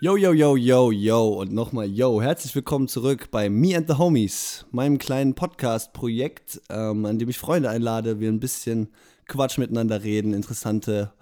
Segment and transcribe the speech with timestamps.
[0.00, 2.20] Yo, yo, yo, yo, yo und nochmal yo.
[2.20, 7.38] Herzlich willkommen zurück bei Me and the Homies, meinem kleinen Podcast-Projekt, ähm, an dem ich
[7.38, 8.88] Freunde einlade, wir ein bisschen
[9.28, 11.12] Quatsch miteinander reden, interessante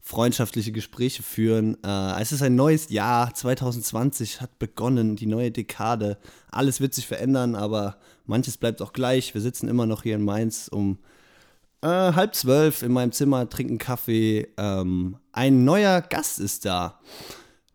[0.00, 1.76] freundschaftliche Gespräche führen.
[1.82, 6.16] Äh, es ist ein neues Jahr, 2020 hat begonnen, die neue Dekade.
[6.52, 9.34] Alles wird sich verändern, aber manches bleibt auch gleich.
[9.34, 10.98] Wir sitzen immer noch hier in Mainz um
[11.82, 14.48] äh, halb zwölf in meinem Zimmer, trinken Kaffee.
[14.56, 17.00] Ähm, ein neuer Gast ist da.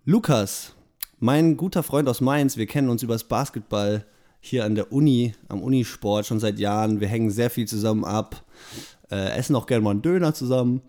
[0.05, 0.73] Lukas,
[1.19, 4.05] mein guter Freund aus Mainz, wir kennen uns übers Basketball
[4.41, 6.99] hier an der Uni, am Unisport schon seit Jahren.
[6.99, 8.43] Wir hängen sehr viel zusammen ab,
[9.09, 10.81] äh, essen auch gerne mal einen Döner zusammen,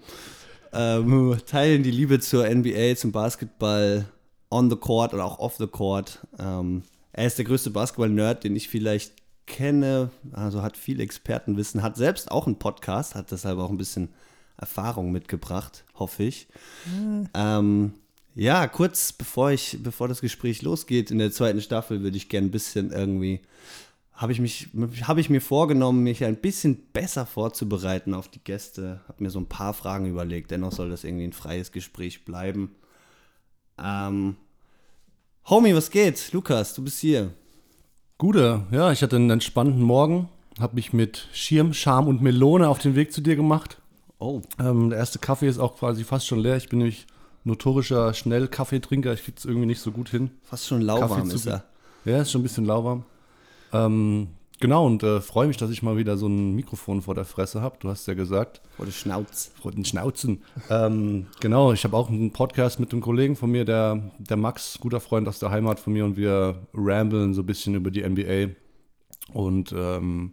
[0.73, 4.07] ähm, teilen die Liebe zur NBA, zum Basketball
[4.51, 6.19] on the court oder auch off the court.
[6.41, 9.13] Ähm, er ist der größte Basketball-Nerd, den ich vielleicht
[9.47, 14.09] kenne, also hat viel Expertenwissen, hat selbst auch einen Podcast, hat deshalb auch ein bisschen
[14.57, 16.49] Erfahrung mitgebracht, hoffe ich.
[17.35, 17.95] Ähm,
[18.35, 22.49] ja, kurz bevor ich, bevor das Gespräch losgeht in der zweiten Staffel, würde ich gerne
[22.49, 23.41] ein bisschen irgendwie,
[24.13, 24.69] habe ich mich,
[25.03, 29.01] habe ich mir vorgenommen, mich ein bisschen besser vorzubereiten auf die Gäste.
[29.09, 30.53] Habe mir so ein paar Fragen überlegt.
[30.53, 32.77] Dennoch soll das irgendwie ein freies Gespräch bleiben.
[33.77, 34.37] Ähm,
[35.47, 36.33] Homie, was geht?
[36.33, 37.33] Lukas, du bist hier.
[38.19, 40.29] Gute, ja, ich hatte einen entspannten Morgen,
[40.61, 43.79] habe mich mit Schirm, Scham und Melone auf den Weg zu dir gemacht.
[44.21, 46.57] Oh, Ähm, der erste Kaffee ist auch quasi fast schon leer.
[46.57, 47.07] Ich bin nämlich
[47.43, 49.13] notorischer Schnellkaffeetrinker.
[49.13, 50.31] Ich kriege es irgendwie nicht so gut hin.
[50.45, 51.65] fast schon lauwarm ist er.
[52.05, 53.05] Ja, ist schon ein bisschen lauwarm.
[53.73, 54.29] Ähm,
[54.65, 57.61] genau, und äh, freue mich, dass ich mal wieder so ein Mikrofon vor der Fresse
[57.61, 57.77] habe.
[57.81, 59.53] Du hast ja gesagt, Vor der Schnauz.
[59.61, 60.43] vor den Schnauzen.
[60.71, 64.79] ähm, genau, ich habe auch einen Podcast mit einem Kollegen von mir, der, der Max,
[64.81, 68.03] guter Freund aus der Heimat von mir, und wir ramblen so ein bisschen über die
[68.09, 68.55] NBA
[69.35, 70.33] und ähm,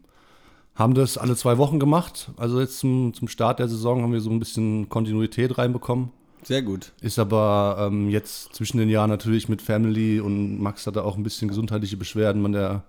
[0.76, 2.32] haben das alle zwei Wochen gemacht.
[2.38, 6.10] Also jetzt zum, zum Start der Saison haben wir so ein bisschen Kontinuität reinbekommen.
[6.44, 6.94] Sehr gut.
[7.02, 11.24] Ist aber ähm, jetzt zwischen den Jahren natürlich mit Family und Max hatte auch ein
[11.24, 12.42] bisschen gesundheitliche Beschwerden.
[12.42, 12.86] Man der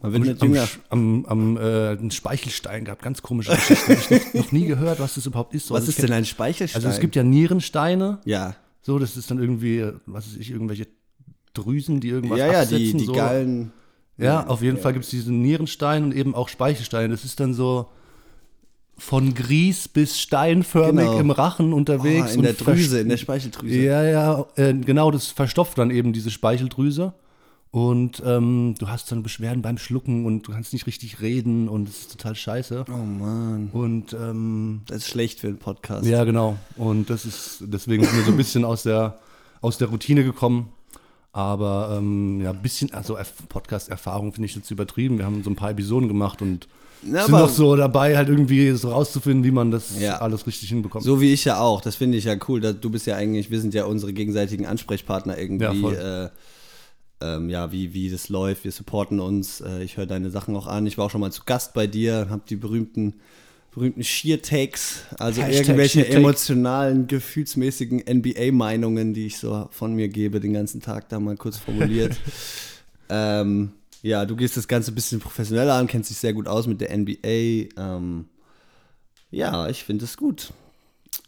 [0.00, 0.68] Man wird nicht am, jünger.
[0.90, 1.60] am, am äh,
[1.98, 3.92] einen Speichelstein gehabt, ganz komische Geschichte.
[3.92, 5.70] Habe ich noch, noch nie gehört, was das überhaupt ist.
[5.70, 6.76] Was Also ist denn ein Speichelstein?
[6.84, 10.86] also es gibt ja Nierensteine, Ja, so, das ist dann irgendwie, was weiß ich, irgendwelche
[11.52, 12.98] Drüsen, die irgendwas ja, ja, die, absetzen.
[12.98, 13.12] die so.
[13.12, 13.72] Gallen.
[14.16, 17.10] Ja, auf jeden Fall gibt es diesen Nierenstein und eben auch Speichelstein.
[17.10, 17.88] Das ist dann so
[18.96, 21.18] von Grieß bis steinförmig Genau.
[21.20, 22.34] im Rachen Oh, unterwegs.
[22.34, 23.76] in der Drüse, in der Speicheldrüse.
[23.78, 27.12] Ja, ja, äh, genau, das verstopft dann eben diese Speicheldrüse.
[27.70, 31.88] Und ähm, du hast dann Beschwerden beim Schlucken und du kannst nicht richtig reden und
[31.88, 32.86] es ist total scheiße.
[32.88, 36.06] Oh Mann, Und ähm, das ist schlecht für einen Podcast.
[36.06, 36.56] ja, genau.
[36.76, 39.18] Und das ist, deswegen sind wir so ein bisschen aus der,
[39.60, 40.72] aus der Routine gekommen.
[41.32, 45.18] Aber ähm, ja, ein bisschen, also Erf- Podcast-Erfahrung finde ich jetzt übertrieben.
[45.18, 46.66] Wir haben so ein paar Episoden gemacht und
[47.02, 50.16] Na, sind noch so dabei, halt irgendwie so rauszufinden, wie man das Ja.
[50.18, 51.04] alles richtig hinbekommt.
[51.04, 51.82] So wie ich ja auch.
[51.82, 52.60] Das finde ich ja cool.
[52.60, 55.92] Du bist ja eigentlich, wir sind ja unsere gegenseitigen Ansprechpartner irgendwie.
[55.92, 56.30] Ja, äh,
[57.20, 58.64] ähm, ja, wie, wie das läuft.
[58.64, 59.60] Wir supporten uns.
[59.60, 60.86] Äh, ich höre deine Sachen auch an.
[60.86, 63.14] Ich war auch schon mal zu Gast bei dir, habe die berühmten,
[63.72, 66.16] berühmten Sheer-Takes, also Hashtag irgendwelche Sheer-Take.
[66.16, 71.58] emotionalen, gefühlsmäßigen NBA-Meinungen, die ich so von mir gebe, den ganzen Tag da mal kurz
[71.58, 72.16] formuliert.
[73.08, 76.66] ähm, ja, du gehst das Ganze ein bisschen professioneller an, kennst dich sehr gut aus
[76.66, 77.72] mit der NBA.
[77.76, 78.26] Ähm,
[79.30, 80.52] ja, ich finde es gut.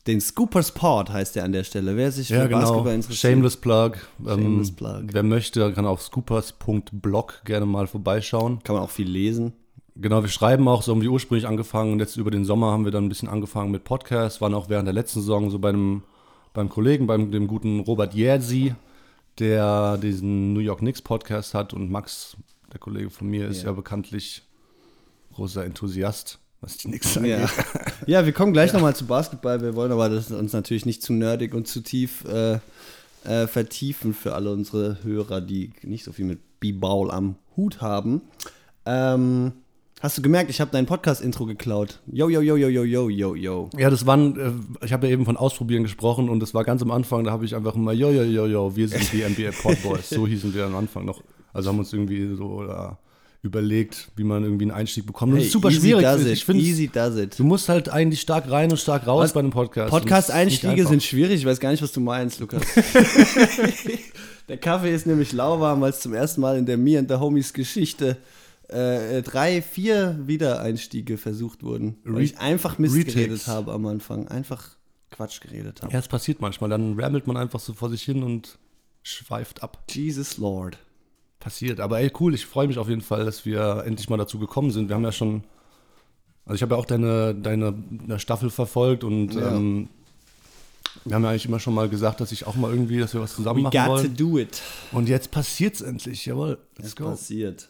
[0.07, 1.97] Den Scoopers Pod heißt der an der Stelle.
[1.97, 2.61] Wer sich ja, für genau.
[2.61, 3.33] Basketball interessiert.
[3.33, 3.93] Shameless Plug.
[4.25, 5.03] Shameless ähm, Plug.
[5.13, 8.63] Wer möchte, kann auf scoopers.blog gerne mal vorbeischauen.
[8.65, 9.53] Kann man auch viel lesen.
[9.97, 12.85] Genau, wir schreiben auch, so haben wir ursprünglich angefangen und jetzt über den Sommer haben
[12.87, 15.69] wir dann ein bisschen angefangen mit Podcasts, waren auch während der letzten Saison so bei
[15.69, 16.05] einem,
[16.55, 18.75] beim Kollegen, beim dem guten Robert Jersi,
[19.39, 22.37] der diesen New York Knicks Podcast hat und Max,
[22.73, 23.69] der Kollege von mir, ist Ja.
[23.69, 24.43] ja, bekanntlich
[25.35, 27.49] großer Enthusiast, was die Knicks Ja, angeht.
[28.07, 29.61] ja wir kommen gleich nochmal zu Basketball.
[29.63, 32.59] Wir wollen aber das uns natürlich nicht zu nerdig und zu tief äh,
[33.25, 38.23] äh, vertiefen für alle unsere Hörer, die nicht so viel mit B-Ball am Hut haben.
[38.87, 39.53] Ähm,
[40.01, 42.01] hast du gemerkt, ich habe dein Podcast-Intro geklaut.
[42.11, 43.71] Yo, yo, yo, yo, yo, yo, yo, yo.
[43.77, 44.39] Ja, das waren,
[44.81, 47.31] äh, ich habe ja eben von Ausprobieren gesprochen und das war ganz am Anfang, da
[47.31, 50.09] habe ich einfach immer, yo, yo, yo, yo, wir sind die NBA Podboys.
[50.11, 51.23] so hießen wir am Anfang noch.
[51.53, 52.91] Also haben uns irgendwie so äh,
[53.43, 55.33] überlegt, wie man irgendwie einen Einstieg bekommt.
[55.33, 56.03] Und das ist super easy schwierig.
[56.03, 57.39] Does Ich it, finde, easy does it.
[57.39, 59.33] du musst halt eigentlich stark rein und stark raus Was?
[59.33, 59.91] bei einem Podcast.
[59.91, 61.41] Podcast-Einstiege sind schwierig.
[61.41, 62.63] Ich weiß gar nicht, was du meinst, Lukas.
[64.49, 67.17] der Kaffee ist nämlich lauwarm, weil es zum ersten Mal in der Me and the
[67.17, 68.19] Homies Geschichte
[68.69, 71.99] äh, drei, vier Wiedereinstiege versucht wurden.
[72.05, 73.15] Weil ich einfach Mist Retakes.
[73.15, 74.29] geredet habe am Anfang.
[74.29, 74.77] Einfach
[75.11, 75.93] Quatsch geredet habe.
[75.93, 76.71] Ja, es passiert manchmal.
[76.71, 78.59] Dann rammelt man einfach so vor sich hin und
[79.03, 79.83] schweift ab.
[79.91, 80.79] Jesus Lord.
[81.41, 81.81] Passiert.
[81.81, 84.71] Aber ey, cool, ich freue mich auf jeden Fall, dass wir endlich mal dazu gekommen
[84.71, 84.89] sind.
[84.89, 85.43] Wir haben ja schon,
[86.45, 89.55] also ich habe ja auch deine, deine, deine Staffel verfolgt und Ja.
[89.57, 89.89] ähm,
[91.05, 93.21] wir haben ja eigentlich immer schon mal gesagt, dass ich auch mal irgendwie, dass wir
[93.21, 94.17] was zusammen We machen got to wollen.
[94.17, 94.61] do it.
[94.93, 96.59] Und jetzt passiert's endlich, jawohl.
[96.77, 97.05] Let's Es go.
[97.11, 97.69] passiert.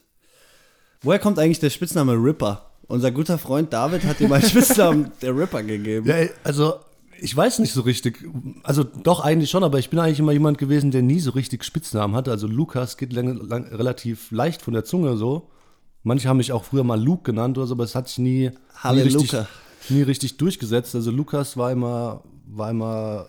[1.03, 2.71] Woher kommt eigentlich der Spitzname Ripper?
[2.89, 6.09] Unser guter Freund David hat ihm einen Spitznamen der Ripper gegeben.
[6.09, 6.75] Ja, also
[7.21, 8.25] ich weiß nicht so richtig.
[8.63, 11.65] Also doch eigentlich schon, aber ich bin eigentlich immer jemand gewesen, der nie so richtig
[11.65, 12.31] Spitznamen hatte.
[12.31, 15.49] Also Lukas geht lang, lang, relativ leicht von der Zunge so.
[16.03, 18.51] Manche haben mich auch früher mal Luke genannt oder so, aber es hat sich nie,
[18.91, 19.33] nie, richtig,
[19.91, 20.95] nie richtig durchgesetzt.
[20.95, 23.29] Also Lukas war immer, war immer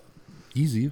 [0.54, 0.90] easy.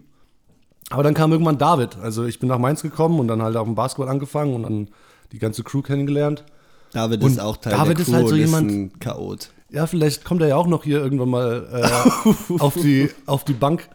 [0.90, 1.96] Aber dann kam irgendwann David.
[1.98, 4.88] Also ich bin nach Mainz gekommen und dann halt auf dem Basketball angefangen und dann
[5.32, 6.44] die ganze Crew kennengelernt.
[6.92, 9.50] David Und ist auch Teil David der ist Crew halt so jemand- Chaot.
[9.72, 13.52] Ja, vielleicht kommt er ja auch noch hier irgendwann mal äh, auf, die, auf die
[13.52, 13.88] Bank.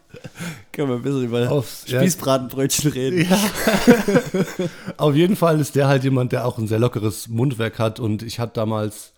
[0.72, 2.00] Können wir ein bisschen über Aufs- ja.
[2.00, 3.28] Spießbratenbrötchen reden?
[3.30, 3.38] Ja.
[4.98, 8.24] Auf jeden Fall ist der halt jemand, der auch ein sehr lockeres Mundwerk hat und
[8.24, 9.12] ich hatte damals,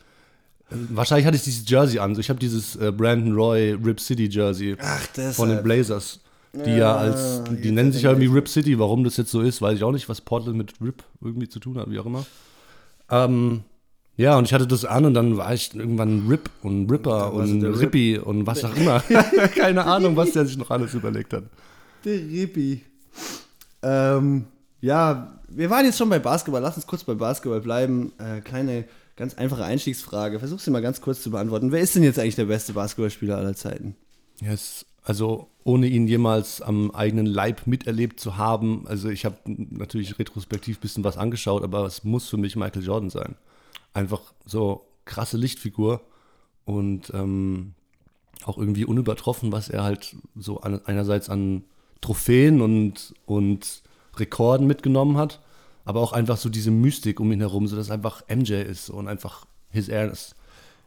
[0.69, 4.75] wahrscheinlich hatte ich dieses Jersey an, ich habe dieses äh, Brandon Roy Rip City Jersey
[4.81, 5.00] Ach,
[5.33, 6.19] von den Blazers,
[6.54, 8.27] die ja, Ja, als, die nennen sich ja irgendwie.
[8.36, 11.04] Rip City, warum das jetzt so ist, weiß ich auch nicht, was Portland mit Rip
[11.21, 12.25] irgendwie zu tun hat, wie auch immer.
[13.12, 13.63] Ähm,
[14.18, 17.64] ja, und ich hatte das an und dann war ich irgendwann Rip und Ripper und
[17.64, 17.80] Rip.
[17.80, 19.00] Rippy und was auch immer.
[19.56, 21.44] Keine Ahnung, was der sich noch alles überlegt hat.
[22.04, 22.81] Der Rippi.
[23.84, 24.46] Ähm,
[24.81, 26.62] ja, wir waren jetzt schon bei Basketball.
[26.62, 28.12] Lass uns kurz bei Basketball bleiben.
[28.18, 28.86] Äh, kleine,
[29.16, 30.40] ganz einfache Einstiegsfrage.
[30.40, 31.72] Versuch sie mal ganz kurz zu beantworten.
[31.72, 33.96] Wer ist denn jetzt eigentlich der beste Basketballspieler aller Zeiten?
[34.42, 34.84] Yes.
[35.04, 40.78] Also ohne ihn jemals am eigenen Leib miterlebt zu haben, also ich habe natürlich retrospektiv
[40.78, 43.36] ein bisschen was angeschaut, aber es muss für mich Michael Jordan sein.
[43.98, 46.02] Einfach so krasse Lichtfigur
[46.66, 47.74] und ähm,
[48.46, 51.64] auch irgendwie unübertroffen, was er halt so an, einerseits an
[52.02, 53.82] Trophäen und, und
[54.18, 55.42] Rekorden mitgenommen hat,
[55.84, 59.08] aber auch einfach so diese Mystik um ihn herum, so dass einfach MJ ist und
[59.08, 60.36] einfach his airness.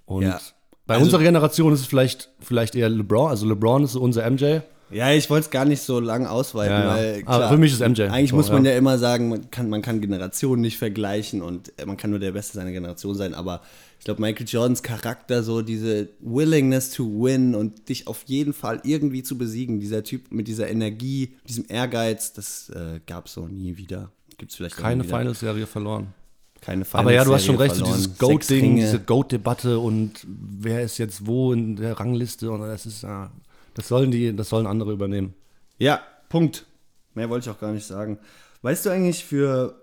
[0.06, 0.41] Und Ja.
[0.87, 4.25] bei Also- unserer Generation ist es vielleicht, vielleicht eher LeBron, also LeBron ist so unser
[4.31, 4.61] MJ.
[4.91, 6.97] Ja, ich wollte es gar nicht so lang ausweiten, Ja, ja.
[6.97, 8.03] weil Aber für mich ist MJ.
[8.03, 8.73] Eigentlich So, muss man ja.
[8.73, 12.19] ja immer sagen, man kann, man kann Generationen nicht vergleichen und äh, man kann nur
[12.19, 13.63] der Beste seiner Generation sein, aber
[13.99, 18.81] ich glaube, Michael Jordans Charakter, so diese Willingness to win und dich auf jeden Fall
[18.83, 23.47] irgendwie zu besiegen, dieser Typ mit dieser Energie, diesem Ehrgeiz, das äh, gab es so
[23.47, 24.11] nie wieder.
[24.39, 25.05] Gibt es vielleicht Keine.
[25.05, 26.15] Finals-Serie verloren.
[26.63, 30.99] Keine Aber ja, du hast schon recht, so dieses Goat-Ding, diese Goat-Debatte und wer ist
[30.99, 33.31] jetzt wo in der Rangliste und das ist, ja,
[33.81, 35.32] das sollen die, das sollen andere übernehmen.
[35.79, 36.67] Ja, Punkt.
[37.15, 38.19] Mehr wollte ich auch gar nicht sagen.
[38.61, 39.75] Weißt du eigentlich für,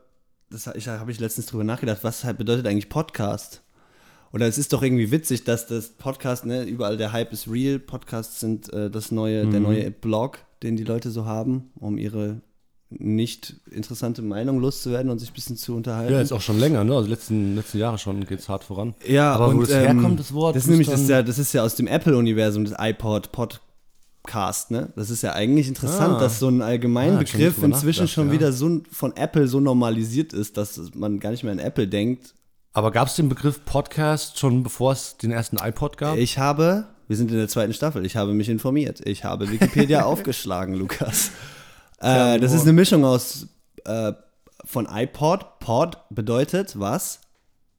[0.52, 3.64] das habe ich, hab ich letztens drüber nachgedacht, was halt bedeutet eigentlich Podcast?
[4.32, 7.80] Oder es ist doch irgendwie witzig, dass das Podcast, ne, überall der Hype ist real.
[7.80, 12.42] Podcasts sind äh, das neue, der neue Blog, den die Leute so haben, um ihre
[12.90, 16.14] nicht interessante Meinung loszuwerden und sich ein bisschen zu unterhalten.
[16.14, 16.96] Ja, ist auch schon länger, ne?
[16.96, 18.94] Also letzten, letzten Jahre schon geht's hart voran.
[19.06, 20.56] Ja, aber wo und, das ähm, herkommt, das Wort.
[20.56, 23.32] Das ist nämlich das, ist ja, das ist ja aus dem Apple-Universum, das iPod
[24.32, 24.90] Podcast, ne?
[24.98, 26.20] Das ist ja eigentlich interessant, Ah.
[26.20, 28.34] dass so ein Ah, Allgemeinbegriff schon inzwischen schon ja.
[28.34, 32.34] wieder so von Apple so normalisiert ist, dass man gar nicht mehr an Apple denkt.
[32.74, 36.18] Aber gab es den Begriff Podcast schon bevor es den ersten iPod gab?
[36.18, 39.00] Ich habe, wir sind in der zweiten Staffel, ich habe mich informiert.
[39.06, 41.32] Ich habe Wikipedia aufgeschlagen, Lukas.
[42.00, 43.48] Äh, das ist eine Mischung aus
[43.86, 44.12] äh,
[44.66, 45.60] von iPod.
[45.60, 47.22] Pod bedeutet was?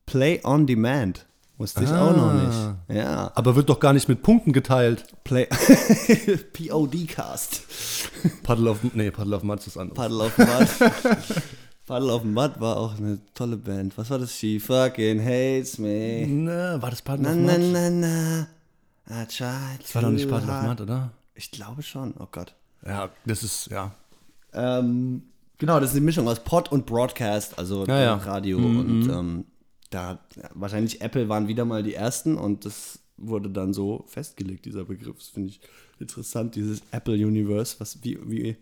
[0.07, 1.27] Play on Demand.
[1.59, 2.77] Wusste ich auch noch Ah.
[2.89, 2.97] nicht.
[2.97, 3.33] Ja.
[3.35, 5.05] aber wird doch gar nicht mit Punkten geteilt.
[5.25, 5.47] Play
[6.53, 7.63] POD-Cast.
[8.43, 9.95] Paddle auf, nee, Paddle auf Mud ist das andere.
[9.95, 10.93] Paddle of Mud.
[11.87, 13.97] Paddle of Mud war auch eine tolle Band.
[13.99, 14.33] Was war das?
[14.35, 16.27] She fucking hates me.
[16.29, 17.73] Na, war das Paddle Na, auf na, Mud?
[17.73, 18.47] na, na.
[19.11, 21.11] I tried Das war doch nicht Paddle auf Mud, oder?
[21.35, 22.15] Ich glaube schon.
[22.19, 22.55] Oh Gott.
[22.87, 23.93] Ja, das ist, ja.
[24.53, 25.23] Ähm,
[25.59, 28.15] genau, das ist eine Mischung aus Pod und Broadcast, also Ja, ja.
[28.15, 29.45] Radio und ähm,
[29.91, 30.21] da
[30.55, 35.17] wahrscheinlich Apple waren wieder mal die ersten und das wurde dann so festgelegt, dieser Begriff.
[35.17, 35.61] Das finde ich
[35.99, 38.57] interessant, dieses Apple Universe, was wie, wie,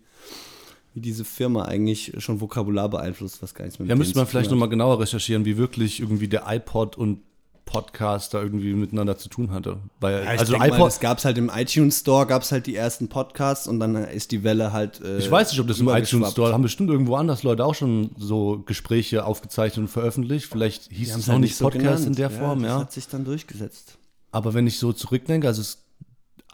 [0.93, 4.49] wie diese Firma eigentlich schon Vokabular beeinflusst, was gar nichts mehr mit müsste man vielleicht
[4.49, 7.19] nochmal genauer recherchieren, wie wirklich irgendwie der iPod und
[7.67, 9.77] Podcast da irgendwie miteinander zu tun hatte.
[9.99, 12.65] Weil, Ja, also mal, iPod, das gab es halt im iTunes Store, gab es halt
[12.65, 14.99] die ersten Podcasts und dann ist die Welle halt.
[15.01, 16.31] Äh, ich weiß nicht, ob das im iTunes.
[16.31, 20.47] Store, haben bestimmt irgendwo anders Leute auch schon so Gespräche aufgezeichnet und veröffentlicht.
[20.47, 22.17] Vielleicht hieß es haben's noch halt nicht so Podcast in genannt.
[22.17, 22.79] der Form, Das ja.
[22.79, 23.99] hat sich dann durchgesetzt.
[24.31, 25.83] Aber wenn ich so zurückdenke, also es,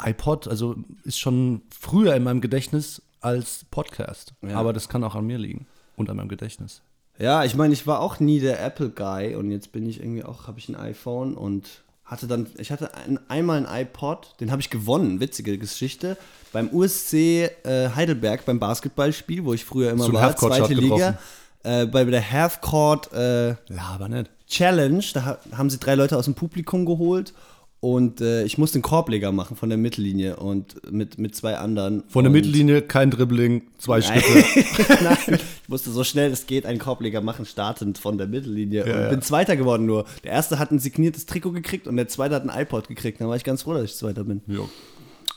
[0.04, 4.34] iPod, also ist schon früher in meinem Gedächtnis als Podcast.
[4.42, 4.58] Ja.
[4.58, 6.82] Aber das kann auch an mir liegen und an meinem Gedächtnis.
[7.20, 10.48] Ja, ich meine, ich war auch nie der Apple-Guy und jetzt bin ich irgendwie auch,
[10.48, 11.68] habe ich ein iPhone und
[12.06, 16.18] hatte dann, ich hatte ein, einmal ein iPod, den habe ich gewonnen, witzige Geschichte,
[16.52, 21.18] beim USC äh, Heidelberg beim Basketballspiel, wo ich früher immer So war, zweite Liga.
[21.64, 24.30] äh, bei der Half-Court äh, Laber nicht.
[24.48, 27.34] Challenge, da ha- haben sie drei Leute aus dem Publikum geholt
[27.84, 32.06] und äh, ich musste einen Korbleger machen von der Mittellinie und mit, mit zwei anderen.
[32.08, 34.22] Von der Mittellinie kein Dribbling, zwei Nein.
[34.22, 35.04] Schritte.
[35.04, 35.18] Nein,
[35.64, 38.88] ich musste so schnell es geht einen Korbleger machen, startend von der Mittellinie.
[38.88, 39.10] Ja, und ja.
[39.10, 40.06] bin Zweiter geworden nur.
[40.24, 43.20] Der erste hat ein signiertes Trikot gekriegt und der zweite hat ein iPod gekriegt.
[43.20, 44.42] Da war ich ganz froh, dass ich Zweiter bin.
[44.48, 44.70] Jo.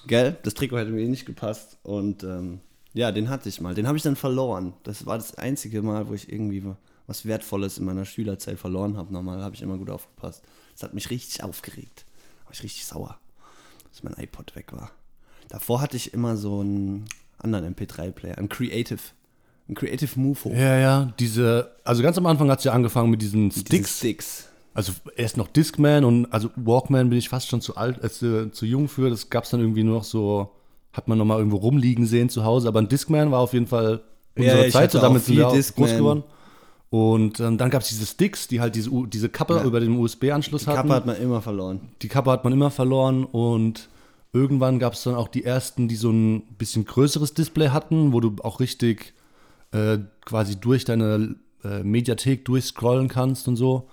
[0.06, 0.36] Gell?
[0.44, 1.78] Das Trikot hätte mir eh nicht gepasst.
[1.82, 2.60] Und ähm,
[2.94, 3.74] ja, den hatte ich mal.
[3.74, 4.72] Den habe ich dann verloren.
[4.84, 6.62] Das war das einzige Mal, wo ich irgendwie
[7.08, 9.12] was Wertvolles in meiner Schülerzeit verloren habe.
[9.12, 10.44] Normal habe ich immer gut aufgepasst.
[10.74, 12.05] Das hat mich richtig aufgeregt.
[12.56, 13.18] Ich richtig sauer,
[13.90, 14.90] dass mein iPod weg war.
[15.48, 17.04] Davor hatte ich immer so einen
[17.38, 18.98] anderen MP3-Player, einen Creative.
[19.68, 20.50] Ein Creative Mufo.
[20.52, 23.98] Ja, ja, diese, also ganz am Anfang hat es ja angefangen mit diesen Diese Sticks.
[23.98, 24.48] Sticks.
[24.72, 28.64] Also erst noch Discman und also Walkman bin ich fast schon zu alt, äh, zu,
[28.64, 29.10] jung für.
[29.10, 30.52] Das gab es dann irgendwie nur noch so,
[30.94, 32.68] hat man noch mal irgendwo rumliegen sehen zu Hause.
[32.68, 34.02] Aber ein Discman war auf jeden Fall
[34.36, 35.88] Ja, unsere ich Zeit, hatte so damit auch sind viel wir Discman.
[35.88, 36.24] groß geworden.
[36.90, 39.64] Und ähm, dann gab es diese Sticks, die halt diese, U- diese Kappe Ja.
[39.64, 40.76] über den USB-Anschluss hatten.
[40.76, 41.80] Kappe hat man immer verloren.
[42.02, 43.88] die Kappe hat man immer verloren und
[44.32, 48.20] irgendwann gab es dann auch die ersten, die so ein bisschen größeres Display hatten, wo
[48.20, 49.14] du auch richtig
[49.72, 53.88] äh, quasi durch deine äh, Mediathek durchscrollen kannst und so.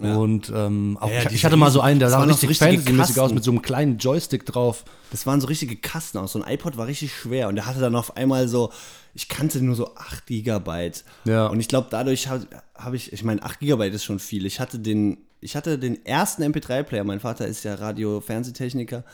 [0.00, 3.20] Und ähm, auch, Ja, ich, ich hatte mal so einen, der sah richtig so fantasy-mäßig
[3.20, 4.84] aus mit so einem kleinen Joystick drauf.
[5.10, 6.32] Das waren so richtige Kasten aus.
[6.32, 8.72] So ein iPod war richtig schwer und der hatte dann auf einmal so,
[9.14, 11.04] ich kannte nur so 8 Gigabyte.
[11.24, 11.46] Ja.
[11.46, 14.46] Und ich glaube, dadurch habe hab ich, ich meine, 8 Gigabyte ist schon viel.
[14.46, 17.04] Ich hatte den, ich hatte den ersten MP3-Player.
[17.04, 19.04] Mein Vater ist ja Radio-Fernsehtechniker.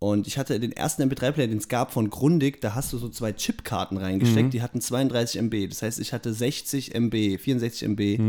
[0.00, 3.08] Und ich hatte den ersten MP3-Player, den es gab von Grundig, da hast du so
[3.08, 5.68] zwei Chipkarten reingesteckt, die hatten 32 MB.
[5.70, 8.20] Das heißt, ich hatte 60 MB, 64 MB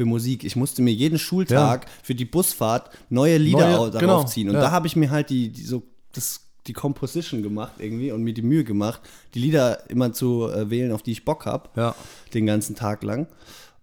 [0.00, 0.44] für Musik.
[0.44, 4.48] Ich musste mir jeden Schultag für die Busfahrt neue Lieder Neue- au- darauf genau, ziehen.
[4.48, 4.62] Und ja.
[4.62, 8.32] da habe ich mir halt die, die so das, die Composition gemacht irgendwie und mir
[8.32, 9.02] die Mühe gemacht,
[9.34, 11.94] die Lieder immer zu äh, wählen, auf die ich Bock habe, Ja.
[12.32, 13.26] den ganzen Tag lang.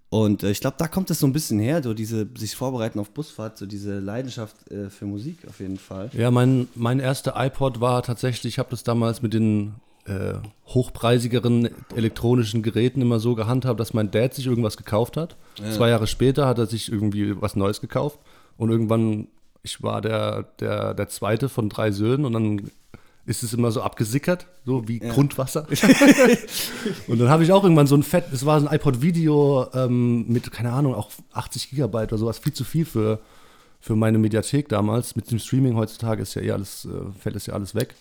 [0.10, 2.98] Und äh, ich glaube, da kommt es so ein bisschen her, so diese sich vorbereiten
[2.98, 6.10] auf Busfahrt, so diese Leidenschaft äh, für Musik auf jeden Fall.
[6.14, 9.76] Ja, mein, mein erster iPod war tatsächlich, ich habe das damals mit den
[10.08, 10.36] äh,
[10.68, 15.36] hochpreisigeren elektronischen Geräten immer so gehandhabt, dass mein Dad sich irgendwas gekauft hat.
[15.72, 18.20] Zwei Jahre später hat er sich irgendwie was Neues gekauft
[18.58, 19.28] und irgendwann,
[19.64, 22.72] ich war der, der, der zweite von drei Söhnen und dann
[23.26, 25.68] ist es immer so abgesickert, so wie Grundwasser.
[27.08, 29.68] und dann habe ich auch irgendwann so ein Fett, es war so ein iPod Video
[29.74, 33.20] ähm, mit, keine Ahnung, auch 80 Gigabyte oder sowas, viel zu viel für,
[33.82, 35.16] für meine Mediathek damals.
[35.18, 37.96] Mit dem Streaming heutzutage ist ja eh alles, äh, fällt das ja alles weg.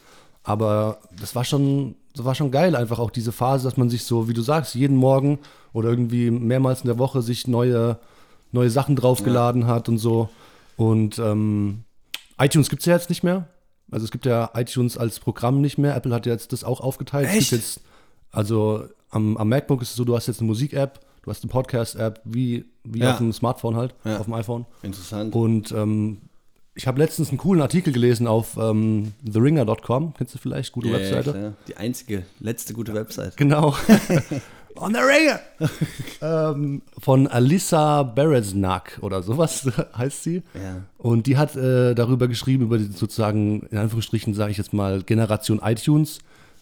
[0.47, 4.05] Aber das war schon, das war schon geil, einfach auch diese Phase, dass man sich
[4.05, 5.41] so, wie du sagst, jeden Morgen
[5.73, 7.99] oder irgendwie mehrmals in der Woche sich neue,
[8.53, 10.29] neue Sachen draufgeladen hat und so.
[10.76, 11.83] Und ähm,
[12.38, 13.49] iTunes gibt es ja jetzt nicht mehr.
[13.91, 15.97] Also es gibt ja iTunes als Programm nicht mehr.
[15.97, 17.26] Apple hat ja jetzt das auch aufgeteilt.
[17.29, 17.50] Es Echt?
[17.50, 17.81] gibt jetzt,
[18.31, 21.50] also am, am MacBook ist es so, du hast jetzt eine Musik-App, du hast eine
[21.50, 23.12] Podcast-App, wie, wie Ja.
[23.12, 24.19] auf dem Smartphone halt, Ja.
[24.19, 24.65] auf dem iPhone.
[24.83, 25.35] Interessant.
[25.35, 26.19] Und ähm,
[26.76, 30.14] ich habe letztens einen coolen Artikel gelesen auf ähm, theringer.com.
[30.16, 30.73] Kennst du vielleicht?
[30.73, 31.33] Gute Ja, ja, Webseite.
[31.33, 31.52] klar.
[31.66, 33.37] Die einzige, letzte gute Website.
[33.37, 33.75] Genau.
[34.78, 35.40] On the Ringer!
[36.21, 39.66] ähm, von Alissa Bereznak oder sowas
[39.97, 40.42] heißt sie.
[40.54, 40.83] Ja.
[40.99, 45.02] Und die hat äh, darüber geschrieben, über die, sozusagen, in Anführungsstrichen, sage ich jetzt mal,
[45.02, 46.18] Generation iTunes,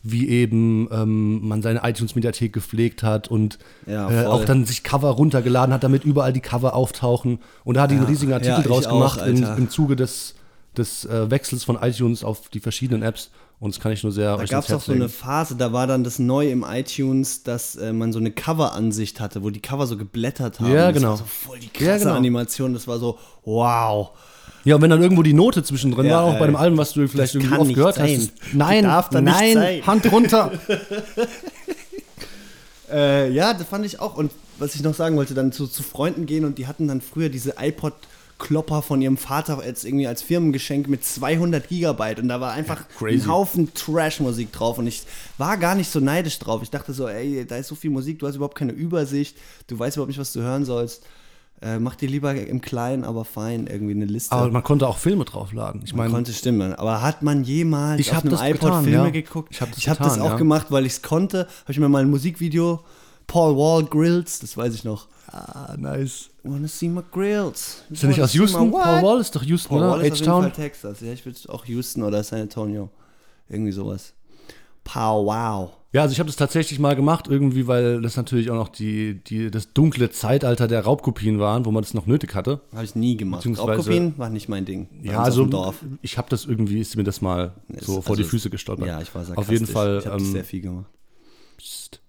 [0.06, 5.08] wie eben ähm, man seine iTunes-Mediathek gepflegt hat und Ja, äh, auch dann sich Cover
[5.08, 7.38] runtergeladen hat, damit überall die Cover auftauchen.
[7.64, 9.56] Und da hat die einen riesigen Artikel ja, draus auch, gemacht im, Alter.
[9.56, 10.34] im Zuge des,
[10.76, 13.30] des äh, Wechsels von iTunes auf die verschiedenen Apps.
[13.60, 15.08] Und das kann ich nur sehr Da gab es auch so eine.
[15.08, 19.42] Phase, da war dann das neu im iTunes, dass äh, man so eine Cover-Ansicht hatte,
[19.42, 20.70] wo die Cover so geblättert haben.
[20.70, 21.10] Ja, das genau.
[21.10, 22.14] war so voll die krasse Ja, genau.
[22.14, 24.10] Animation, das war so, wow.
[24.64, 26.46] Ja, und wenn dann irgendwo die Note zwischendrin Ja, war, auch bei ey.
[26.46, 28.16] dem Album, was du vielleicht Das irgendwie oft gehört sein.
[28.16, 28.32] hast.
[28.52, 28.84] Die Nein,
[29.54, 29.86] nein.
[29.86, 30.52] Hand runter.
[32.90, 34.16] Äh, ja, das fand ich auch.
[34.16, 37.00] Und was ich noch sagen wollte, dann zu, zu Freunden gehen und die hatten dann
[37.00, 42.40] früher diese iPod-Klopper von ihrem Vater als irgendwie als Firmengeschenk mit 200 Gigabyte und da
[42.40, 43.24] war einfach crazy.
[43.24, 45.02] ein Haufen Trash-Musik drauf und ich
[45.38, 46.62] war gar nicht so neidisch drauf.
[46.62, 49.78] Ich dachte so, ey, da ist so viel Musik, du hast überhaupt keine Übersicht, du
[49.78, 51.02] weißt überhaupt nicht, was du hören sollst.
[51.64, 54.32] Äh, mach dir lieber im Kleinen, aber fein irgendwie eine Liste.
[54.32, 55.80] Aber man konnte auch Filme draufladen.
[55.82, 56.74] Ich Man meine, konnte stimmen.
[56.74, 59.10] Aber hat man jemals Ich auf einem iPod getan, Filme ja.
[59.10, 59.48] geguckt?
[59.50, 60.36] Ich hab das ich hab das getan, auch ja.
[60.36, 61.46] gemacht, weil ich es konnte.
[61.62, 62.80] Habe ich mir mal ein Musikvideo,
[63.26, 65.08] Paul Wall Grills, das weiß ich noch.
[65.32, 66.28] ah, nice.
[66.42, 67.82] Wanna see my grills.
[67.88, 68.70] Ist er nicht aus Houston?
[68.70, 69.90] Paul Wall ist doch Houston, Paul oder?
[69.92, 70.52] Wall ist H-Town.
[70.52, 71.00] Texas.
[71.00, 72.90] Ja, ich würde auch Houston oder San Antonio.
[73.48, 74.12] Irgendwie sowas.
[74.84, 75.70] Pow wow.
[75.94, 79.22] Ja, also ich habe das tatsächlich mal gemacht, irgendwie, weil das natürlich auch noch die,
[79.28, 82.62] die, das dunkle Zeitalter der Raubkopien waren, wo man das noch nötig hatte.
[82.72, 83.46] Habe ich nie gemacht.
[83.46, 84.88] Raubkopien war nicht mein Ding.
[85.04, 85.72] Bei Ja, also
[86.02, 88.88] ich habe das irgendwie, ist mir das mal ist- so vor die also- Füße gestolpert.
[88.88, 89.68] Ja, ich war Auf jeden.
[89.68, 89.98] Fall.
[90.00, 90.86] Ich habe ähm, sehr viel gemacht.
[91.58, 92.00] Psst.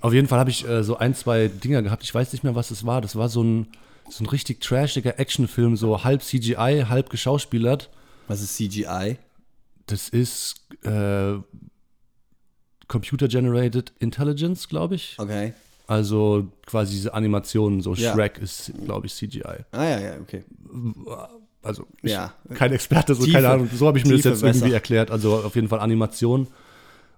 [0.00, 2.04] Auf jeden Fall habe ich äh, so ein, zwei Dinger gehabt.
[2.04, 3.00] Ich weiß nicht mehr, was es war.
[3.00, 3.66] Das war so ein,
[4.08, 7.90] so ein richtig trashiger Actionfilm, so halb CGI, halb geschauspielert.
[8.28, 9.16] Was ist CGI?
[9.86, 11.34] Das ist äh,
[12.88, 15.16] Computer Generated Intelligence, glaube ich.
[15.18, 15.52] Okay.
[15.86, 18.14] Also quasi diese Animationen, so Ja.
[18.14, 19.42] Shrek ist, glaube ich, CGI.
[19.72, 20.42] Ah ja, ja, okay.
[21.62, 22.32] Also ich, Ja.
[22.54, 23.70] kein Experte, so Tiefe- keine Ahnung.
[23.74, 24.74] So habe ich mir das jetzt irgendwie besser.
[24.74, 25.10] erklärt.
[25.10, 26.46] Also auf jeden Fall Animation.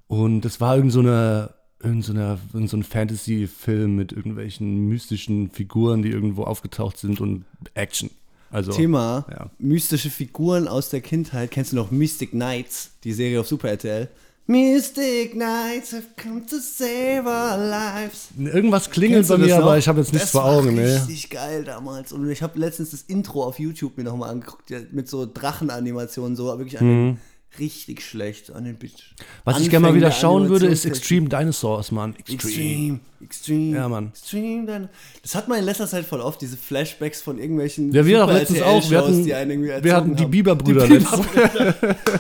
[0.09, 1.51] Und es war irgend so eine
[1.83, 7.21] irgend so, eine, irgend so ein Fantasy-Film mit irgendwelchen mystischen Figuren, die irgendwo aufgetaucht sind
[7.21, 7.45] und
[7.75, 8.11] Action.
[8.51, 9.51] Also Thema ja.
[9.59, 11.51] mystische Figuren aus der Kindheit.
[11.51, 14.09] Kennst du noch Mystic Knights, die Serie auf Super RTL?
[14.49, 18.29] Mystic Knights have come to save our lives.
[18.39, 20.69] irgendwas klingelt bei das mir, aber ich habe jetzt nichts das vor Augen.
[20.77, 20.95] War Nee.
[20.99, 22.13] richtig geil damals.
[22.13, 26.45] Und ich habe letztens das Intro auf YouTube mir nochmal angeguckt, mit so Drachenanimationen, so
[26.47, 27.19] wirklich an den,
[27.59, 29.15] richtig schlecht an den Bitch.
[29.45, 30.85] Was ich gerne mal wieder schauen würde, ist.
[30.85, 32.15] Extreme Dinosaurs, Mann.
[32.17, 32.35] Extreme.
[32.35, 33.77] Extreme, extreme.
[33.77, 34.09] Ja, Mann.
[34.09, 34.67] Extreme.
[34.67, 34.89] Dann,
[35.23, 37.93] das hat man in letzter Zeit voll oft, diese Flashbacks von irgendwelchen.
[37.93, 38.91] Ja, wir auch letztens auch.
[38.91, 40.27] Wir hatten, die wir hatten die.
[40.27, 41.27] Bieber-Brüder Die letztens.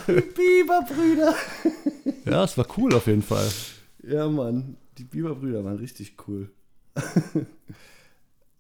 [0.06, 1.34] Biberbrüder.
[2.24, 3.48] Ja, es war cool auf jeden Fall.
[4.06, 4.76] Ja, Mann.
[4.98, 6.50] Die Biberbrüder waren richtig cool.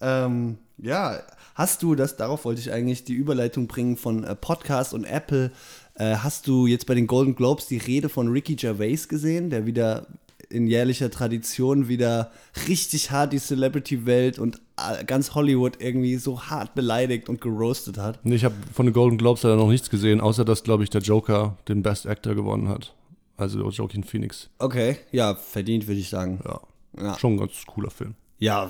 [0.00, 1.22] ähm, ja,
[1.54, 5.50] hast du das, darauf wollte ich eigentlich die Überleitung bringen von äh, Podcast und Apple.
[5.98, 9.66] Äh, hast du jetzt bei den Golden Globes die Rede von Ricky Gervais gesehen, der
[9.66, 10.06] wieder
[10.48, 12.30] in jährlicher Tradition wieder
[12.68, 18.20] richtig hart die Celebrity-Welt und äh, ganz Hollywood irgendwie so hart beleidigt und geroastet hat?
[18.24, 20.90] Nee, Ich habe von den Golden Globes leider noch nichts gesehen, außer dass, glaube ich,
[20.90, 22.94] der Joker den Best Actor gewonnen hat.
[23.36, 24.48] Also Joaquin Phoenix.
[24.58, 26.40] Okay, ja, verdient würde ich sagen.
[26.44, 26.60] Ja.
[26.98, 28.14] Ja, Schon ein ganz cooler Film.
[28.38, 28.62] ja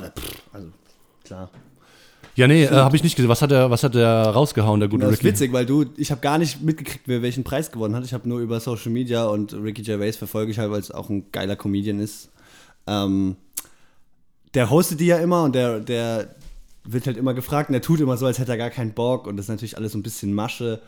[0.52, 0.68] also
[1.24, 1.50] klar.
[2.36, 3.28] Ja, nee, äh, habe ich nicht gesehen.
[3.28, 5.28] Was hat er, was hat er rausgehauen, der gute Das ist Ricky?
[5.28, 8.04] witzig, weil du, ich habe gar nicht mitgekriegt, wer welchen Preis gewonnen hat.
[8.04, 11.08] Ich habe nur über Social Media und Ricky Gervais verfolge ich halt, weil es auch
[11.08, 12.30] ein geiler Comedian ist.
[12.86, 13.36] Ähm,
[14.54, 16.34] der hostet die ja immer und der, der
[16.84, 19.26] wird halt immer gefragt und der tut immer so, als hätte er gar keinen Bock
[19.26, 20.80] und das ist natürlich alles so ein bisschen Masche.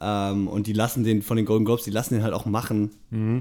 [0.00, 2.90] Ähm, und die lassen den von den Golden Globes, die lassen den halt auch machen.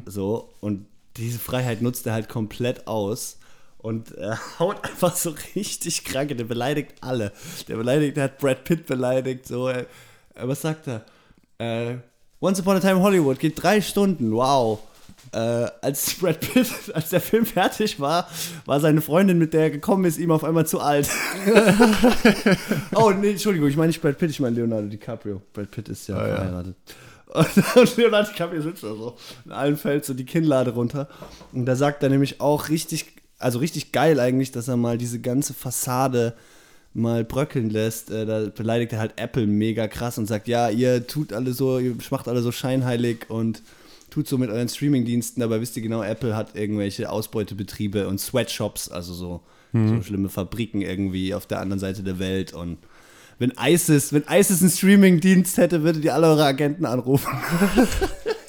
[0.05, 0.49] So.
[0.59, 0.85] Und
[1.17, 3.37] diese Freiheit nutzt er halt komplett aus.
[3.83, 7.31] Und er haut einfach so richtig kranke, der beleidigt alle.
[7.67, 9.67] Der beleidigt, der hat Brad Pitt beleidigt, so.
[9.67, 9.85] Er,
[10.33, 11.03] er- was sagt er?
[11.59, 11.97] Äh,
[12.41, 14.79] Once Upon a Time in Hollywood geht drei Stunden, wow.
[15.33, 18.29] Äh, als Brad Pitt, als der Film fertig war,
[18.65, 21.09] war seine Freundin, mit der er gekommen ist, ihm auf einmal zu alt.
[22.95, 25.41] oh, nee, Entschuldigung, ich meine nicht Brad Pitt, ich meine Leonardo DiCaprio.
[25.51, 26.35] Brad Pitt ist ja ja.
[26.35, 26.75] verheiratet.
[27.27, 29.17] Und, und Leonardo DiCaprio sitzt da so.
[29.43, 31.09] In allen fällt so die Kinnlade runter.
[31.51, 35.19] Und da sagt er nämlich auch richtig, also richtig geil eigentlich, dass er mal diese
[35.19, 36.33] ganze Fassade
[36.93, 38.11] mal bröckeln lässt.
[38.11, 41.79] Äh, da beleidigt er halt Apple mega krass und sagt, ja, ihr tut alle so,
[41.79, 43.61] ihr macht alle so scheinheilig und
[44.09, 48.89] tut so mit euren Streamingdiensten, dabei wisst ihr genau, Apple hat irgendwelche Ausbeutebetriebe und Sweatshops,
[48.89, 49.41] also so,
[49.73, 52.77] so schlimme Fabriken irgendwie auf der anderen Seite der Welt und
[53.39, 57.31] wenn ISIS, wenn ISIS einen Streamingdienst hätte, würdet ihr alle eure Agenten anrufen.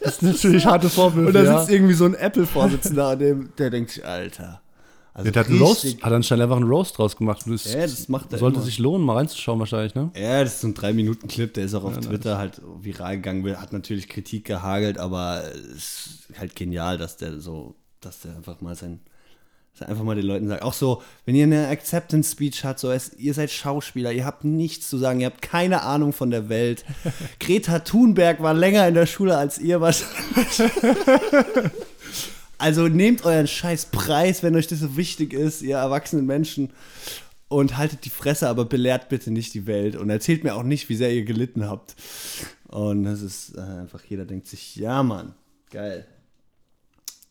[0.05, 1.29] Das ist natürlich harte Vorwürfe.
[1.29, 1.59] Und da ja.
[1.59, 4.61] sitzt irgendwie so ein Apple-Vorsitzender, an dem, der denkt sich, Alter.
[5.17, 7.43] Also Ja, der hat, einen Roast, hat anscheinend einfach einen Roast draus gemacht.
[7.47, 8.65] Das, Ja, das macht er Sollte immer.
[8.65, 10.11] sich lohnen, mal reinzuschauen wahrscheinlich, ne?
[10.17, 13.73] Ja, das ist so ein 3-Minuten-Clip, der ist auch auf Twitter halt viral gegangen, hat
[13.73, 15.45] natürlich Kritik gehagelt, aber
[15.77, 18.99] es ist halt genial, dass der so, dass der einfach mal sein,
[19.73, 22.91] dass er einfach mal den Leuten sagt, auch so, wenn ihr eine Acceptance-Speech habt, so,
[22.91, 26.49] es, ihr seid Schauspieler, ihr habt nichts zu sagen, ihr habt keine Ahnung von der
[26.49, 26.85] Welt.
[27.39, 30.73] Greta Thunberg war länger in der Schule als ihr wahrscheinlich.
[32.59, 36.71] Also nehmt euren scheiß Preis, wenn euch das so wichtig ist, ihr erwachsenen Menschen.
[37.49, 39.97] Und haltet die Fresse, aber belehrt bitte nicht die Welt.
[39.97, 41.95] Und erzählt mir auch nicht, wie sehr ihr gelitten habt.
[42.69, 45.35] Und das ist äh, einfach, jeder denkt sich, ja Mann,
[45.71, 46.07] geil.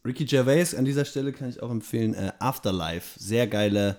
[0.06, 2.14] Ricky Gervais an dieser Stelle kann ich auch empfehlen.
[2.14, 3.98] Äh, Afterlife, sehr geile.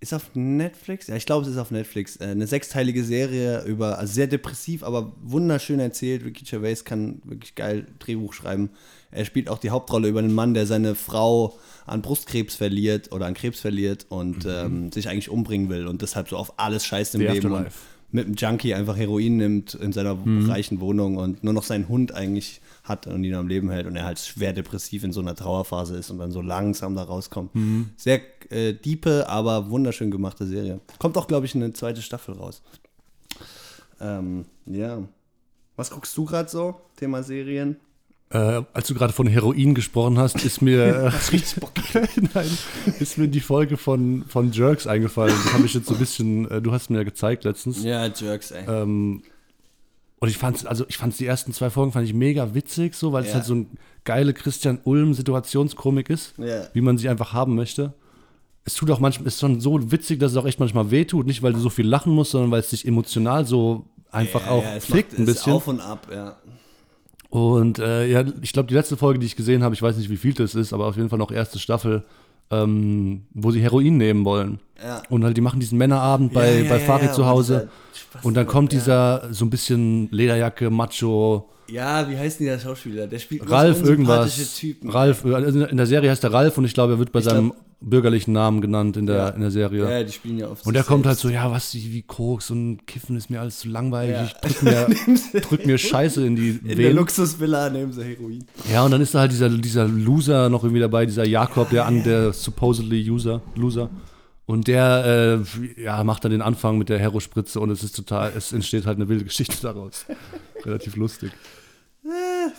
[0.00, 1.08] Ist auf Netflix?
[1.08, 2.16] Ja, ich glaube, es ist auf Netflix.
[2.16, 6.24] Äh, eine sechsteilige Serie über, also sehr depressiv, aber wunderschön erzählt.
[6.24, 8.70] Ricky Gervais kann wirklich geil Drehbuch schreiben.
[9.10, 13.26] Er spielt auch die Hauptrolle über einen Mann, der seine Frau an Brustkrebs verliert oder
[13.26, 17.16] an Krebs verliert und ähm, sich eigentlich umbringen will und deshalb so auf alles scheißt
[17.16, 17.52] im The Leben.
[17.52, 17.66] Und
[18.12, 20.16] mit einem Junkie einfach Heroin nimmt in seiner
[20.48, 23.94] reichen Wohnung und nur noch seinen Hund eigentlich hat und ihn am Leben hält und
[23.94, 27.50] er halt schwer depressiv in so einer Trauerphase ist und dann so langsam da rauskommt.
[27.96, 28.20] Sehr
[28.50, 30.80] äh, diepe, aber wunderschön gemachte Serie.
[30.98, 32.62] Kommt auch, glaube ich, eine zweite Staffel raus.
[34.00, 35.02] Ähm, ja.
[35.76, 36.80] Was guckst du gerade so?
[36.96, 37.76] Thema Serien?
[38.32, 40.84] Äh, als du gerade von Heroin gesprochen hast, ist mir,
[41.32, 41.38] äh,
[42.34, 42.50] Nein,
[43.00, 45.34] ist mir die Folge von, von Jerks eingefallen.
[45.46, 47.82] Die habe ich jetzt so ein bisschen, äh, du hast mir ja gezeigt letztens.
[47.82, 48.64] Ja, Jerks, ey.
[48.68, 49.22] Ähm,
[50.20, 53.12] Und ich fand's, also ich fand's die ersten zwei Folgen fand ich mega witzig, so,
[53.12, 53.34] weil es Ja.
[53.36, 53.66] halt so ein
[54.04, 56.68] geile Christian Ulm-Situationskomik ist, Ja.
[56.72, 57.94] wie man sie einfach haben möchte.
[58.64, 61.26] Es tut auch manchmal, ist schon so witzig, dass es auch echt manchmal wehtut.
[61.26, 64.62] Nicht, weil du so viel lachen musst, sondern weil es dich emotional so einfach auch
[64.62, 65.52] ja, es flickt macht, ein es bisschen.
[65.54, 66.36] Auf und ab, ja.
[67.30, 70.10] Und äh, ja, ich glaube, die letzte Folge, die ich gesehen habe, ich weiß nicht,
[70.10, 72.02] wie viel das ist, aber auf jeden Fall noch erste Staffel,
[72.50, 74.58] ähm, wo sie Heroin nehmen wollen.
[74.82, 75.02] Ja.
[75.10, 77.68] Und halt, die machen diesen Männerabend bei, Ja, ja, bei Farid zu und Hause.
[77.94, 82.58] Spaß- Und dann kommt dieser so ein bisschen Lederjacke, Macho, Ja, wie heißt denn der
[82.58, 83.06] Schauspieler?
[83.06, 84.56] Der spielt Ralf irgendwas.
[84.56, 84.90] Typen.
[84.90, 87.26] Ralf, also in der Serie heißt er Ralf und ich glaube, er wird bei Ich
[87.26, 89.28] seinem glaub- bürgerlichen Namen genannt in der, Ja.
[89.30, 89.90] in der Serie.
[89.90, 92.86] Ja, die spielen ja auf Und der kommt halt so, ja, was, wie Koks und
[92.86, 94.16] Kiffen ist mir alles zu langweilig.
[94.16, 94.24] Ja.
[94.24, 94.86] Ich drück mir,
[95.40, 96.92] drück mir Scheiße in die In der.
[96.92, 98.44] Luxusvilla nehmen sie Heroin.
[98.70, 101.86] Ja, und dann ist da halt dieser, dieser Loser noch irgendwie dabei, dieser Jakob, der
[101.86, 103.88] an der supposedly User, Loser.
[104.46, 105.42] Und der
[105.76, 108.84] äh, ja, macht dann den Anfang mit der Hero-Spritze und es ist total, es entsteht
[108.84, 110.06] halt eine wilde Geschichte daraus.
[110.66, 111.30] Relativ lustig.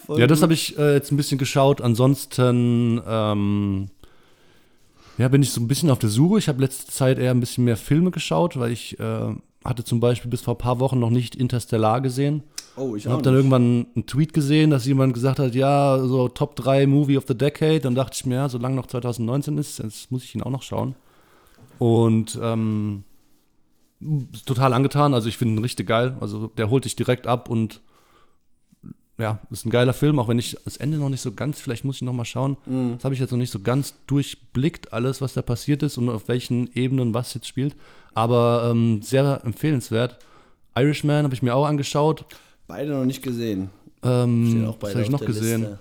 [0.05, 1.81] Voll Ja, das habe ich äh, jetzt ein bisschen geschaut.
[1.81, 3.89] Ansonsten ähm,
[5.21, 6.39] ja, bin ich so ein bisschen auf der Suche.
[6.39, 9.99] Ich habe letzte Zeit eher ein bisschen mehr Filme geschaut, weil ich äh, hatte zum
[9.99, 12.41] Beispiel bis vor ein paar Wochen noch nicht Interstellar gesehen.
[12.75, 16.55] Oh, ich habe dann irgendwann einen Tweet gesehen, dass jemand gesagt hat, ja, so Top
[16.55, 17.81] 3 Movie of the Decade.
[17.81, 20.63] Dann dachte ich mir, ja, solange noch 2019 ist, jetzt muss ich ihn auch noch
[20.63, 20.95] schauen.
[21.77, 23.03] Und ähm,
[24.47, 25.13] total angetan.
[25.13, 26.17] Also ich finde ihn richtig geil.
[26.19, 27.81] Also der holt dich direkt ab und
[29.21, 31.85] ja, ist ein geiler Film, auch wenn ich das Ende noch nicht so ganz, vielleicht
[31.85, 32.57] muss ich noch mal schauen.
[32.65, 32.93] Mhm.
[32.95, 36.09] Das habe ich jetzt noch nicht so ganz durchblickt, alles, was da passiert ist und
[36.09, 37.75] auf welchen Ebenen was jetzt spielt.
[38.13, 40.17] Aber ähm, sehr empfehlenswert.
[40.75, 42.25] Irishman habe ich mir auch angeschaut.
[42.67, 43.69] Beide noch nicht gesehen.
[43.99, 45.61] Stehen Ähm, auch was beide habe ich noch gesehen?
[45.61, 45.79] Liste.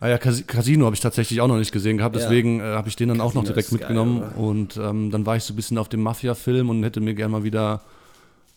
[0.00, 2.22] Ah ja, Cas Casino habe ich tatsächlich auch noch nicht gesehen gehabt, Ja.
[2.22, 4.18] deswegen äh, habe ich den dann auch noch Casino direkt geil, mitgenommen.
[4.22, 4.36] oder?
[4.36, 7.32] und ähm, dann war ich so ein bisschen auf dem Mafia-Film und hätte mir gerne
[7.32, 7.80] mal wieder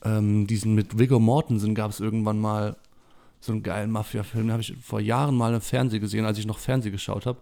[0.03, 2.75] ähm, diesen mit Viggo Mortensen gab es irgendwann mal
[3.39, 4.45] so einen geilen Mafia-Film.
[4.45, 7.39] Den habe ich vor Jahren mal im Fernsehen gesehen, als ich noch Fernsehen geschaut habe.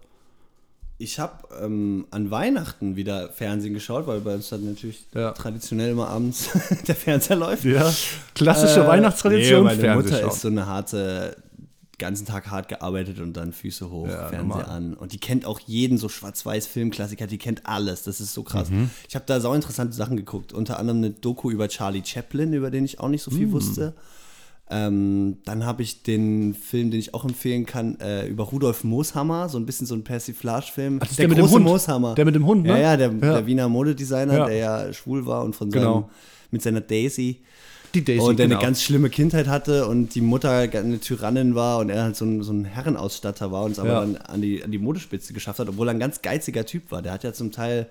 [0.98, 5.32] Ich habe ähm, an Weihnachten wieder Fernsehen geschaut, weil bei uns dann natürlich Ja.
[5.32, 6.50] traditionell immer abends
[6.86, 7.64] der Fernseher läuft.
[7.64, 7.90] Ja,
[8.34, 9.66] klassische Äh, Weihnachtstradition.
[9.66, 11.36] Nee, meine Mutter ist so eine harte,
[12.00, 14.64] ganzen Tag hart gearbeitet und dann Füße hoch, Ja, Fernseher normal.
[14.64, 14.94] an.
[14.94, 18.02] Und die kennt auch jeden so Schwarz-Weiß-Filmklassiker, die kennt alles.
[18.02, 18.70] Das ist so krass.
[18.70, 18.90] Mhm.
[19.08, 20.52] Ich habe da sau interessante Sachen geguckt.
[20.52, 23.52] Unter anderem eine Doku über Charlie Chaplin, über den ich auch nicht so viel Mhm.
[23.52, 23.94] wusste.
[24.72, 29.48] Ähm, dann habe ich den Film, den ich auch empfehlen kann, äh, über Rudolf Mooshammer,
[29.48, 31.00] so ein bisschen so ein Persiflage-Film.
[31.00, 31.66] Ist der mit dem Hund.
[32.16, 32.68] Der mit dem Hund, ne?
[32.70, 33.18] Ja, ja, der, Ja.
[33.18, 34.46] der Wiener Modedesigner, Ja.
[34.46, 35.92] der ja schwul war und von Genau.
[35.94, 36.04] seinem,
[36.52, 37.40] mit seiner Daisy.
[37.94, 38.58] Die Daisy, und der genau.
[38.58, 42.24] eine ganz schlimme Kindheit hatte und die Mutter eine Tyrannin war und er halt so
[42.24, 44.00] ein, so ein Herrenausstatter war und es aber Ja.
[44.00, 47.02] dann an die, an die Modespitze geschafft hat, obwohl er ein ganz geiziger Typ war.
[47.02, 47.88] Der hat ja zum Teil,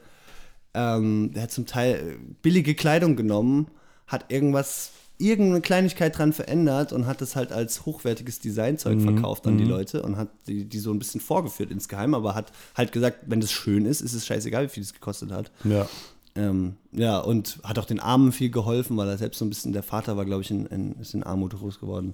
[0.74, 3.68] ähm, der hat zum Teil billige Kleidung genommen,
[4.08, 9.02] hat irgendwas, irgendeine Kleinigkeit dran verändert und hat es halt als hochwertiges Designzeug Mhm.
[9.16, 12.54] verkauft an die Leute und hat die, die so ein bisschen vorgeführt insgeheim, aber hat
[12.76, 15.52] halt gesagt, wenn das schön ist, ist es scheißegal, wie viel es gekostet hat.
[15.66, 15.90] Ja.
[16.36, 19.74] Ähm, ja, und hat auch den Armen viel geholfen, weil er selbst so ein bisschen,
[19.74, 22.13] der Vater war, glaube ich, in, in, ist in Armut groß geworden.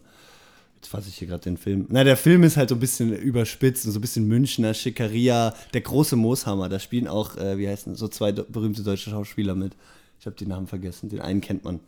[0.75, 1.87] Jetzt fasse ich hier gerade den Film.
[1.89, 5.53] Na, der Film ist halt so ein bisschen überspitzt und so ein bisschen Münchner, Schickeria,
[5.73, 6.69] der große Mooshammer.
[6.69, 9.75] Da spielen auch, äh, wie heißen so zwei berühmte deutsche Schauspieler mit.
[10.19, 11.09] Ich habe den Namen vergessen.
[11.09, 11.79] Den einen kennt man.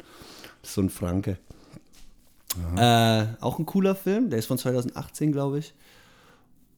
[0.61, 1.37] Das ist so ein Franke.
[2.75, 4.29] Äh, auch ein cooler Film.
[4.29, 5.73] Der ist von 2018, glaube ich.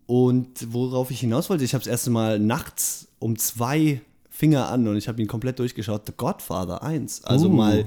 [0.05, 4.01] Und worauf ich hinaus wollte, ich habe das erste Mal nachts um zwei
[4.39, 6.03] Finger an und ich habe ihn komplett durchgeschaut.
[6.07, 7.25] The Godfather 1.
[7.25, 7.51] Also Uh.
[7.51, 7.85] mal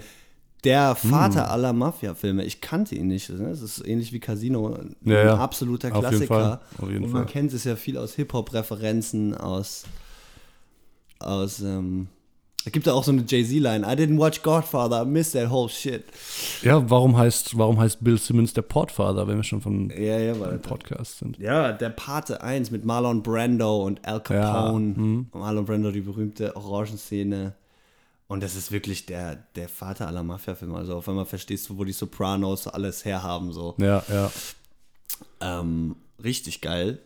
[0.64, 2.44] der Vater aller Mafia-Filme.
[2.44, 3.30] Ich kannte ihn nicht.
[3.30, 3.48] Ne?
[3.48, 4.74] Es ist ähnlich wie Casino.
[4.74, 5.34] Ein Ja, ja.
[5.38, 6.60] absoluter Auf Klassiker.
[6.78, 7.24] Und man Fall.
[7.26, 9.84] kennt es ja viel aus Hip-Hop-Referenzen, aus.
[11.20, 12.08] aus ähm,
[12.64, 13.84] da gibt ja auch so eine Jay-Z-Line.
[13.86, 16.04] I didn't watch Godfather, I missed that whole shit.
[16.62, 20.38] Ja, warum heißt, warum heißt Bill Simmons der Podfather, wenn wir schon von Ja, ja,
[20.38, 20.58] weil.
[20.58, 21.38] Podcast sind?
[21.38, 24.94] Ja, der Pate 1 mit Marlon Brando und Al Capone.
[24.96, 25.26] mhm.
[25.32, 27.54] Marlon Brando, die berühmte Orangenszene.
[28.28, 30.76] Und das ist wirklich der, der Vater aller Mafia-Filme.
[30.76, 33.52] Also auf einmal verstehst du, wo die Sopranos alles herhaben.
[33.52, 33.74] So.
[33.78, 34.30] Ja, ja.
[35.40, 37.00] Ähm, richtig geil.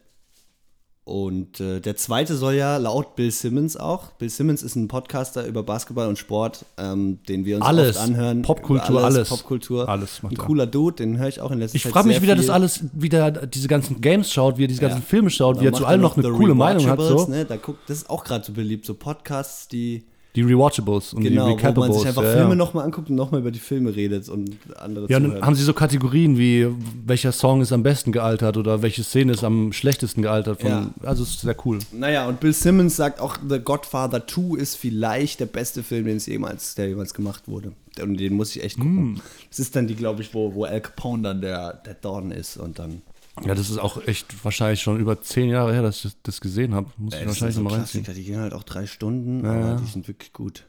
[1.07, 4.11] Und äh, der zweite soll ja laut Bill Simmons auch.
[4.15, 7.97] Bill Simmons ist ein Podcaster über Basketball und Sport, ähm, den wir uns Alles.
[7.97, 8.43] oft anhören.
[8.43, 9.29] Popkultur, Über alles.
[9.29, 9.89] Popkultur.
[9.89, 10.45] Alles macht Ein er.
[10.45, 12.35] cooler Dude, den höre ich auch in letzter Ich Zeit frage mich, wie viel.
[12.35, 15.67] das alles, wie der diese ganzen Games schaut, wie er diese ganzen Filme schaut, wie
[15.69, 17.01] er Dann zu allem er noch eine coole Meinung hat.
[17.01, 17.27] So.
[17.29, 17.45] Ne?
[17.45, 20.03] Da guckt, das ist auch gerade so beliebt, so Podcasts, die
[20.37, 21.97] Die Rewatchables und Genau, die wo man Recapables.
[21.99, 22.55] sich einfach ja, Filme ja.
[22.55, 25.73] nochmal anguckt und nochmal über die Filme redet und andere Ja, dann haben sie so
[25.73, 26.69] Kategorien wie,
[27.05, 30.61] welcher Song ist am besten gealtert oder welche Szene ist am schlechtesten gealtert.
[30.61, 30.91] Von, Ja.
[31.03, 31.79] Also es ist sehr cool.
[31.93, 36.19] Naja, und Bill Simmons sagt auch, The Godfather 2 ist vielleicht der beste Film, den
[36.19, 37.73] es jemals, der jemals gemacht wurde.
[38.03, 39.23] Und den muss ich echt gucken.
[39.49, 42.59] Das ist dann die, glaube ich, wo, wo Al Capone dann der, der Don ist
[42.59, 43.01] und dann.
[43.45, 46.41] Ja, das ist auch echt wahrscheinlich schon über zehn Jahre her, dass ich das, das
[46.41, 46.91] gesehen habe.
[46.97, 48.05] Muss ich das sind wahrscheinlich so nochmal reinziehen.
[48.05, 49.75] Klassiker, die gehen halt auch drei Stunden, Ja, aber ja.
[49.77, 50.65] die sind wirklich gut.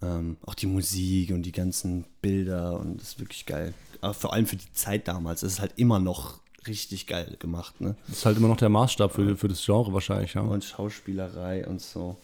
[0.00, 3.74] Ähm, auch die Musik und die ganzen Bilder und das ist wirklich geil.
[4.00, 5.40] Aber vor allem für die Zeit damals.
[5.42, 7.96] Das ist halt immer noch richtig geil gemacht, ne?
[8.08, 10.42] Das ist halt immer noch der Maßstab für, für das Genre wahrscheinlich, ja.
[10.42, 12.16] Und Schauspielerei und so.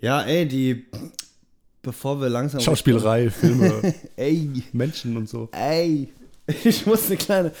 [0.00, 0.86] Ja, ey, die.
[1.82, 2.60] Bevor wir langsam.
[2.60, 5.48] Schauspielerei, Filme, Ey, Menschen und so.
[5.52, 6.12] ey.
[6.64, 7.52] Ich muss eine kleine.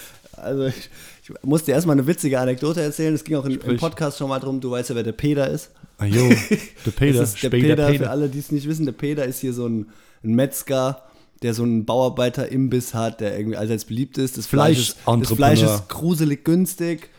[0.42, 0.90] Also, ich,
[1.22, 3.14] ich musste erstmal eine witzige Anekdote erzählen.
[3.14, 3.76] Es ging auch in, im.
[3.76, 4.60] Podcast schon mal drum.
[4.60, 5.70] Du weißt ja, wer der Peter ist.
[5.98, 6.28] Ah, jo,
[6.86, 9.40] der Peter, ist der später Peter, für alle, die es nicht wissen, der Peter ist
[9.40, 9.86] hier so ein,
[10.22, 11.02] ein Metzger,
[11.42, 14.38] der so einen Bauarbeiter-Imbiss hat, der irgendwie allseits beliebt ist.
[14.38, 15.32] Das Fleisch, ist, das.
[15.32, 17.10] Fleisch ist gruselig günstig.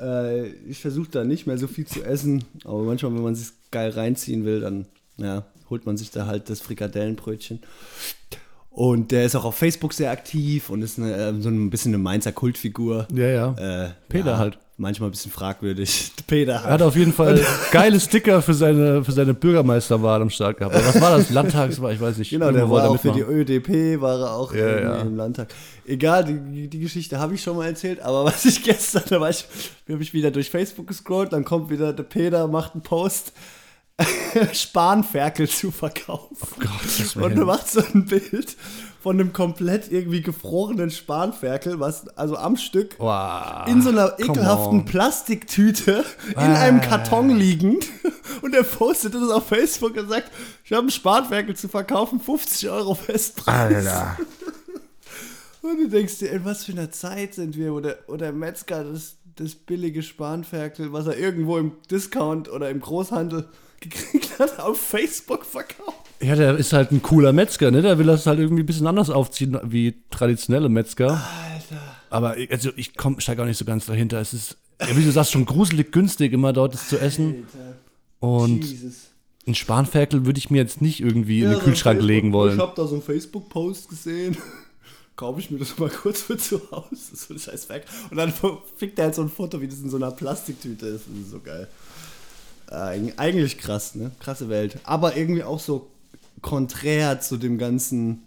[0.00, 3.48] Äh, ich versuche da nicht mehr so viel zu essen, aber manchmal, wenn man sich
[3.70, 7.60] geil reinziehen will, dann ja, holt man sich da halt das Frikadellenbrötchen.
[8.70, 11.90] Und der ist auch auf Facebook sehr aktiv und ist eine, äh, so ein bisschen
[11.92, 13.06] eine Mainzer Kultfigur.
[13.12, 13.52] Ja, ja.
[13.86, 14.58] Äh, Peter ja, halt.
[14.76, 16.12] Manchmal ein bisschen fragwürdig.
[16.26, 16.72] Peter Er halt.
[16.74, 20.74] hat auf jeden Fall geile Sticker für seine, für seine Bürgermeisterwahl am Start gehabt.
[20.74, 21.28] Aber was war das?
[21.30, 21.92] Landtagswahl?
[21.92, 22.30] Ich weiß nicht.
[22.30, 23.20] Genau, der war auch für die.
[23.20, 24.96] ÖDP, war er auch Ja, ja.
[25.02, 25.48] im Landtag.
[25.84, 29.28] Egal, die, die Geschichte habe ich schon mal erzählt, aber was ich gestern, da war
[29.28, 29.44] ich,
[29.90, 33.32] habe ich wieder durch Facebook gescrollt, dann kommt wieder der Peter, macht einen Post,
[34.52, 36.36] Spanferkel zu verkaufen.
[36.58, 37.46] Gottes Und Willen.
[37.46, 38.56] macht so ein Bild
[39.02, 43.66] von einem komplett irgendwie gefrorenen Spanferkel, was also am Stück Wow.
[43.66, 44.84] in so einer ekelhaften.
[44.84, 47.86] Plastiktüte in einem Karton liegend.
[48.42, 50.30] Und er postet das auf Facebook und sagt,
[50.64, 53.74] ich habe einen Spanferkel zu verkaufen, 50 Euro Festpreis.
[53.86, 54.16] Alter.
[55.62, 58.32] Und du denkst dir, in was für einer Zeit sind wir, wo der, wo der
[58.32, 63.48] Metzger das, das billige Spanferkel, was er irgendwo im Discount oder im Großhandel
[63.80, 65.96] gekriegt hat, auf Facebook verkauft.
[66.22, 67.80] Ja, der ist halt ein cooler Metzger, ne?
[67.80, 71.12] Der will das halt irgendwie ein bisschen anders aufziehen wie traditionelle Metzger.
[71.12, 71.80] Alter.
[72.10, 74.20] Aber ich- also ich komm, steige auch nicht so ganz dahinter.
[74.20, 77.46] Es ist, ja, wie du sagst, schon gruselig günstig, immer dort das zu essen.
[78.18, 79.08] Und Jesus.
[79.46, 82.28] ein Spanferkel würde ich mir jetzt nicht irgendwie in Ja, den so Kühlschrank Facebook- legen
[82.28, 82.58] Ich wollen.
[82.60, 84.36] habe da so einen Facebook-Post gesehen.
[85.20, 86.88] Kaufe ich mir das mal kurz für zu Hause.
[87.14, 87.84] So ein scheiß Werk.
[88.10, 88.32] Und dann
[88.76, 91.04] fickt er halt so ein Foto, wie das in so einer Plastiktüte ist.
[91.08, 91.68] Das ist so geil.
[92.70, 94.12] Äh, eig- eigentlich krass, ne?
[94.18, 94.78] Krasse Welt.
[94.84, 95.88] Aber irgendwie auch so
[96.40, 98.22] konträr zu dem ganzen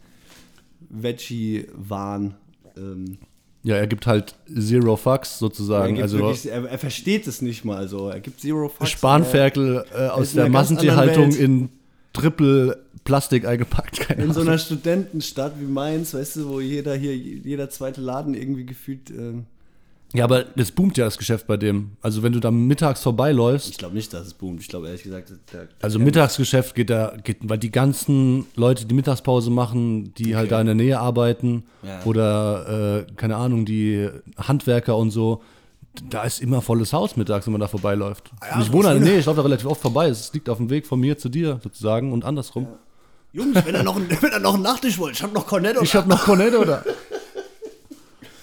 [0.89, 2.35] Veggie-Wahn.
[2.77, 3.17] Ähm,
[3.63, 5.95] Ja, er gibt halt Zero Fucks er, sozusagen.
[5.95, 8.09] gibt Also wirklich, er, er versteht es nicht mal so.
[8.09, 8.91] Er gibt Zero Fucks.
[8.91, 11.69] Spanferkel äh, aus der Massentierhaltung in
[12.13, 13.99] Triple Plastik eingepackt.
[13.99, 14.49] Keine In so Ahnung.
[14.51, 19.09] einer Studentenstadt wie Mainz, weißt du, wo jeder hier, jeder zweite Laden irgendwie gefühlt.
[19.09, 19.45] ähm,
[20.13, 21.91] Ja, aber das boomt ja das Geschäft bei dem.
[22.01, 24.61] Also wenn du da mittags vorbeiläufst, ich glaube nicht, dass es boomt.
[24.61, 28.93] Ich glaube ehrlich gesagt, der, also Mittagsgeschäft geht da, geht, weil die ganzen Leute, die
[28.95, 32.03] Mittagspause machen, die halt da in der Nähe arbeiten Ja.
[32.05, 35.41] oder, äh, keine Ahnung, die Handwerker und so,
[36.09, 38.31] da ist immer volles Haus mittags, wenn man da vorbeiläuft.
[38.41, 40.07] Ja, ich wohne, nee, ich laufe da relativ oft vorbei.
[40.09, 42.67] Es liegt auf dem Weg von mir zu dir sozusagen und andersrum.
[43.31, 45.81] Jungs, wenn ihr noch, einen- wenn ihr noch einen Nachtisch wollt, ich hab noch Cornetto.
[45.81, 46.83] Ich habe noch Cornetto da.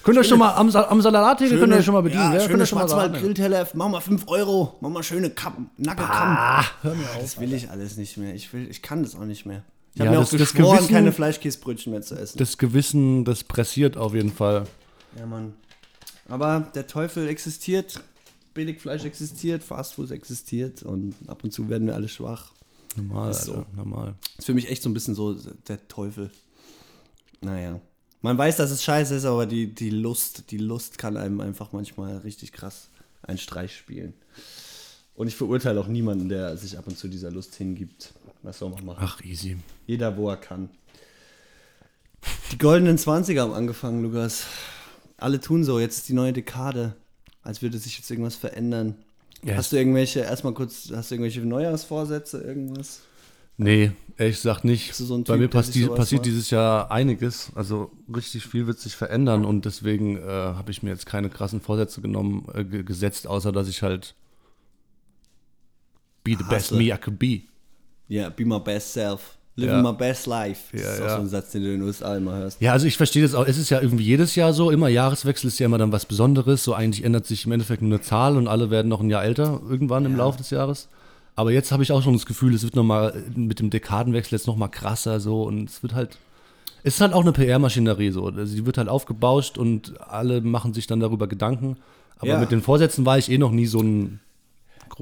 [0.03, 2.59] Könnt ihr schon mal am, am Salattheke könnt ihr schon mal bedienen, ja, ja, könnt
[2.61, 3.01] ihr schon mal sagen.
[3.13, 6.37] Schwarzwald-Grillteller, mach mal 5 Euro, mach mal schöne Kappen, Nackelkamm.
[6.39, 7.19] Ah, hör mir auf.
[7.21, 8.35] das will ich alles nicht mehr.
[8.35, 9.63] Ich, will, ich kann das auch nicht mehr.
[9.93, 12.39] Ich Ja, habe mir das- auch das geschworen, Gewissen- keine Fleischkäsebrötchen mehr zu essen.
[12.39, 14.65] Das Gewissen, das pressiert auf jeden Fall.
[15.19, 15.53] ja, Mann.
[16.31, 18.01] Aber der Teufel existiert,
[18.55, 22.53] Billigfleisch existiert, Fastfood existiert und ab und zu werden wir alle schwach.
[22.97, 23.55] Normal, Ist so.
[23.55, 24.15] Alter, normal.
[24.39, 25.35] ist für mich echt so ein bisschen so
[25.69, 26.31] der Teufel.
[27.41, 27.81] Naja.
[28.23, 31.73] Man weiß, dass es scheiße ist, aber die, die Lust, die Lust kann einem einfach
[31.73, 32.89] manchmal richtig krass
[33.23, 34.15] einen Streich spielen.
[35.15, 38.13] Und ich verurteile auch niemanden, der sich ab und zu dieser Lust hingibt.
[38.43, 38.99] Was soll man machen?
[39.03, 39.59] Ach, easy.
[39.87, 40.71] Jeder, wo er kann.
[42.53, 44.45] Die goldenen 20er haben angefangen, Lukas.
[45.21, 46.97] Alle tun so, jetzt ist die neue Dekade.
[47.43, 48.97] Als würde sich jetzt irgendwas verändern.
[49.43, 53.01] Ja, hast du irgendwelche, erstmal kurz, hast du irgendwelche Neujahrsvorsätze, irgendwas?
[53.57, 54.95] Nee, ehrlich gesagt nicht.
[54.95, 56.27] So ein Bei Typ, mir sowas passiert macht?
[56.27, 57.51] dieses Jahr einiges.
[57.55, 61.61] Also richtig viel wird sich verändern und deswegen äh, habe ich mir jetzt keine krassen
[61.61, 64.15] Vorsätze genommen, äh, ge- gesetzt, außer dass ich halt
[66.25, 66.77] be the best Hasse.
[66.77, 67.43] me I could be.
[68.09, 69.37] Ja, be my best self.
[69.61, 69.83] Living Ja.
[69.93, 70.73] my best life.
[70.73, 71.17] Das Ja, ist auch ja.
[71.17, 72.61] so ein Satz, den du in den USA immer hörst.
[72.61, 73.47] Ja, also ich verstehe das auch.
[73.47, 74.71] Es ist ja irgendwie jedes Jahr so.
[74.71, 76.65] Immer Jahreswechsel ist ja immer dann was Besonderes.
[76.65, 79.25] So eigentlich ändert sich im Endeffekt nur eine Zahl und alle werden noch ein Jahr
[79.25, 80.89] älter irgendwann im Laufe des Jahres.
[81.37, 84.47] Aber jetzt habe ich auch schon das Gefühl, es wird nochmal mit dem Dekadenwechsel jetzt
[84.47, 86.19] nochmal krasser so und es wird halt.
[86.83, 88.27] Es ist halt auch eine PR-Maschinerie so.
[88.27, 91.77] Also die wird halt aufgebauscht und alle machen sich dann darüber Gedanken.
[92.19, 92.39] Aber Ja.
[92.39, 94.21] mit den Vorsätzen war ich eh noch nie so ein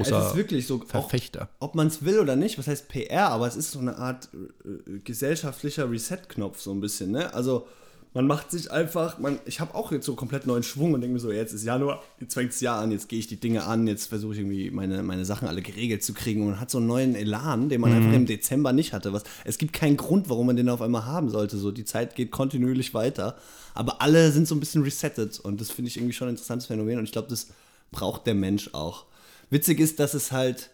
[0.05, 1.49] großer es ist wirklich so, auch, Verfechter.
[1.61, 4.29] ob man es will oder nicht, was heißt PR, aber es ist so eine Art
[4.35, 7.33] äh, gesellschaftlicher Reset-Knopf, so ein bisschen, ne?
[7.35, 7.67] Also,
[8.15, 11.15] man macht sich einfach, man, ich habe auch jetzt so komplett neuen Schwung und denke
[11.15, 13.65] mir so, jetzt ist Januar, jetzt fängt das Jahr an, jetzt gehe ich die Dinge
[13.65, 16.71] an, jetzt versuche ich irgendwie meine, meine Sachen alle geregelt zu kriegen und man hat
[16.71, 19.13] so einen neuen Elan, den man einfach im Dezember nicht hatte.
[19.13, 21.59] Was, es gibt keinen Grund, warum man den auf einmal haben sollte.
[21.59, 23.37] So, die Zeit geht kontinuierlich weiter,
[23.75, 26.67] aber alle sind so ein bisschen resettet und das finde ich irgendwie schon ein interessantes
[26.67, 27.49] Phänomen und ich glaube, das
[27.93, 29.05] braucht der Mensch auch.
[29.51, 30.71] Witzig ist, dass es halt,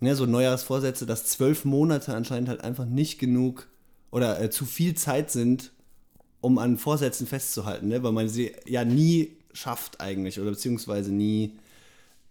[0.00, 3.68] ne, so Neujahrsvorsätze, dass zwölf Monate anscheinend halt einfach nicht genug
[4.10, 5.72] oder äh, zu viel Zeit sind,
[6.40, 8.02] um an Vorsätzen festzuhalten, ne?
[8.02, 11.52] weil man sie ja nie schafft eigentlich oder beziehungsweise nie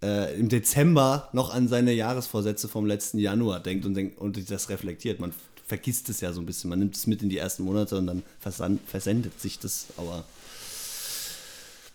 [0.01, 4.69] äh, im Dezember noch an seine Jahresvorsätze vom letzten Januar denkt und, denkt und das
[4.69, 5.19] reflektiert.
[5.19, 5.33] Man
[5.65, 6.69] vergisst es ja so ein bisschen.
[6.69, 9.88] Man nimmt es mit in die ersten Monate und dann versendet sich das.
[9.97, 10.23] Aber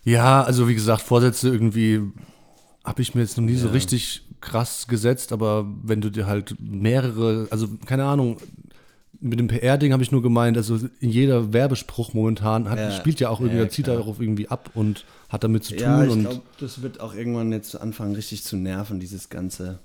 [0.03, 2.01] Ja, also wie gesagt, Vorsätze irgendwie
[2.83, 3.73] habe ich mir jetzt noch nie so Ja.
[3.73, 8.37] richtig krass gesetzt, aber wenn du dir halt mehrere, also keine Ahnung,
[9.19, 12.91] mit dem PR-Ding habe ich nur gemeint, also jeder Werbespruch momentan hat, Ja.
[12.91, 16.03] spielt ja auch irgendwie, Ja, zieht darauf irgendwie ab und hat damit zu tun ja,
[16.03, 19.77] ich glaube, das wird auch irgendwann jetzt anfangen, richtig zu nerven, dieses Ganze.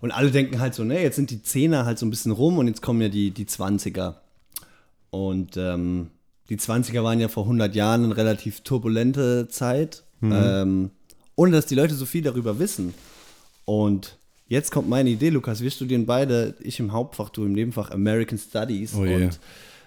[0.00, 2.58] Und alle denken halt so, ne, jetzt sind die Zehner halt so ein bisschen rum
[2.58, 4.14] und jetzt kommen ja die, die 20er.
[5.10, 6.10] Und ähm,
[6.48, 10.90] die 20er waren ja vor 100 Jahren eine relativ turbulente Zeit, ähm,
[11.38, 12.92] ohne dass die Leute so viel darüber wissen.
[13.64, 14.16] Und
[14.48, 15.60] jetzt kommt meine Idee, Lukas.
[15.60, 18.92] Wir studieren beide, ich im Hauptfach, du im Nebenfach American Studies.
[18.94, 19.14] Oh je.
[19.14, 19.38] und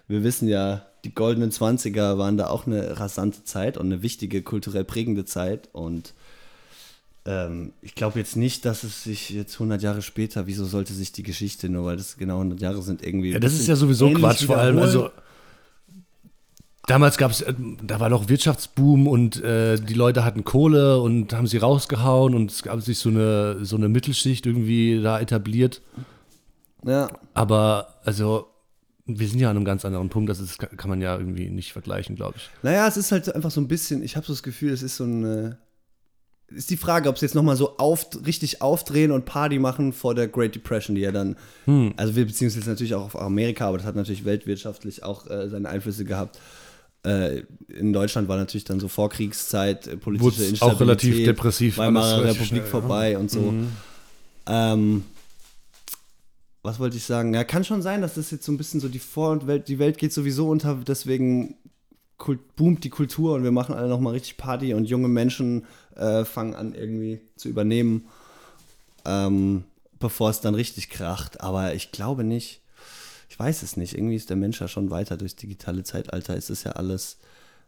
[0.07, 4.41] wir wissen ja, die goldenen 20er waren da auch eine rasante Zeit und eine wichtige,
[4.43, 5.67] kulturell prägende Zeit.
[5.73, 6.13] Und
[7.25, 11.11] ähm, ich glaube jetzt nicht, dass es sich jetzt 100 Jahre später, wieso sollte sich
[11.11, 13.31] die Geschichte, nur weil das genau 100 Jahre sind, irgendwie.
[13.31, 14.79] Ja, das ist ja sowieso Quatsch, vor allem.
[14.79, 15.09] Also?
[16.87, 17.45] Damals gab es,
[17.83, 22.51] da war noch Wirtschaftsboom und äh, die Leute hatten Kohle und haben sie rausgehauen und
[22.51, 25.81] es gab sich so eine, so eine Mittelschicht irgendwie da etabliert.
[26.83, 28.47] Ja, Aber also,
[29.05, 31.73] wir sind ja an einem ganz anderen Punkt, das ist, kann man ja irgendwie nicht
[31.73, 32.49] vergleichen, glaube ich.
[32.63, 34.97] Naja, es ist halt einfach so ein bisschen, ich habe so das Gefühl, es ist
[34.97, 35.57] so eine.
[36.47, 40.15] Ist die Frage, ob sie jetzt nochmal so auf, richtig aufdrehen und Party machen vor
[40.15, 41.37] der Great Depression, die ja dann.
[41.95, 45.29] Also, wir beziehen uns jetzt natürlich auch auf Amerika, aber das hat natürlich weltwirtschaftlich auch
[45.29, 46.39] äh, seine Einflüsse gehabt.
[47.03, 50.75] Äh, in Deutschland war natürlich dann so Vorkriegszeit, äh, politische Wurd's Instabilität.
[50.75, 52.69] auch relativ depressiv, Weimarer alles relativ Republik schnell, ja.
[52.81, 53.53] vorbei und so.
[54.47, 55.03] Ähm,
[56.63, 57.33] was wollte ich sagen?
[57.33, 59.67] Ja, kann schon sein, dass das jetzt so ein bisschen so die Vor- und Welt,
[59.67, 61.55] die Welt geht sowieso unter, deswegen
[62.17, 66.23] kult, boomt die Kultur und wir machen alle nochmal richtig Party und junge Menschen äh,
[66.23, 68.05] fangen an irgendwie zu übernehmen,
[69.05, 69.63] ähm,
[69.99, 71.41] bevor es dann richtig kracht.
[71.41, 72.60] Aber ich glaube nicht,
[73.31, 76.49] ich weiß es nicht, irgendwie ist der Mensch ja schon weiter durchs digitale Zeitalter, ist
[76.49, 77.17] es ja alles,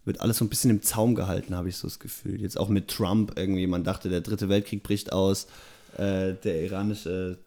[0.03, 2.41] wird alles so ein bisschen im Zaum gehalten, habe ich so das Gefühl.
[2.41, 5.47] Jetzt auch mit Trump irgendwie, man dachte, der dritte Weltkrieg bricht aus,
[5.97, 7.37] äh, der iranische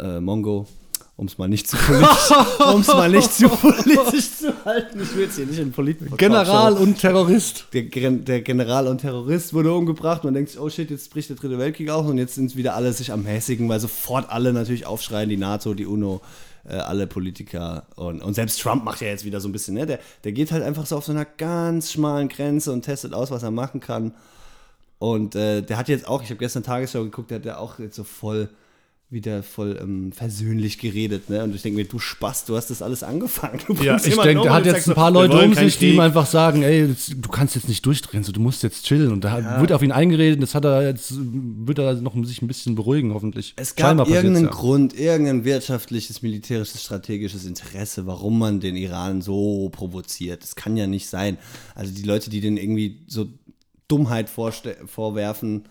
[0.00, 0.66] äh, Mongo,
[1.14, 2.30] um es mal nicht zu politisch,
[2.74, 5.00] um es mal nicht zu politisch zu halten.
[5.00, 6.16] Ich will jetzt hier nicht in Politik.
[6.18, 7.66] General und Terrorist.
[7.74, 10.24] Der, der General und Terrorist wurde umgebracht.
[10.24, 12.74] Man denkt sich, oh shit, jetzt bricht der dritte Weltkrieg aus und jetzt sind wieder
[12.74, 16.20] alle sich am mäßigen, weil sofort alle natürlich aufschreien, die NATO, die UNO,
[16.68, 19.86] äh, alle Politiker und, und selbst Trump macht ja jetzt wieder so ein bisschen, ne?
[19.86, 23.30] Der, der geht halt einfach so auf so einer ganz schmalen Grenze und testet aus,
[23.30, 24.14] was er machen kann.
[24.98, 27.78] Und äh, der hat jetzt auch, ich habe gestern Tagesschau geguckt, der hat ja auch
[27.78, 28.48] jetzt so voll
[29.14, 31.42] wieder voll ähm, versöhnlich geredet, ne?
[31.42, 33.60] Und ich denke mir, du Spaß, du hast das alles angefangen.
[33.66, 36.26] Du Ja, ich denke, der hat jetzt ein paar Leute um sich, die ihm einfach
[36.26, 39.12] sagen, ey, du kannst jetzt nicht durchdrehen, so, du musst jetzt chillen.
[39.12, 39.60] Und da Ja.
[39.60, 43.14] wird auf ihn eingeredet, das hat er jetzt, wird er noch sich ein bisschen beruhigen,
[43.14, 43.54] hoffentlich.
[43.56, 44.50] Es gab Scheinbar irgendeinen ja.
[44.50, 50.42] Grund, irgendein wirtschaftliches, militärisches, strategisches Interesse, warum man den Iran so provoziert.
[50.42, 51.38] Das kann ja nicht sein.
[51.74, 53.28] Also die Leute, die den irgendwie so
[53.88, 55.64] Dummheit vorwerfen,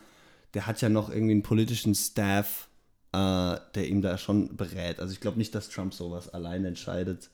[0.54, 2.68] der hat ja noch irgendwie einen politischen Staff,
[3.14, 5.00] äh, der ihm da schon berät.
[5.00, 7.30] Also ich glaube nicht, dass Trump sowas allein entscheidet.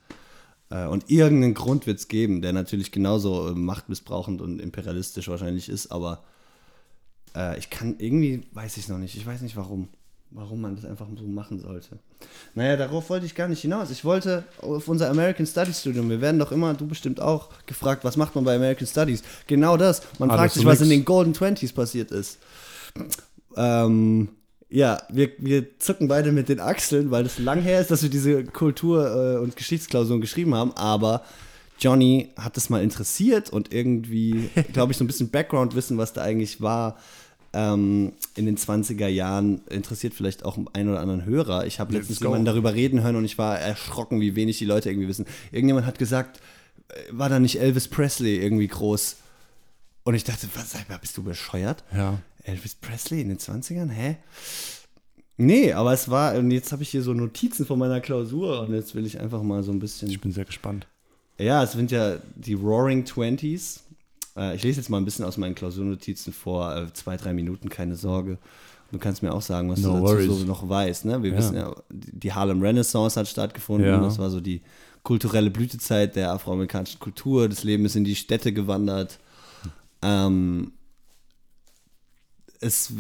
[0.70, 5.70] Äh, und irgendeinen Grund wird es geben, der natürlich genauso äh, machtmissbrauchend und imperialistisch wahrscheinlich
[5.70, 6.24] ist, aber
[7.36, 9.16] äh, ich kann irgendwie, weiß ich noch nicht.
[9.16, 9.88] Ich weiß nicht warum.
[10.32, 11.98] Warum man das einfach so machen sollte.
[12.54, 13.90] Naja, darauf wollte ich gar nicht hinaus.
[13.90, 16.08] Ich wollte auf unser American Studies Studium.
[16.08, 19.24] Wir werden doch immer, du bestimmt auch, gefragt, was macht man bei American Studies?
[19.48, 20.04] Genau das.
[20.20, 20.92] Man Alles fragt sich, was nix.
[20.92, 22.38] in den Golden Twenties passiert ist.
[23.56, 24.30] Ähm,
[24.70, 28.10] ja, wir, wir zucken beide mit den Achseln, weil es lang her ist, dass wir
[28.10, 31.24] diese Kultur- äh, und Geschichtsklausuren geschrieben haben, aber
[31.80, 36.22] Johnny hat es mal interessiert und irgendwie, glaube ich, so ein bisschen Background-Wissen, was da
[36.22, 36.98] eigentlich war,
[37.52, 41.66] ähm, in den 20er Jahren interessiert vielleicht auch einen oder anderen Hörer.
[41.66, 44.90] Ich habe letztens jemanden darüber reden hören und ich war erschrocken, wie wenig die Leute
[44.90, 45.26] irgendwie wissen.
[45.52, 46.40] Irgendjemand hat gesagt,
[46.90, 49.18] äh, war da nicht Elvis Presley irgendwie groß?
[50.04, 51.84] Und ich dachte, was, bist du bescheuert?
[51.96, 52.20] Ja.
[52.50, 53.90] Elvis Presley in den 20ern?
[53.90, 54.18] Hä?
[55.38, 58.74] Nee, aber es war, und jetzt habe ich hier so Notizen von meiner Klausur und
[58.74, 60.10] jetzt will ich einfach mal so ein bisschen.
[60.10, 60.86] Ich bin sehr gespannt.
[61.38, 63.84] Ja, es sind ja die Roaring Twenties.
[64.36, 67.70] Äh, ich lese jetzt mal ein bisschen aus meinen Klausurnotizen vor, äh, zwei, drei Minuten,
[67.70, 68.38] keine Sorge.
[68.92, 71.06] Du kannst mir auch sagen, was No du dazu so noch weißt.
[71.06, 71.24] Ne?
[71.24, 71.38] Wir Ja.
[71.38, 73.88] wissen ja, die Harlem Renaissance hat stattgefunden.
[73.88, 74.02] Ja.
[74.02, 74.62] Das war so die
[75.04, 77.48] kulturelle Blütezeit der afroamerikanischen Kultur.
[77.48, 79.20] Das Leben ist in die Städte gewandert.
[80.02, 80.72] Ähm,
[82.62, 82.94] es,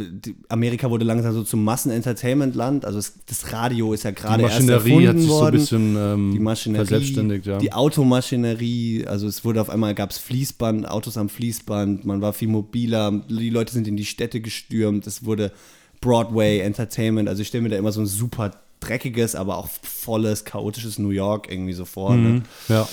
[0.47, 2.85] Amerika wurde langsam so zum Massenentertainment-Land.
[2.85, 5.59] Also es, das Radio ist ja gerade erst Maschinerie erfunden hat sich so ein worden
[5.59, 7.57] bisschen ähm, die Maschinerie, verselbstständigt, ja.
[7.57, 12.31] die Automaschinerie, also es wurde auf einmal, gab es Fließband, Autos am Fließband, man war
[12.33, 15.51] viel mobiler, die Leute sind in die Städte gestürmt, es wurde
[15.99, 20.45] Broadway, Entertainment, also ich stelle mir da immer so ein super dreckiges, aber auch volles,
[20.45, 22.15] chaotisches New York irgendwie so vor.
[22.15, 22.29] Ne?
[22.29, 22.41] Mhm.
[22.69, 22.87] Ja.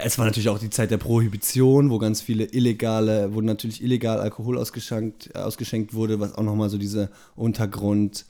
[0.00, 4.20] Es war natürlich auch die Zeit der Prohibition, wo ganz viele illegale, wo natürlich illegal
[4.20, 8.24] Alkohol ausgeschenkt, äh, ausgeschenkt wurde, was auch nochmal so diese Untergrund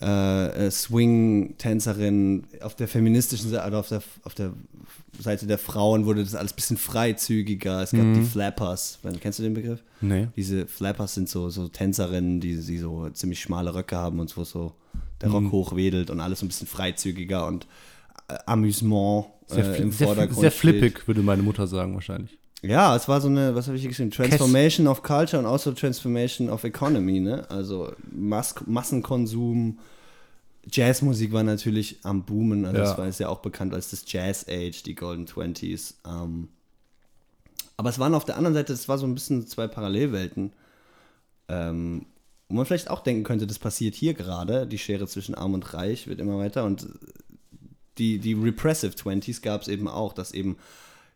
[0.00, 4.52] äh, äh, Swing-Tänzerin auf der feministischen Seite, oder auf der, auf der
[5.18, 7.82] Seite der Frauen wurde das alles ein bisschen freizügiger.
[7.82, 8.98] Es gab die Flappers.
[9.20, 9.84] Kennst du den Begriff?
[10.00, 10.28] Nee.
[10.36, 14.44] Diese Flappers sind so, so Tänzerinnen, die, die so ziemlich schmale Röcke haben und wo
[14.44, 14.72] so
[15.20, 17.66] der Rock hochwedelt und alles ein bisschen freizügiger und
[18.28, 20.40] äh, Amüsement Sehr, äh, im sehr, Vordergrund.
[20.40, 20.60] sehr steht.
[20.60, 22.38] flippig, würde meine Mutter sagen, wahrscheinlich.
[22.62, 24.10] Ja, es war so eine, was habe ich hier geschrieben?
[24.10, 27.48] Transformation of Culture und also Transformation of Economy, ne?
[27.50, 29.78] Also Mas Massenkonsum.
[30.70, 32.84] Jazzmusik war natürlich am Boomen, also Ja.
[32.84, 35.94] das war ist ja auch bekannt als das Jazz Age, die Golden Twenties.
[36.06, 36.48] Ähm,
[37.78, 40.52] aber es waren auf der anderen Seite, es war so ein bisschen zwei Parallelwelten.
[41.48, 42.04] Ähm,
[42.50, 45.72] wo man vielleicht auch denken könnte, das passiert hier gerade, die Schere zwischen Arm und
[45.72, 46.86] Reich wird immer weiter und
[47.98, 50.56] die, die Repressive Twenties gab es eben auch, dass eben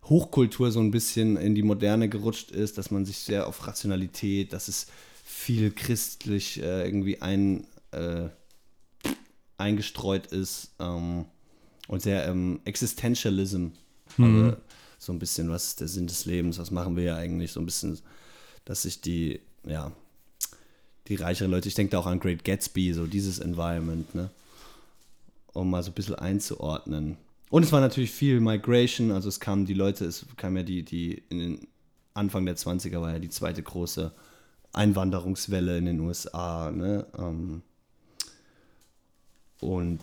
[0.05, 4.53] Hochkultur so ein bisschen in die Moderne gerutscht ist, dass man sich sehr auf Rationalität,
[4.53, 4.87] dass es
[5.25, 8.29] viel christlich äh, irgendwie ein, äh,
[9.57, 11.25] eingestreut ist ähm,
[11.89, 13.69] und sehr ähm, Existentialism.
[14.19, 14.57] Also,
[14.99, 17.61] so ein bisschen, was ist der Sinn des Lebens, was machen wir ja eigentlich, so
[17.61, 17.99] ein bisschen,
[18.65, 19.93] dass sich die, ja,
[21.09, 24.31] die reicheren Leute, ich denke da auch an Great Gatsby, so dieses Environment, ne?
[25.55, 27.17] Um mal so ein bisschen einzuordnen.
[27.51, 30.83] Und es war natürlich viel Migration, also es kamen die Leute, es kam ja die,
[30.83, 31.69] die in den
[32.13, 34.13] Anfang der 20er war ja die zweite große
[34.73, 37.07] Einwanderungswelle in den USA, ne?
[37.17, 37.63] Ähm,
[39.61, 40.01] und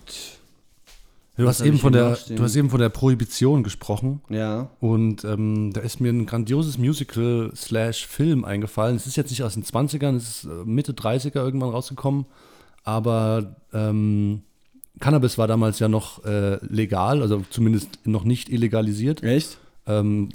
[1.37, 4.21] Du hast, eben von der, du hast eben von der Prohibition gesprochen.
[4.29, 8.97] ja, Und ähm, da ist mir ein grandioses Musical slash Film eingefallen.
[8.97, 12.25] Es ist jetzt nicht aus den 20ern, es ist äh, Mitte 30er irgendwann rausgekommen.
[12.83, 14.43] Aber ähm,
[14.99, 19.23] Cannabis war damals ja noch äh, legal, also zumindest noch nicht illegalisiert.
[19.23, 19.57] echt?
[19.87, 20.29] Ähm,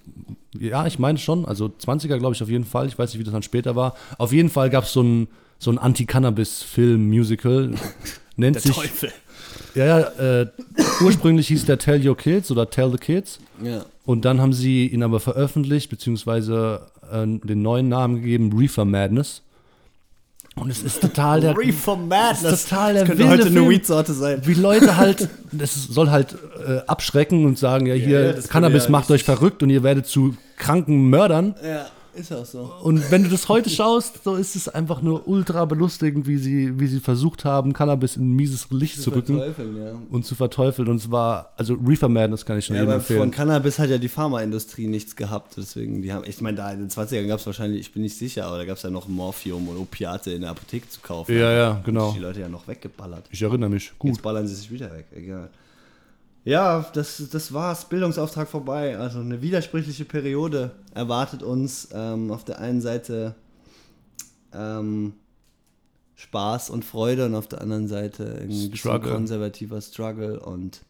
[0.58, 1.44] ja, ich meine schon.
[1.44, 2.86] Also 20er glaube ich auf jeden Fall.
[2.86, 3.94] Ich weiß nicht, wie das dann später war.
[4.18, 5.28] Auf jeden Fall gab es so ein,
[5.58, 7.74] so ein Anti-Cannabis-Film-Musical.
[8.36, 8.76] Nennt sich.
[9.74, 10.00] Ja, ja,
[10.40, 10.46] äh,
[11.02, 13.38] ursprünglich hieß der Tell Your Kids oder Tell the Kids.
[13.62, 13.84] Ja.
[14.04, 19.42] Und dann haben sie ihn aber veröffentlicht, beziehungsweise äh, den neuen Namen gegeben, Reefer Madness.
[20.58, 21.56] Und es ist total der.
[21.56, 22.42] Reefer Madness.
[22.42, 23.68] Das ist total der könnte wilde heute eine.
[23.68, 24.40] Weed-Sorte sein.
[24.44, 26.34] Wie Leute halt, das soll halt
[26.66, 29.82] äh, abschrecken und sagen, ja, hier, ja, das Cannabis ja macht euch verrückt und ihr
[29.82, 31.54] werdet zu kranken Mördern.
[31.62, 31.86] Ja,
[32.16, 32.72] ist auch so.
[32.82, 36.78] Und wenn du das heute schaust, so ist es einfach nur ultra belustigend, wie sie,
[36.80, 39.92] wie sie versucht haben, Cannabis in mieses Licht zu rücken Verteufeln, ja.
[40.10, 40.88] und zu verteufeln.
[40.88, 43.30] Und es war, also Reefer Madness kann ich schon Ja, jedem aber von empfehlen.
[43.30, 46.90] Cannabis hat ja die Pharmaindustrie nichts gehabt, deswegen, die haben, ich meine, da in den
[46.90, 49.68] 20ern gab es wahrscheinlich, ich bin nicht sicher, aber da gab es ja noch Morphium
[49.68, 51.36] und Opiate in der Apotheke zu kaufen.
[51.36, 52.12] Ja, ja, genau.
[52.12, 53.24] Die Leute ja noch weggeballert.
[53.30, 53.92] Ich erinnere mich.
[53.98, 54.12] Gut.
[54.12, 55.50] Jetzt ballern sie sich wieder weg, egal.
[56.46, 57.88] Ja, das, das war's.
[57.88, 58.96] Bildungsauftrag vorbei.
[58.96, 61.88] Also eine widersprüchliche Periode erwartet uns.
[61.92, 63.34] Ähm, auf der einen Seite
[64.54, 65.14] ähm,
[66.14, 68.72] Spaß und Freude und auf der anderen Seite ein
[69.02, 70.82] konservativer Struggle und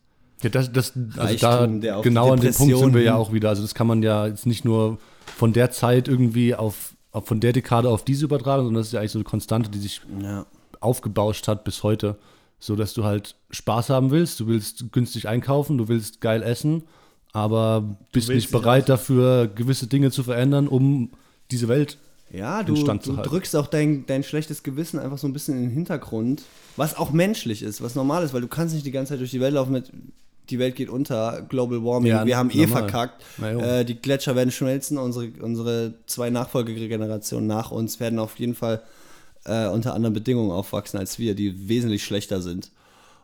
[0.42, 3.32] Ja, das, das, also Reichtum, der da genau an dem Punkt sind wir ja auch
[3.32, 3.48] wieder.
[3.48, 4.98] Also das kann man ja jetzt nicht nur
[5.38, 8.92] von der Zeit irgendwie auf, auf von der Dekade auf diese übertragen, sondern das ist
[8.92, 10.44] ja eigentlich so eine Konstante, die sich ja.
[10.80, 12.18] aufgebauscht hat bis heute.
[12.58, 16.84] So dass du halt Spaß haben willst, du willst günstig einkaufen, du willst geil essen,
[17.32, 21.10] aber bist nicht bereit dafür, gewisse Dinge zu verändern, um
[21.50, 21.98] diese Welt.
[22.32, 25.56] Ja, du, Stand zu du drückst auch dein, dein schlechtes Gewissen einfach so ein bisschen
[25.56, 26.42] in den Hintergrund,
[26.76, 29.30] was auch menschlich ist, was normal ist, weil du kannst nicht die ganze Zeit durch
[29.30, 29.92] die Welt laufen mit
[30.50, 32.82] die Welt geht unter, Global Warming, Ja, wir haben eh normal.
[32.82, 33.24] verkackt.
[33.38, 33.58] Na jo.
[33.60, 38.82] Äh, die Gletscher werden schmelzen, unsere, unsere zwei Nachfolgegenerationen nach uns werden auf jeden Fall
[39.46, 42.70] äh, unter anderen Bedingungen aufwachsen als wir, die wesentlich schlechter sind.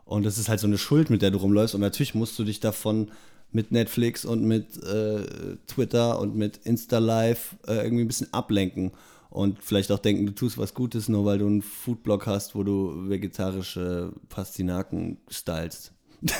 [0.05, 1.75] Und das ist halt so eine Schuld, mit der du rumläufst.
[1.75, 3.11] Und natürlich musst du dich davon
[3.53, 8.93] mit Netflix und mit äh, Twitter und mit Insta Live äh, irgendwie ein bisschen ablenken.
[9.31, 12.63] Und vielleicht auch denken, du tust was Gutes, nur weil du einen Foodblog hast, wo
[12.63, 15.93] du vegetarische Pastinaken stylst.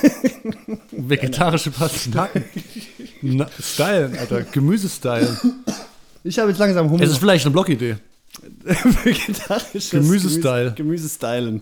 [0.91, 2.45] Vegetarische Pastinaken.
[3.21, 4.43] Na, Stylen, Alter.
[4.43, 5.37] Gemüsestyle.
[6.23, 7.03] Ich habe jetzt langsam Hunger.
[7.03, 7.97] Es ist vielleicht eine Blogidee.
[9.03, 10.69] vegetarisches Gemüsestyle.
[10.71, 11.61] Gemüse- Gemüsestylen.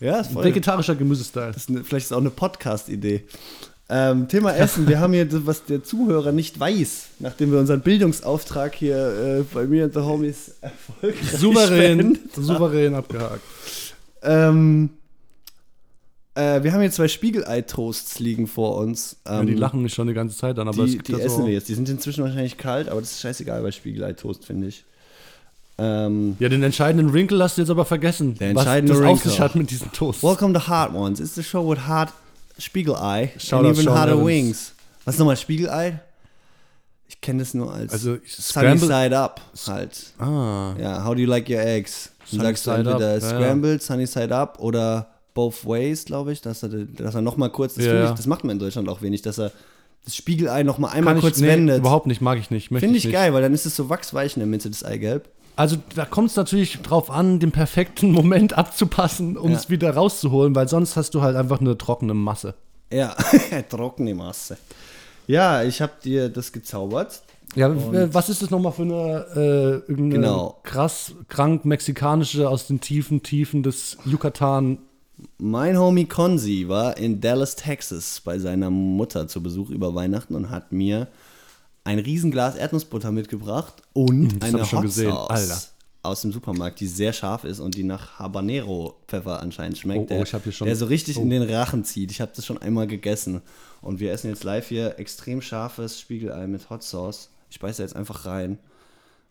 [0.00, 0.44] Ja, voll.
[0.44, 1.48] Vegetarischer Gemüsestyle.
[1.52, 3.24] Das ist eine, vielleicht ist auch eine Podcast-Idee.
[3.88, 4.88] Ähm, Thema Essen.
[4.88, 8.96] Wir haben hier, was der Zuhörer nicht weiß, nachdem wir unseren Bildungsauftrag hier
[9.40, 13.42] äh, bei mir und the Homies erfolgreich Souverän, souverän abgehakt.
[14.22, 14.90] Ähm,
[16.34, 19.18] äh, wir haben hier zwei Spiegelei-Toasts liegen vor uns.
[19.24, 21.20] Ja, Ähm, die lachen mich schon die ganze Zeit an, aber es die, gibt die
[21.20, 21.68] essen wir jetzt.
[21.68, 24.84] Die sind inzwischen wahrscheinlich kalt, aber das ist scheißegal bei Spiegelei-Toast, finde ich.
[25.78, 28.34] Ähm, Ja, den entscheidenden Wrinkle hast du jetzt aber vergessen.
[28.36, 29.30] Der entscheidende was das auf Wrinkle.
[29.30, 30.22] sich hat mit diesen Toast.
[30.22, 31.20] welcome to Hard Ones.
[31.20, 32.10] It's the show with hard
[32.58, 34.26] Spiegelei Shoutout and even Sean harder Evans.
[34.26, 34.72] wings.
[35.04, 36.00] Was ist nochmal Spiegelei?
[37.08, 40.12] Ich kenne das nur als Also, Sunny Side Up halt.
[40.18, 40.74] Ah.
[40.80, 42.10] Ja, how do you like your eggs?
[42.32, 43.20] Dann sagst du entweder up, ja, ja.
[43.20, 47.74] Scrambled, Sunny Side Up oder Both Ways, glaube ich, dass er, dass er nochmal kurz,
[47.74, 49.52] das, Ja, ich, das macht man in Deutschland auch wenig, dass er
[50.04, 51.78] das Spiegelei nochmal einmal Kann kurz ich, nee, wendet.
[51.78, 52.68] überhaupt nicht, mag ich nicht.
[52.68, 53.12] Finde ich nicht.
[53.12, 55.28] geil, weil dann ist es so wachsweich in der Mitte, das Eigelb.
[55.56, 59.56] Also da kommt es natürlich drauf an, den perfekten Moment abzupassen, um Ja.
[59.56, 62.54] es wieder rauszuholen, weil sonst hast du halt einfach eine trockene Masse.
[62.92, 63.14] Ja,
[63.70, 64.58] trockene Masse.
[65.26, 67.22] Ja, ich habe dir das gezaubert.
[67.54, 67.72] Ja,
[68.12, 70.58] was ist das nochmal für eine, äh, Genau.
[70.62, 74.78] krass krank mexikanische aus den tiefen Tiefen des Yucatan?
[75.38, 80.50] Mein Homie Konzi war in Dallas, Texas bei seiner Mutter zu Besuch über Weihnachten und
[80.50, 81.08] hat mir
[81.86, 85.10] ein Riesenglas Erdnussbutter mitgebracht und Hm, das eine Hot gesehen.
[85.12, 85.60] Sauce Alter.
[86.02, 90.06] aus dem Supermarkt, die sehr scharf ist und die nach Habanero-Pfeffer anscheinend schmeckt, Oh, oh,
[90.08, 91.22] der, ich hab hier schon- der so richtig oh.
[91.22, 92.10] in den Rachen zieht.
[92.10, 93.40] Ich habe das schon einmal gegessen
[93.82, 97.30] und wir essen jetzt live hier extrem scharfes Spiegelei mit Hot Sauce.
[97.50, 98.58] Ich beiße jetzt einfach rein.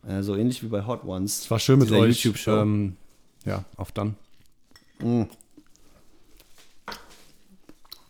[0.06, 1.40] Äh, so ähnlich wie bei Hot Ones.
[1.40, 2.24] Es war schön mit euch.
[2.24, 2.56] YouTube-Show.
[2.62, 2.96] Ähm,
[3.44, 4.16] ja, auf dann.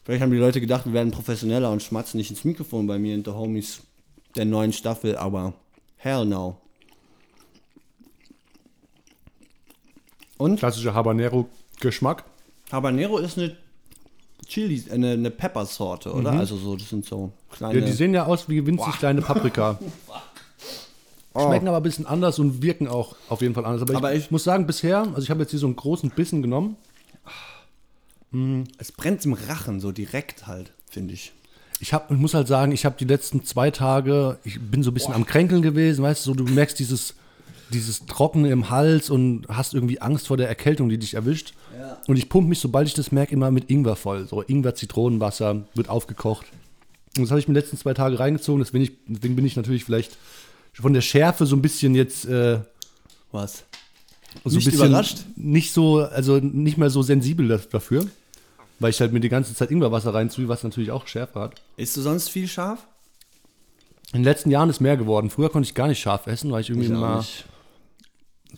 [0.05, 3.14] Vielleicht haben die Leute gedacht, wir werden professioneller und schmatzen nicht ins Mikrofon bei mir
[3.14, 3.80] in The Homies
[4.37, 5.55] der neuen Staffel, aber
[5.97, 6.57] hell no.
[10.39, 12.24] Und Klassischer Habanero-Geschmack.
[12.70, 13.57] Habanero ist eine
[14.47, 16.32] Chili, äh, eine, eine Pepper-Sorte, oder?
[16.32, 17.78] Also so, das sind so kleine.
[17.80, 19.78] Ja, die sehen ja aus wie winzig kleine Paprika.
[21.39, 23.82] Schmecken aber ein bisschen anders und wirken auch auf jeden Fall anders.
[23.82, 26.11] Aber, Aber ich, ich- muss sagen, bisher, also ich habe jetzt hier so einen großen
[26.11, 26.76] Bissen genommen.
[28.78, 31.32] es brennt im Rachen so direkt halt, finde ich.
[31.81, 34.91] Ich, hab, ich muss halt sagen, ich habe die letzten zwei Tage, ich bin so
[34.91, 37.14] ein bisschen am Kränkeln gewesen, weißt du, so, du merkst dieses,
[37.70, 41.53] dieses Trockene im Hals und hast irgendwie Angst vor der Erkältung, die dich erwischt.
[41.79, 41.99] Ja.
[42.07, 44.27] Und ich pumpe mich, sobald ich das merke, immer mit Ingwer voll.
[44.27, 46.47] So Ingwer, Zitronenwasser, wird aufgekocht.
[47.18, 49.57] Und das habe ich mir die letzten zwei Tage reingezogen, deswegen, ich, deswegen bin ich
[49.57, 50.16] natürlich vielleicht
[50.72, 52.61] von der Schärfe so ein bisschen jetzt äh,
[53.33, 53.64] Was?
[54.45, 55.18] so Nicht ein bisschen überrascht?
[55.37, 58.07] nicht so, also nicht mehr so sensibel da- dafür.
[58.79, 61.62] Weil ich halt mir die ganze Zeit Ingwerwasser reinziehe, was natürlich auch Schärfe hat.
[61.77, 62.87] Isst du sonst viel scharf?
[64.12, 65.31] In den letzten Jahren ist mehr geworden.
[65.31, 67.18] Früher konnte ich gar nicht scharf essen, weil ich irgendwie Ich mal.
[67.18, 67.45] nicht.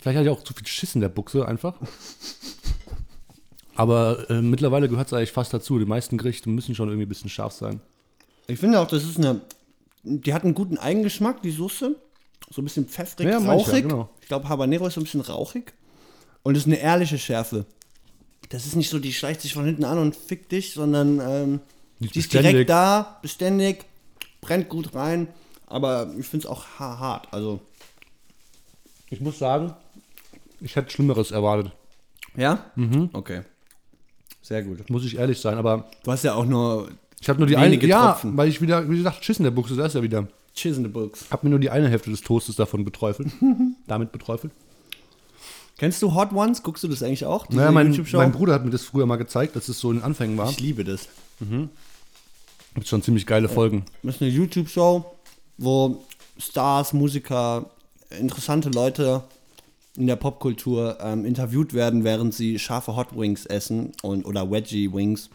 [0.00, 1.74] Vielleicht hatte ich auch zu viel Schiss in der Buchse einfach.
[3.74, 5.78] Aber äh, mittlerweile gehört es eigentlich fast dazu.
[5.78, 7.80] Die meisten Gerichte müssen schon irgendwie ein bisschen scharf sein.
[8.48, 9.40] Ich finde auch, das ist eine.
[10.02, 11.94] Die hat einen guten Eigengeschmack, die Soße.
[12.50, 13.82] So ein bisschen pfeffrig, Ja, rauchig.
[13.88, 14.08] genau.
[14.20, 15.74] Ich glaube, Habanero ist so ein bisschen rauchig.
[16.42, 17.66] Und es ist eine ehrliche Schärfe.
[18.50, 21.60] Das ist nicht so, die schleicht sich von hinten an und fickt dich, sondern ähm,
[22.00, 23.84] Die ist direkt da, beständig,
[24.40, 25.28] brennt gut rein.
[25.66, 27.28] Aber ich finde es auch ha- hart.
[27.32, 27.60] Also,
[29.10, 29.74] Ich muss sagen,
[30.60, 31.72] ich hätte Schlimmeres erwartet.
[32.36, 32.64] ja?
[32.74, 33.10] Mhm.
[33.12, 33.42] Okay.
[34.42, 34.88] Sehr gut.
[34.88, 35.58] Muss ich ehrlich sein.
[35.58, 36.88] Aber Du hast ja auch nur
[37.20, 37.66] ich habe nur die eine.
[37.66, 40.26] Wenige Ja, weil ich wieder, wie gesagt, Schiss in der Buchse, da ist er wieder.
[40.54, 41.26] Chiz in the Books.
[41.30, 43.28] Hab mir nur die eine Hälfte des Toastes davon beträufelt.
[43.86, 44.52] damit beträufelt.
[45.78, 46.62] Kennst du Hot Ones?
[46.62, 47.46] Guckst du das eigentlich auch?
[47.46, 49.98] diese Naja, mein, mein Bruder hat mir das früher mal gezeigt, als es so in
[49.98, 50.50] den Anfängen war.
[50.50, 51.08] Ich liebe das.
[52.74, 53.84] Gibt schon ziemlich geile Folgen.
[54.02, 55.04] Das ist eine YouTube-Show,
[55.56, 56.04] wo
[56.36, 57.70] Stars, Musiker,
[58.10, 59.22] interessante Leute
[59.96, 64.92] in der Popkultur ähm, interviewt werden, während sie scharfe Hot Wings essen und, oder Veggie
[64.92, 65.30] Wings,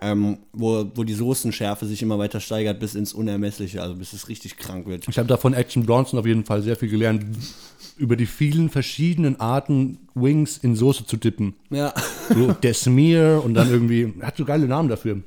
[0.00, 4.28] ähm, wo, wo die Soßenschärfe sich immer weiter steigert bis ins Unermessliche, also bis es
[4.28, 5.08] richtig krank wird.
[5.08, 7.24] Ich habe da von Action Bronson auf jeden Fall sehr viel gelernt,
[7.96, 11.54] über die vielen verschiedenen Arten Wings in Soße zu dippen.
[11.70, 11.94] Ja.
[12.28, 15.22] So der Smear und dann irgendwie, hat so geile Namen dafür.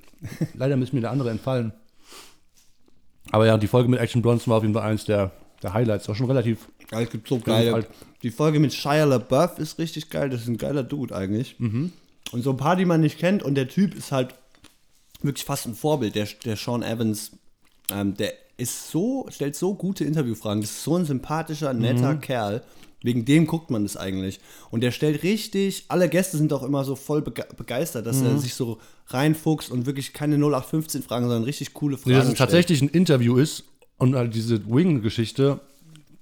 [0.54, 1.74] Leider ist mir der andere entfallen.
[3.32, 5.32] Aber ja, die Folge mit Action Bronson war auf jeden Fall eins der,
[5.64, 6.08] der Highlights.
[6.08, 6.70] War schon relativ.
[6.92, 7.74] Ja, es gibt so geile.
[7.74, 7.90] alt.
[8.22, 10.30] Die Folge mit Shia LaBeouf ist richtig geil.
[10.30, 11.56] Das ist ein geiler Dude eigentlich.
[12.32, 13.44] Und so ein paar, die man nicht kennt.
[13.44, 14.36] Und der Typ ist halt
[15.22, 16.16] wirklich fast ein Vorbild.
[16.16, 17.32] Der, der Sean Evans,
[17.92, 20.62] ähm, der ist so, stellt so gute Interviewfragen.
[20.62, 22.64] Das ist so ein sympathischer, netter Kerl.
[23.02, 24.42] Wegen dem guckt man das eigentlich.
[24.72, 28.38] Und der stellt richtig, alle Gäste sind auch immer so voll bege begeistert, dass er
[28.38, 32.34] sich so reinfuchst und wirklich keine 0815 Fragen, sondern richtig coole Fragen Nee, dass es
[32.34, 32.50] stellt.
[32.50, 33.64] tatsächlich ein Interview ist
[33.98, 35.62] und halt diese Wing-Geschichte,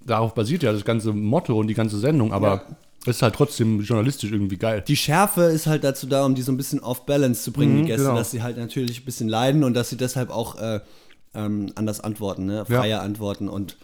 [0.06, 2.76] darauf basiert ja das ganze Motto und die ganze Sendung, aber es
[3.08, 4.84] ist halt trotzdem journalistisch irgendwie geil.
[4.88, 7.78] Die Schärfe ist halt dazu da, um die so ein bisschen off balance zu bringen,
[7.78, 8.16] Mhm, die Gäste, genau.
[8.18, 10.80] dass sie halt natürlich ein bisschen leiden und dass sie deshalb auch äh,
[11.36, 12.66] ähm, anders antworten, ne?
[12.66, 13.78] freier antworten und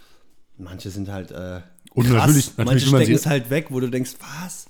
[0.58, 1.62] manche sind halt äh,
[1.94, 2.28] Und krass.
[2.28, 4.66] natürlich- natürlich manche man stecken es halt weg, wo du denkst, was?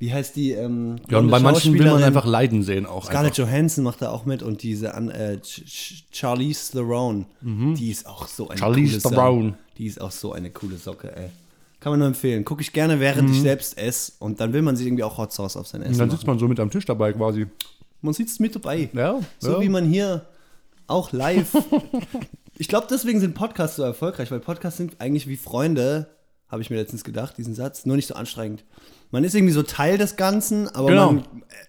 [0.00, 0.52] Wie heißt die?
[0.52, 3.06] Ähm, Ja, und bei manchen will man einfach leiden sehen auch.
[3.06, 3.50] Scarlett Einfach.
[3.52, 8.06] Johansson macht da auch mit und diese an, äh, Ch Ch Charlize Theron, die ist
[8.06, 8.58] auch so eine Mhm.
[8.60, 9.14] Charlize coole.
[9.16, 9.54] Theron.
[9.76, 11.30] Die ist auch so eine coole Socke, ey.
[11.80, 12.44] Kann man nur empfehlen.
[12.44, 14.12] Gucke ich gerne, während ich selbst esse.
[14.18, 16.16] Und dann will man sich irgendwie auch Hot Sauce auf sein Essen Und dann machen.
[16.18, 17.46] sitzt man so mit am Tisch dabei quasi.
[18.00, 18.88] Man sitzt mit dabei.
[18.92, 19.60] Ja, So ja.
[19.60, 20.26] wie man hier
[20.88, 21.56] auch live.
[22.58, 26.08] ich glaube, deswegen sind Podcasts so erfolgreich, weil Podcasts sind eigentlich wie Freunde,
[26.48, 28.64] habe ich mir letztens gedacht, diesen Satz, nur nicht so anstrengend.
[29.10, 31.12] Man ist irgendwie so Teil des Ganzen, aber Genau.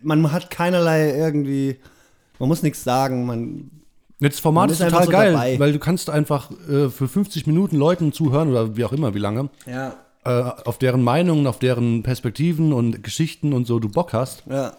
[0.01, 1.77] man, man hat keinerlei irgendwie,
[2.39, 3.69] man muss nichts sagen, man,
[4.19, 5.59] das Format ist ist total so geil, dabei.
[5.59, 9.19] weil du kannst einfach äh, für 50 Minuten Leuten zuhören oder wie auch immer, wie
[9.19, 9.95] lange, ja,
[10.25, 14.43] äh, auf deren Meinungen, auf deren Perspektiven und Geschichten und so du Bock hast.
[14.49, 14.73] ja,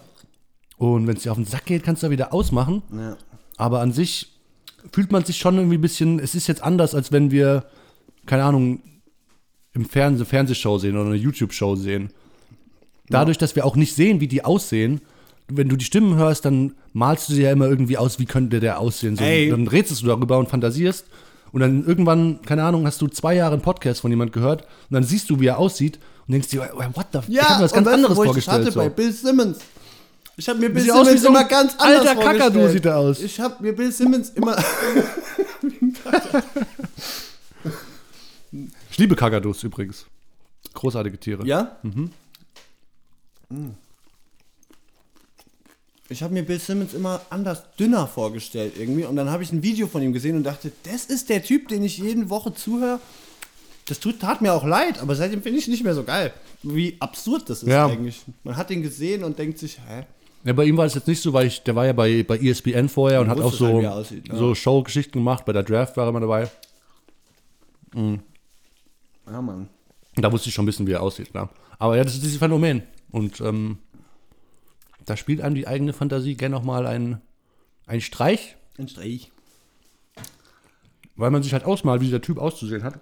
[0.77, 2.83] Und wenn es dir auf den Sack geht, kannst du da wieder ausmachen.
[2.95, 3.17] ja.
[3.57, 4.31] Aber an sich
[4.91, 7.65] fühlt man sich schon irgendwie ein bisschen, es ist jetzt anders, als wenn wir,
[8.25, 8.81] keine Ahnung,
[9.73, 12.11] im Fernseh, Fernsehshow sehen oder eine YouTube-Show sehen.
[13.09, 15.01] Dadurch, dass wir auch nicht sehen, wie die aussehen,
[15.55, 18.59] wenn du die Stimmen hörst, dann malst du dir ja immer irgendwie aus, wie könnte
[18.59, 19.15] der aussehen.
[19.15, 19.49] So, Ey.
[19.49, 21.05] Dann rätselst du darüber und fantasierst.
[21.51, 24.93] Und dann irgendwann, keine Ahnung, hast du zwei Jahre einen Podcast von jemand gehört und
[24.93, 26.61] dann siehst du, wie er aussieht und denkst dir,
[26.93, 28.61] what the f ich hab mir was ganz weißt anderes wo ich vorgestellt.
[28.61, 28.71] hatte?
[28.71, 28.79] So.
[28.79, 29.59] bei Bill Simmons.
[30.37, 32.71] Ich habe mir Bill Sieht aus wie Simmons so immer ganz anders alter Kakadu vorgestellt.
[32.71, 33.19] sieht er aus.
[33.19, 34.55] Ich habe mir Bill Simmons immer
[38.89, 40.05] Ich liebe Kakadus übrigens.
[40.73, 41.45] Großartige Tiere.
[41.45, 41.77] Ja?
[41.83, 42.11] Mhm.
[46.11, 49.63] Ich habe mir Bill Simmons immer anders dünner vorgestellt irgendwie und dann habe ich ein
[49.63, 52.99] Video von ihm gesehen und dachte, das ist der Typ, den ich jede Woche zuhöre.
[53.87, 56.33] Das tut, tat mir auch leid, aber seitdem finde ich nicht mehr so geil.
[56.63, 57.87] Wie absurd das ist Ja.
[57.87, 58.23] eigentlich.
[58.43, 60.03] Man hat ihn gesehen und denkt sich, hä?
[60.43, 62.37] Ja, bei ihm war es jetzt nicht so, weil ich, der war ja bei, bei
[62.37, 64.35] ESPN vorher und hat auch halt, so, er aussieht, ja.
[64.35, 65.45] so Showgeschichten gemacht.
[65.45, 66.49] Bei der Draft war er immer dabei.
[67.93, 69.69] Ja, Mann.
[70.15, 71.33] Da wusste ich schon ein bisschen, wie er aussieht.
[71.33, 71.47] Ne?
[71.79, 72.83] Aber ja, das ist dieses Phänomen.
[73.11, 73.77] Und ähm,
[75.11, 77.19] da spielt einem die eigene Fantasie gerne nochmal einen,
[77.85, 79.29] einen Streich, Ein Streich.
[81.17, 82.97] weil man sich halt ausmalt, wie dieser Typ auszusehen hat.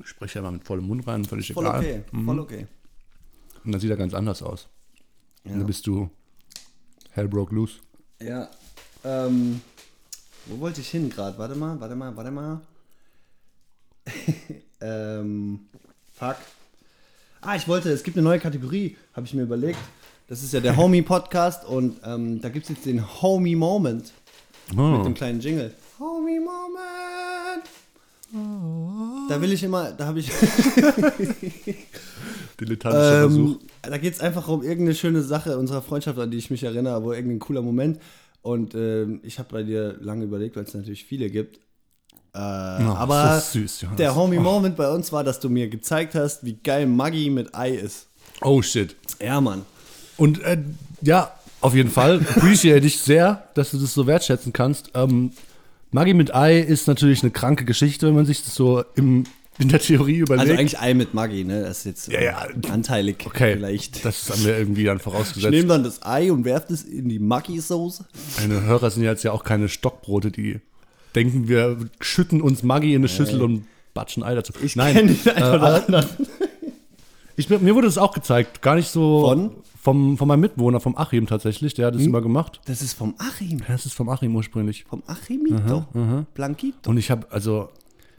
[0.00, 1.80] Ich spreche ja mal mit vollem Mund rein, völlig Voll egal.
[1.80, 2.66] okay, voll okay.
[3.64, 4.68] Und dann sieht er ganz anders aus.
[5.42, 6.08] Und dann bist du
[7.10, 7.80] Hell broke loose.
[8.22, 8.48] Ja.
[9.02, 9.60] Ähm,
[10.44, 11.36] wo wollte ich hin gerade?
[11.36, 12.60] Warte mal, warte mal, warte mal.
[14.80, 15.66] ähm,
[16.12, 16.36] fuck.
[17.40, 19.80] Ah, ich wollte, es gibt eine neue Kategorie, habe ich mir überlegt.
[20.28, 24.12] Das ist ja der Homie-Podcast und ähm, da gibt es jetzt den Homie-Moment
[24.76, 24.80] Oh.
[24.82, 25.72] mit dem kleinen Jingle.
[26.00, 27.62] Homie-Moment!
[29.28, 30.28] Da will ich immer, da habe ich.
[32.60, 33.50] Dilettantischer Versuch.
[33.52, 36.64] Ähm, da geht es einfach um irgendeine schöne Sache unserer Freundschaft, an die ich mich
[36.64, 38.00] erinnere, wo irgendein cooler Moment.
[38.42, 41.58] Und ähm, ich habe bei dir lange überlegt, weil es natürlich viele gibt.
[42.34, 46.44] Äh, aber so süß, der Homie Moment bei uns war, dass du mir gezeigt hast,
[46.44, 48.08] wie geil Maggi mit Ei ist.
[48.42, 48.96] Oh shit.
[49.20, 49.62] Ja, Mann.
[50.16, 50.58] Und äh,
[51.02, 52.20] ja, auf jeden Fall.
[52.20, 54.90] Appreciate ich sehr, dass du das so wertschätzen kannst.
[54.94, 55.32] Ähm,
[55.90, 59.24] Maggi mit Ei ist natürlich eine kranke Geschichte, wenn man sich das so im,
[59.58, 60.48] in der Theorie überlegt.
[60.48, 61.62] Also eigentlich Ei mit Maggi, ne?
[61.62, 62.46] Das ist jetzt Ja, ja.
[62.70, 64.04] anteilig okay, vielleicht.
[64.04, 65.50] das haben wir irgendwie dann ich vorausgesetzt.
[65.52, 68.04] nehme dann das Ei und werfe es in die Maggi-Soße.
[68.40, 70.60] Meine Hörer sind jetzt ja auch keine Stockbrote, die
[71.14, 73.64] denken, wir schütten uns Maggi in eine Schüssel und
[73.94, 74.52] batschen Ei dazu.
[74.62, 74.94] Ich Nein,
[75.24, 76.06] den oder anderen.
[77.36, 78.62] Ich, mir wurde das auch gezeigt.
[78.62, 79.50] Gar nicht so Von?
[79.80, 81.74] Vom, von meinem Mitwohner, vom Achim tatsächlich.
[81.74, 82.60] Der hat das immer gemacht.
[82.64, 83.62] Das ist vom Achim.
[83.68, 84.84] Das ist vom Achim ursprünglich.
[84.84, 85.86] Vom Achimito.
[86.34, 86.90] Blankito.
[86.90, 87.68] Und ich habe, also,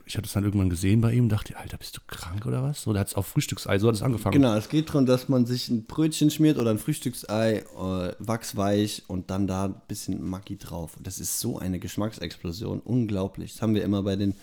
[0.06, 2.64] ich habe das dann irgendwann gesehen bei ihm und dachte, Alter, bist du krank oder
[2.64, 2.88] was?
[2.88, 4.34] Oder hat es auf Frühstücksei, so hat es angefangen.
[4.34, 9.04] Genau, es geht darum, dass man sich ein Brötchen schmiert oder ein Frühstücksei, äh, wachsweich
[9.08, 10.96] und dann da ein bisschen Maggi drauf.
[10.96, 13.52] Und das ist so eine Geschmacksexplosion, unglaublich.
[13.54, 14.36] Das haben wir immer bei den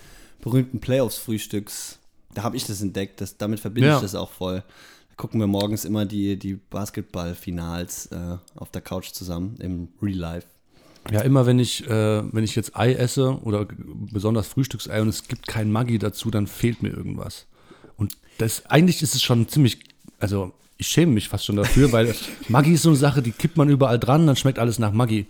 [0.42, 2.00] berühmten Playoffs-Frühstücks.
[2.34, 3.96] Da habe ich das entdeckt, das, damit verbinde Ja.
[3.96, 4.62] ich das auch voll.
[5.08, 10.18] Da gucken wir morgens immer die, die Basketball-Finals äh, auf der Couch zusammen im Real
[10.18, 10.46] Life.
[11.10, 13.66] Ja, immer wenn ich, äh, wenn ich jetzt Ei esse oder
[14.10, 17.46] besonders Frühstücksei und es gibt kein Maggi dazu, dann fehlt mir irgendwas.
[17.96, 19.80] Und das, eigentlich ist es schon ziemlich,
[20.18, 22.14] also ich schäme mich fast schon dafür, weil
[22.48, 25.26] Maggi ist so eine Sache, die kippt man überall dran, dann schmeckt alles nach Maggi.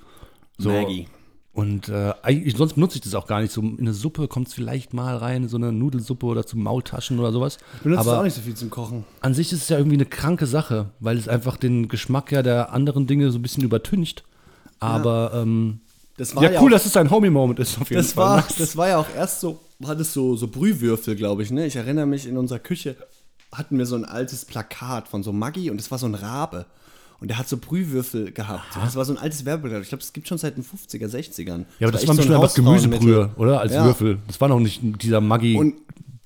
[0.58, 0.70] So.
[0.70, 1.08] Maggi.
[1.54, 3.52] Und äh, eigentlich, sonst benutze ich das auch gar nicht.
[3.52, 7.18] So in eine Suppe kommt es vielleicht mal rein, so eine Nudelsuppe oder zum Maultaschen
[7.20, 7.58] oder sowas.
[7.84, 9.04] Benutzt Aber auch nicht so viel zum Kochen.
[9.20, 12.42] an sich ist es ja irgendwie eine kranke Sache, weil es einfach den Geschmack ja
[12.42, 14.24] der anderen Dinge so ein bisschen übertüncht.
[14.80, 15.80] Aber ähm,
[16.16, 18.24] Das ja, auch, cool, dass es ein Homie-Moment ist auf jeden das Fall.
[18.24, 18.56] war, Nice.
[18.58, 21.66] das war ja auch erst so, hat es so, so Brühwürfel, glaube ich, ne?
[21.66, 22.96] Ich erinnere mich, in unserer Küche
[23.52, 26.66] hatten wir so ein altes Plakat von so Maggi und das war so ein Rabe.
[27.20, 28.64] Und der hat so Brühwürfel gehabt.
[28.74, 29.82] Das war so ein altes Werbeplakat.
[29.82, 31.64] Ich glaube, das gibt schon seit den 50er, 60ern.
[31.78, 32.98] ja, aber das, echt war so ein bestimmt einfach Hausfrauenmittel.
[33.00, 33.60] Gemüsebrühe, oder?
[33.60, 33.84] Als Ja.
[33.84, 34.18] Würfel.
[34.26, 35.74] Das war noch nicht dieser Maggi, Und-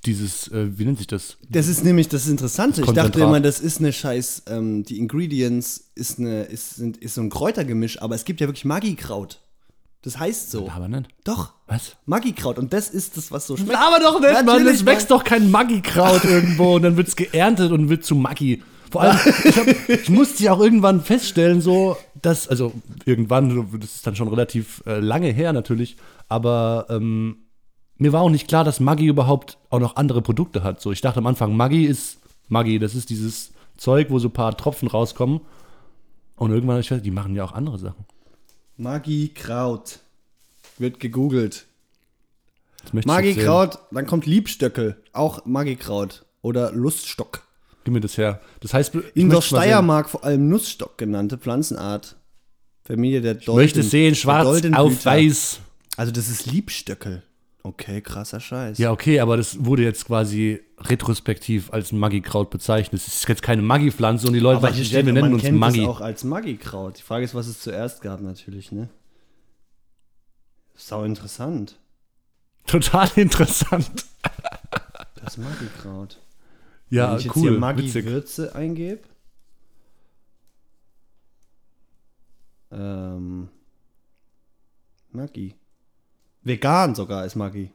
[0.06, 1.36] dieses, äh, wie nennt sich das?
[1.50, 2.80] Das ist nämlich das Interessante.
[2.80, 3.14] Ich Konzentrat.
[3.16, 7.20] dachte immer, das ist eine scheiß, ähm, die Ingredients ist, eine, ist, sind, ist so
[7.20, 9.40] ein Kräutergemisch, aber es gibt ja wirklich Maggi-Kraut.
[10.02, 10.70] Das heißt so.
[10.70, 11.08] Aber nicht.
[11.24, 11.52] Doch.
[11.66, 11.96] Was?
[12.06, 12.58] Maggi-Kraut.
[12.58, 13.76] Und das ist das, was so schmeckt.
[13.76, 14.46] Aber doch nicht, Mann.
[14.46, 18.14] Natürlich, Es wächst doch kein Maggi-Kraut irgendwo und dann wird es geerntet und wird zu
[18.14, 18.62] Maggi.
[18.90, 22.72] Vor allem, ich, hab, ich musste ja auch irgendwann feststellen, so, dass, also
[23.04, 25.96] irgendwann, das ist dann schon relativ äh, lange her natürlich,
[26.28, 27.38] aber ähm,
[27.98, 30.80] mir war auch nicht klar, dass Maggi überhaupt auch noch andere Produkte hat.
[30.80, 32.18] So, ich dachte am Anfang, Maggi ist
[32.48, 35.40] Maggi, das ist dieses Zeug, wo so ein paar Tropfen rauskommen.
[36.36, 38.04] Und irgendwann habe ich festgestellt, die machen ja auch andere Sachen.
[38.76, 39.98] Maggi-Kraut.
[40.78, 41.66] Wird gegoogelt.
[42.92, 43.02] Sehen.
[43.04, 45.02] Maggi-Kraut, dann kommt Liebstöckel.
[45.12, 46.24] Auch Maggi-Kraut.
[46.42, 47.47] Oder Luststock.
[47.88, 48.42] Gib mir das her.
[48.60, 49.40] Das heißt, In der.
[49.40, 52.16] Steiermark vor allem Nussstock genannte Pflanzenart.
[52.84, 53.50] Familie der Dolden.
[53.62, 55.60] Ich möchte sehen, schwarz auf weiß.
[55.96, 57.22] Also das ist Liebstöckel.
[57.62, 58.76] Okay, krasser Scheiß.
[58.76, 63.00] Ja, okay, aber das wurde jetzt quasi retrospektiv als Maggi-Kraut bezeichnet.
[63.00, 65.58] Es ist jetzt keine Maggi-Pflanze und die Leute aber hier wir man nennen uns kennt
[65.58, 65.80] Maggi.
[65.80, 66.98] das auch als Maggi-Kraut.
[66.98, 68.90] Die Frage ist, was es zuerst gab natürlich, ne?
[70.76, 71.76] Sau interessant.
[72.66, 74.04] Total interessant.
[75.24, 76.18] Das Maggi-Kraut.
[76.90, 77.42] Ja, Wenn ich jetzt cool.
[77.42, 77.60] hier witzig.
[78.04, 79.00] Maggi-Würze eingebe.
[82.70, 83.48] Ähm,
[85.12, 85.54] Maggi.
[86.42, 87.70] Vegan sogar ist Maggi.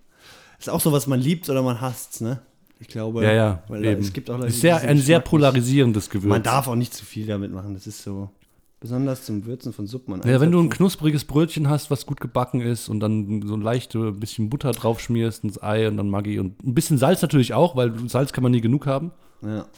[0.60, 2.42] Ist auch so, was man liebt oder man hasst, ne?
[2.80, 3.64] Ich glaube, Ja, ja.
[3.68, 4.02] weil eben.
[4.02, 6.30] es gibt auch Leute, ist sehr, ein sehr polarisierendes Gewürz.
[6.30, 7.74] Man darf auch nicht zu viel damit machen.
[7.74, 8.30] Das ist so,
[8.84, 10.14] besonders zum Würzen von Suppen.
[10.14, 13.56] und ja, wenn du ein knuspriges Brötchen hast, was gut gebacken ist und dann so
[13.56, 17.22] ein leichte bisschen Butter drauf schmierst, ins Ei und dann Maggi und ein bisschen Salz
[17.24, 19.12] natürlich auch, weil Salz kann man nie genug haben.
[19.42, 19.66] Ja.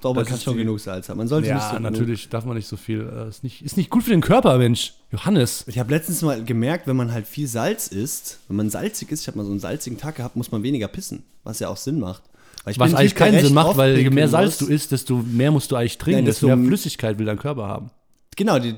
[0.00, 1.18] Doch, man kann schon die- genug Salz haben.
[1.18, 3.00] Man sollte nicht so Ja, genug- natürlich darf man nicht so viel.
[3.00, 4.94] Äh, ist, nicht, ist nicht gut für den Körper, Mensch.
[5.10, 5.64] Johannes.
[5.66, 9.22] Ich habe letztens mal gemerkt, wenn man halt viel Salz isst, wenn man salzig ist,
[9.22, 11.76] ich habe mal so einen salzigen Tag gehabt, muss man weniger pissen, was ja auch
[11.76, 12.22] Sinn macht.
[12.70, 15.70] Ich Was eigentlich keinen Sinn macht, weil je mehr Salz du isst, desto mehr musst
[15.70, 17.90] du eigentlich trinken, Nein, desto desto mehr Flüssigkeit will dein Körper haben.
[18.36, 18.74] Genau, die,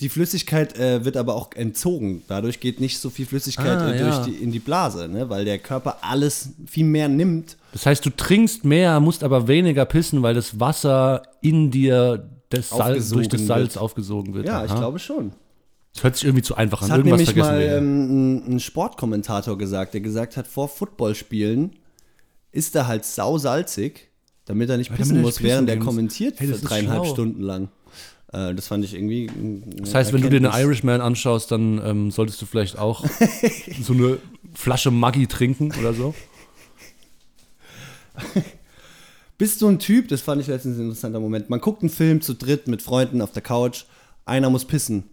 [0.00, 2.22] die Flüssigkeit äh, wird aber auch entzogen.
[2.28, 4.24] Dadurch geht nicht so viel Flüssigkeit Ah, äh, ja.
[4.24, 5.30] die, in die Blase, ne?
[5.30, 7.56] weil der Körper alles viel mehr nimmt.
[7.72, 12.68] Das heißt, du trinkst mehr, musst aber weniger pissen, weil das Wasser in dir das
[12.70, 13.82] Salz, durch das Salz wird.
[13.82, 14.46] aufgesogen wird.
[14.46, 14.78] Ja, ich Aha.
[14.78, 15.32] glaube schon.
[15.94, 16.88] Das hört sich irgendwie zu einfach an.
[16.88, 21.72] Das hat Irgendwas nämlich vergessen mal ähm, ein Sportkommentator gesagt, der gesagt hat, vor Footballspielen
[22.52, 24.08] ist er halt sausalzig,
[24.44, 27.04] damit er nicht Weil pissen muss, pissen während er kommentiert Hey, das für ist dreieinhalb
[27.04, 27.12] schlau.
[27.14, 27.68] Stunden lang.
[28.32, 29.30] Äh, das fand ich irgendwie.
[29.78, 33.04] das heißt, wenn du dir eine Irishman anschaust, dann ähm, solltest du vielleicht auch
[33.82, 34.18] so eine
[34.54, 36.14] Flasche Maggi trinken oder so.
[39.38, 41.50] Bist du ein Typ, das fand ich letztens ein interessanter Moment.
[41.50, 43.84] Man guckt einen Film zu dritt mit Freunden auf der Couch,
[44.24, 45.04] einer muss pissen.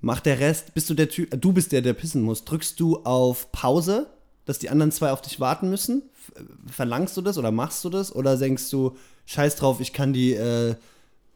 [0.00, 2.44] Macht der Rest, bist du der Typ, äh, du bist der, der pissen muss.
[2.44, 4.06] Drückst du auf Pause,
[4.46, 6.02] dass die anderen zwei auf dich warten müssen?
[6.36, 6.42] F-
[6.74, 8.14] Verlangst du das oder machst du das?
[8.14, 10.74] Oder denkst du, scheiß drauf, ich kann die äh,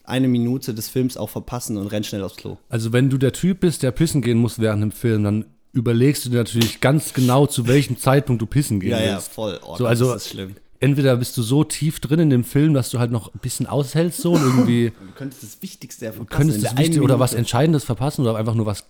[0.04, 2.56] eine Minute des Films auch verpassen und renn schnell aufs Klo?
[2.68, 6.24] Also wenn du der Typ bist, der pissen gehen muss während dem Film, dann überlegst
[6.24, 9.30] du dir natürlich ganz genau, zu welchem Zeitpunkt du pissen gehen willst.
[9.32, 9.60] voll.
[9.64, 10.56] Oh, So, also- das ist schlimm.
[10.82, 13.66] Entweder bist du so tief drin in dem Film, dass du halt noch ein bisschen
[13.66, 16.38] aushältst so und irgendwie Du könntest das Wichtigste ja verpassen.
[16.38, 17.34] könntest das einen oder was.
[17.34, 18.84] Entscheidendes verpassen oder einfach nur was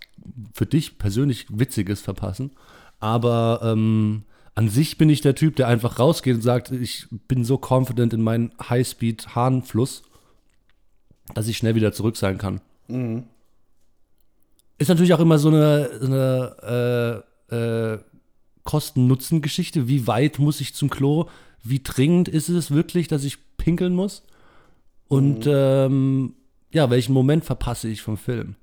[0.55, 2.53] für dich persönlich Witziges verpassen.
[3.01, 4.23] Aber ähm,
[4.55, 8.13] an sich bin ich der Typ, der einfach rausgeht und sagt, ich bin so confident
[8.13, 10.03] in meinen Highspeed-Hahnfluss,
[11.35, 12.61] dass ich schnell wieder zurück sein kann.
[12.89, 13.25] Mhm.
[14.79, 17.55] Ist natürlich auch immer so eine, so eine äh,
[17.95, 17.99] äh,
[18.65, 19.89] Kosten-Nutzen-Geschichte.
[19.89, 21.27] Wie weit muss ich zum Klo?
[21.63, 24.23] Wie dringend ist es wirklich, dass ich pinkeln muss?
[25.09, 25.53] Und Mhm.
[25.55, 26.35] ähm,
[26.73, 28.57] ja, welchen Moment verpasse ich vom Film?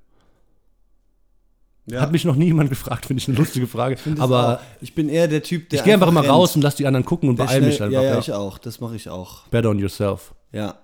[1.90, 2.00] Ja.
[2.02, 3.96] Hat mich noch nie jemand gefragt, finde ich eine lustige Frage.
[4.04, 6.32] Das Aber ich bin eher der Typ, der ich gehe einfach immer rennt.
[6.32, 7.92] raus und lass die anderen gucken und Der beeil mich einfach.
[7.92, 8.58] Ja, ja, Ja, ich auch.
[8.58, 9.46] Das mache ich auch.
[9.48, 10.34] Bet on yourself.
[10.52, 10.76] Ja.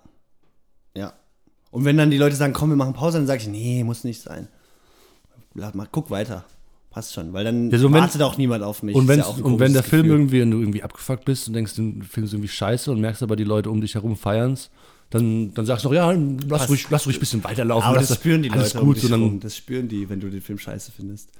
[0.96, 1.12] Ja.
[1.70, 4.04] Und wenn dann die Leute sagen, komm, wir machen Pause, dann sage ich, nee, muss
[4.04, 4.48] nicht sein.
[5.54, 6.44] mal, guck weiter.
[6.90, 8.94] Passt schon, weil dann Ja, so wartet auch niemand auf mich.
[8.94, 10.18] Und, ja und wenn der Film Gefühl.
[10.20, 13.22] irgendwie, wenn du irgendwie abgefuckt bist und denkst, den Film ist irgendwie scheiße und merkst
[13.24, 14.70] aber, die Leute um dich herum feiern's,
[15.14, 16.10] dann, dann sagst du noch, ja,
[16.48, 17.86] lass ruhig, lass ruhig ein bisschen weiterlaufen.
[17.86, 18.98] Aber lass das spüren die Leute um gut.
[18.98, 19.38] So, dann.
[19.38, 21.30] Das spüren die, wenn du den Film scheiße findest.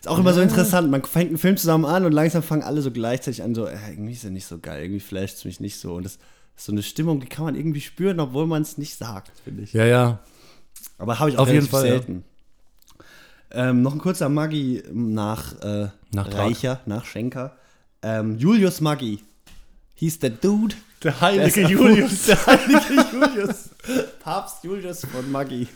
[0.00, 0.90] Ist auch immer so interessant.
[0.90, 3.76] Man fängt einen Film zusammen an und langsam fangen alle so gleichzeitig an, so, äh,
[3.90, 5.94] irgendwie ist er nicht so geil, irgendwie flasht es mich nicht so.
[5.94, 6.18] Und das
[6.56, 9.62] ist so eine Stimmung, die kann man irgendwie spüren, obwohl man es nicht sagt, finde
[9.62, 9.72] ich.
[9.72, 10.18] ja, ja.
[10.98, 11.92] Aber habe ich auch Auf jeden Fall, ja.
[11.92, 12.24] selten.
[13.52, 16.34] Ähm, noch ein kurzer Maggi nach, äh, Nachtrag.
[16.34, 17.56] Reicher, nach Schenker.
[18.02, 19.20] Ähm, Julius Maggi.
[19.94, 20.74] Hieß der Dude.
[21.02, 22.18] Der Der ist erfunden.
[22.26, 23.70] Der heilige Julius.
[24.20, 25.66] Papst Julius von Maggi.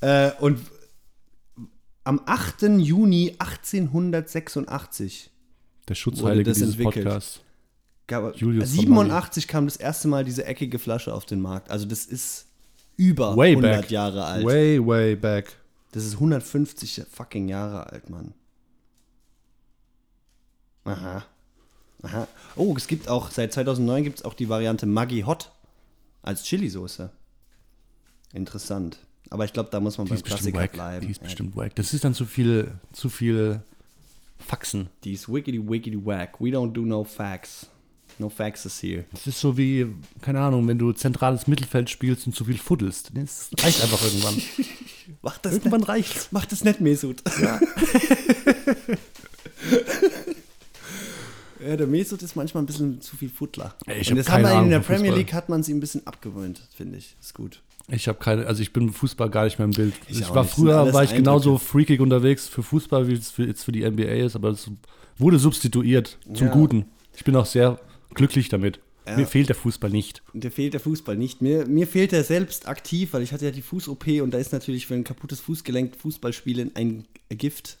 [0.00, 0.60] Äh, und
[2.04, 2.62] am 8.
[2.78, 5.30] Juni 1886
[5.88, 7.04] Der Wurde Schutzheilige das dieses entwickelt.
[7.06, 7.40] Podcasts.
[8.06, 11.70] gab, Julius von 87 kam das erste Mal diese eckige Flasche auf den Markt.
[11.70, 12.46] Also das ist
[12.96, 13.90] über Way 100 back.
[13.90, 14.44] Jahre alt.
[14.44, 15.56] Way, way back.
[15.92, 18.34] Das ist 150 fucking Jahre alt, Mann.
[20.84, 21.24] Aha.
[22.02, 22.28] Aha.
[22.56, 25.50] Oh, es gibt auch, seit 2009 gibt es auch die Variante Maggi Hot
[26.22, 27.10] als Chili-Soße.
[28.34, 28.98] Interessant.
[29.30, 30.72] Aber ich glaube, da muss man Die beim Klassiker wack.
[30.72, 31.04] bleiben.
[31.06, 31.74] Die ist Ja, bestimmt wack.
[31.74, 33.60] Das ist dann zu viel, zu viel
[34.38, 34.88] Faxen.
[35.04, 36.40] die ist wickedy wickedy whack.
[36.40, 37.66] We don't do no facts.
[38.20, 39.04] No faxes here.
[39.12, 39.86] Das ist so wie,
[40.22, 43.12] keine Ahnung, wenn du zentrales Mittelfeld spielst und zu viel fuddelst.
[43.14, 44.42] Das reicht einfach irgendwann.
[45.22, 45.88] Mach das irgendwann nicht.
[45.88, 46.28] reicht's.
[46.32, 47.22] Mach das nicht, Mesut.
[47.40, 47.60] Ja.
[51.66, 53.74] ja, der Mesut ist manchmal ein bisschen zu viel Futtler.
[53.86, 55.14] Ey, ich Und das keine man in Ahnung der Premier.
[55.14, 57.16] League hat man sie ein bisschen abgewöhnt, finde ich.
[57.20, 57.62] Ist gut.
[57.90, 59.94] Ich habe keine, also ich bin im Fußball gar nicht mehr im Bild.
[60.08, 60.54] Ich Ich, auch war nicht.
[60.54, 64.02] Früher, war ich genauso freakig unterwegs für Fußball, wie es für, jetzt für die NBA
[64.24, 64.70] ist, aber es
[65.16, 66.52] wurde substituiert zum Ja.
[66.52, 66.84] Guten.
[67.16, 67.80] Ich bin auch sehr
[68.14, 68.80] glücklich damit.
[69.06, 69.16] Ja.
[69.16, 70.22] Mir fehlt der Fußball nicht.
[70.34, 71.40] Dir fehlt der Fußball nicht.
[71.40, 74.52] Mir, mir fehlt er selbst aktiv, weil ich hatte ja die Fuß-OP und da ist
[74.52, 77.78] natürlich für ein kaputtes Fußgelenk Fußballspielen ein Gift.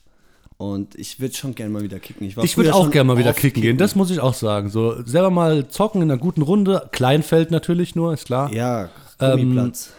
[0.58, 2.36] Und ich würde schon gerne mal wieder kicken.
[2.36, 4.70] war Ich würde auch gerne mal wieder oft kicken gehen, das muss ich auch sagen.
[4.70, 8.52] So selber mal zocken in einer guten Runde, Kleinfeld natürlich nur, ist klar.
[8.52, 8.90] Ja,
[9.20, 9.92] Ähm, Gummiplatz.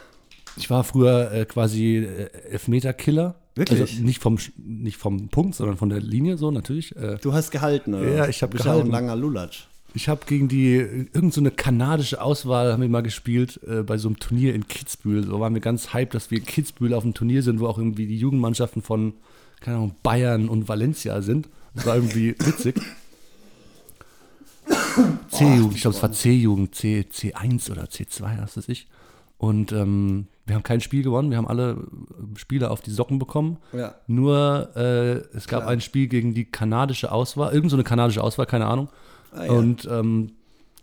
[0.57, 3.35] Ich war früher äh, quasi äh, Elfmeter-Killer.
[3.55, 3.79] Wirklich?
[3.79, 6.93] Also nicht vom, nicht vom Punkt, sondern von der Linie so natürlich.
[6.97, 8.09] Äh, du hast gehalten, oder?
[8.13, 9.07] Ja, ich hab Du bist ja auch ein gehalten.
[9.07, 9.67] langer Lulatsch.
[9.93, 13.97] Ich habe gegen die, irgend so eine kanadische Auswahl haben wir mal gespielt äh, bei
[13.97, 15.25] so einem Turnier in Kitzbühel.
[15.25, 17.77] So waren wir ganz hyped, dass wir in Kitzbühel auf einem Turnier sind, wo auch
[17.77, 19.13] irgendwie die Jugendmannschaften von,
[19.61, 21.49] keine Ahnung, Bayern und Valencia sind.
[21.73, 22.75] Das war irgendwie witzig.
[25.29, 28.87] C-Jugend, ich glaube, es war C-Jugend, C, C1 oder C2, was weiß ich.
[29.37, 33.19] Und ähm, wir haben kein Spiel gewonnen, wir haben alle äh, Spiele auf die Socken
[33.19, 33.57] bekommen.
[33.71, 33.95] Ja.
[34.07, 35.71] Nur äh, es gab Klar.
[35.71, 38.89] ein Spiel gegen die kanadische Auswahl, irgend so eine kanadische Auswahl, keine Ahnung.
[39.31, 39.51] Ah, ja.
[39.51, 40.33] Und ähm,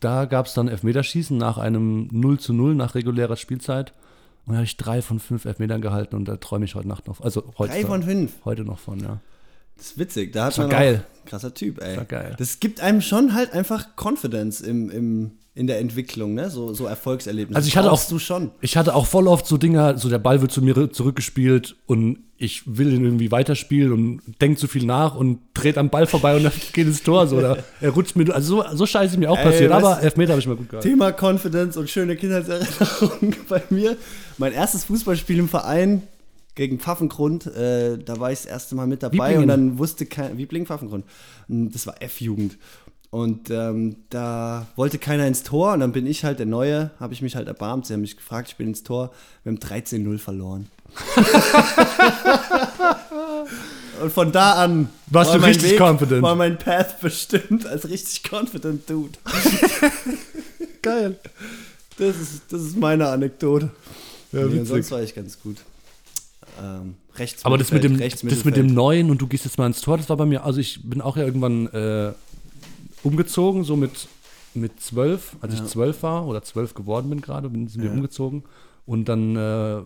[0.01, 3.93] da gab es dann Elfmeterschießen nach einem 0 zu 0 nach regulärer Spielzeit.
[4.47, 7.07] Und da habe ich drei von fünf Elfmetern gehalten und da träume ich heute Nacht
[7.09, 7.21] noch.
[7.21, 8.33] Also heute, Drei von fünf.
[8.45, 9.21] heute noch von, ja.
[9.77, 10.33] Das ist witzig.
[10.33, 11.05] Da hat Das war man auch- geil.
[11.27, 11.97] krasser Typ, ey.
[11.97, 12.35] war geil.
[12.39, 16.51] Das gibt einem schon halt einfach Confidence im, im, in der Entwicklung, ne?
[16.51, 17.57] So, so Erfolgserlebnisse.
[17.57, 18.51] Also ich hatte auch- du schon.
[18.61, 22.19] Ich hatte auch voll oft so Dinger, so der Ball wird zu mir zurückgespielt und
[22.37, 26.37] ich will ihn irgendwie weiterspielen und denke zu viel nach und dreht am Ball vorbei
[26.37, 27.39] und dann geht ins Tor so.
[27.39, 30.03] Oder er rutscht mir, also so, so scheiße ist mir auch Ey, passiert, weißt aber
[30.03, 30.89] Elfmeter habe ich mal gut gehalten.
[30.89, 33.97] Thema Confidence und schöne Kindheitserinnerungen bei mir.
[34.39, 36.03] Mein erstes Fußballspiel im Verein
[36.55, 39.43] gegen Pfaffengrund, äh, da war ich das erste Mal mit dabei Wieblingen.
[39.43, 41.05] und dann wusste kein, Wiebling Pfaffengrund.
[41.49, 42.57] Und Das war F-Jugend.
[43.11, 47.15] Und ähm, da wollte keiner ins Tor und dann bin ich halt der Neue, habe
[47.15, 47.87] ich mich halt erbarmt.
[47.87, 49.13] Sie haben mich gefragt, ich bin ins Tor.
[49.45, 50.69] Wir haben 13-0 verloren.
[54.03, 56.23] und von da an Warst war du mein richtig confident.
[56.23, 59.19] War mein Path bestimmt als richtig confident Dude.
[60.83, 61.17] Geil.
[61.99, 63.71] Das ist, das ist meine Anekdote.
[64.33, 65.59] Ja, Nee, sonst war ich ganz gut.
[66.63, 69.67] Ähm, rechts Aber das mit, dem, das mit dem Neuen und du gehst jetzt mal
[69.67, 72.13] ins Tor, das war bei mir, also ich bin auch ja irgendwann äh,
[73.07, 74.09] umgezogen, so mit,
[74.55, 75.65] mit zwölf, als Ja.
[75.65, 77.95] ich zwölf war oder zwölf geworden bin gerade, bin, sind wir Ja.
[77.95, 78.45] umgezogen.
[78.85, 79.81] Und dann, äh,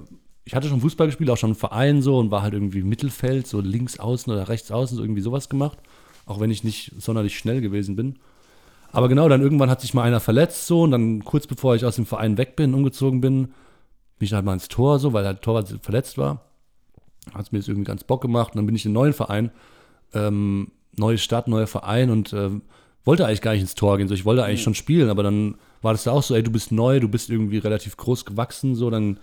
[0.44, 3.46] ich hatte schon Fußball gespielt, auch schon im Verein so und war halt irgendwie Mittelfeld,
[3.46, 5.78] so links außen oder rechts außen, so irgendwie sowas gemacht.
[6.26, 8.16] Auch wenn ich nicht sonderlich schnell gewesen bin.
[8.92, 11.84] Aber genau, dann irgendwann hat sich mal einer verletzt so und dann kurz bevor ich
[11.84, 13.44] aus dem Verein weg bin, umgezogen bin,
[14.18, 16.42] bin ich halt mal ins Tor so, weil der Torwart verletzt war.
[17.32, 19.12] Hat es mir jetzt irgendwie ganz Bock gemacht und dann bin ich in einen neuen
[19.12, 19.50] Verein,
[20.14, 22.62] ähm, neue Stadt, neuer Verein und ähm,
[23.04, 24.08] wollte eigentlich gar nicht ins Tor gehen.
[24.08, 26.50] So, ich wollte eigentlich schon spielen, aber dann war das da auch so, ey, du
[26.50, 29.18] bist neu, du bist irgendwie relativ groß gewachsen, so, dann,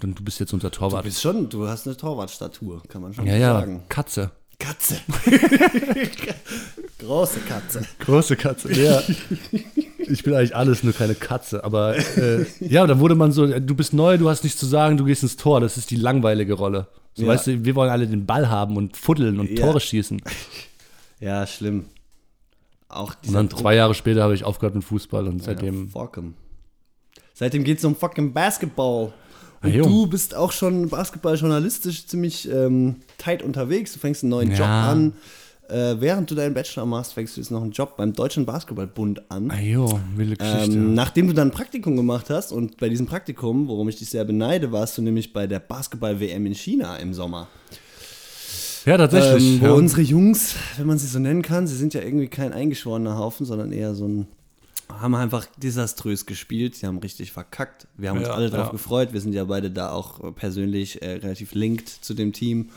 [0.00, 1.04] dann du bist jetzt unser Du Torwart.
[1.04, 3.82] bist schon, du hast eine Torwartstatur, kann man schon ja, ja, sagen.
[3.88, 4.30] Katze.
[4.58, 4.96] Katze.
[6.98, 7.82] Große Katze.
[8.00, 9.02] Große Katze, ja.
[9.98, 11.64] Ich bin eigentlich alles, nur keine Katze.
[11.64, 14.96] Aber äh, ja, dann wurde man so, du bist neu, du hast nichts zu sagen,
[14.96, 15.60] du gehst ins Tor.
[15.60, 16.86] Das ist die langweilige Rolle.
[17.14, 17.28] So, Ja.
[17.30, 19.64] weißt du, wir wollen alle den Ball haben und fuddeln und Ja.
[19.66, 20.22] Tore schießen.
[21.20, 21.86] Ja, schlimm.
[22.92, 25.84] Auch Und dann zwei Jahre später habe ich aufgehört mit Fußball und seitdem.
[25.86, 26.34] Ja, fuck 'em.
[27.34, 29.12] Seitdem geht es um fucking Basketball.
[29.62, 33.92] Und du bist auch schon basketballjournalistisch ziemlich ähm, tight unterwegs.
[33.92, 34.56] Du fängst einen neuen Ja.
[34.56, 35.12] Job an.
[35.68, 39.30] Äh, während du deinen Bachelor machst, fängst du jetzt noch einen Job beim Deutschen Basketballbund
[39.30, 39.50] an.
[39.50, 40.72] Ah jo, wilde Geschichte.
[40.76, 44.10] Ähm, nachdem du dann ein Praktikum gemacht hast und bei diesem Praktikum, worum ich dich
[44.10, 47.48] sehr beneide, warst du nämlich bei der Basketball-WM in China im Sommer.
[48.84, 49.54] Ja, tatsächlich.
[49.54, 49.72] Ähm, wo ja.
[49.72, 53.46] unsere Jungs, wenn man sie so nennen kann, sie sind ja irgendwie kein eingeschworener Haufen,
[53.46, 54.26] sondern eher so ein,
[54.88, 56.74] haben einfach desaströs gespielt.
[56.74, 57.86] Sie haben richtig verkackt.
[57.96, 58.72] Wir haben uns Ja, alle drauf ja.
[58.72, 59.12] gefreut.
[59.12, 62.68] Wir sind ja beide da auch äh, persönlich äh, relativ linked zu dem Team,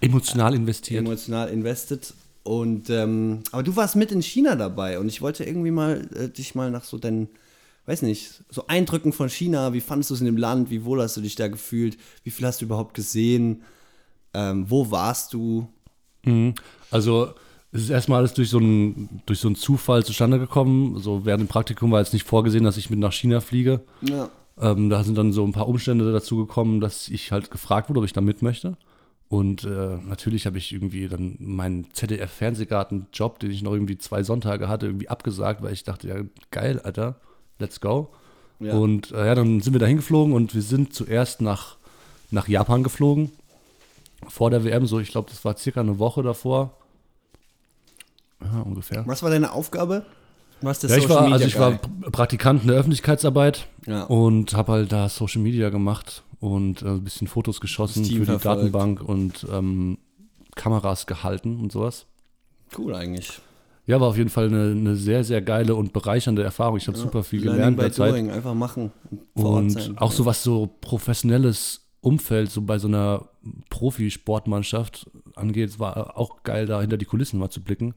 [0.00, 1.00] Emotional investiert.
[1.00, 2.12] emotional invested.
[2.42, 6.28] Und ähm, aber du warst mit in China dabei und ich wollte irgendwie mal äh,
[6.28, 7.28] dich mal nach so deinen,
[7.86, 9.72] weiß nicht, so Eindrücken von China.
[9.72, 10.68] Wie fandest du es in dem Land?
[10.70, 11.96] Wie wohl hast du dich da gefühlt?
[12.22, 13.62] Wie viel hast du überhaupt gesehen?
[14.34, 15.68] Ähm, wo warst du?
[16.24, 16.54] Mhm.
[16.90, 17.34] Also
[17.72, 20.98] es ist erstmal alles durch so, einen, durch so einen Zufall zustande gekommen.
[20.98, 23.80] So während dem Praktikum war jetzt nicht vorgesehen, dass ich mit nach China fliege.
[24.02, 24.30] Ja.
[24.60, 27.98] Ähm, da sind dann so ein paar Umstände dazu gekommen, dass ich halt gefragt wurde,
[27.98, 28.76] ob ich da mit möchte.
[29.28, 34.68] Und äh, natürlich habe ich irgendwie dann meinen ZDF-Fernsehgarten-Job, den ich noch irgendwie zwei Sonntage
[34.68, 36.16] hatte, irgendwie abgesagt, weil ich dachte, ja,
[36.52, 37.16] geil, Alter,
[37.58, 38.10] let's go.
[38.60, 38.74] Ja.
[38.74, 41.76] Und äh, ja, dann sind wir da hingeflogen und wir sind zuerst nach,
[42.30, 43.32] nach Japan geflogen.
[44.28, 46.76] Vor der WM, so ich glaube, das war circa eine Woche davor.
[48.42, 49.06] Ja, ungefähr.
[49.06, 50.04] Was war deine Aufgabe?
[50.60, 51.72] Warst der Ja, ich war, also Media ich war
[52.12, 54.04] Praktikant in der Öffentlichkeitsarbeit Ja.
[54.04, 58.18] und habe halt da Social Media gemacht und äh, ein bisschen Fotos geschossen Das für
[58.20, 58.58] die verfolgt.
[58.60, 59.98] Datenbank und ähm,
[60.54, 62.06] Kameras gehalten und sowas.
[62.78, 63.40] cool eigentlich.
[63.86, 66.78] Ja, war auf jeden Fall eine, eine sehr, sehr geile und bereichernde Erfahrung.
[66.78, 68.12] Ich habe super viel Learning gelernt by der Zeit.
[68.12, 68.92] doing, einfach machen.
[69.34, 73.28] und Und auch so was so professionelles Umfeld, so bei so einer
[73.70, 77.94] Profisportmannschaft angeht, war auch geil, da hinter die Kulissen mal zu blicken.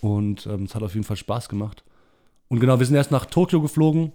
[0.00, 1.84] Und ähm, es hat auf jeden Fall Spaß gemacht.
[2.48, 4.12] Und genau, wir sind erst nach Tokio geflogen,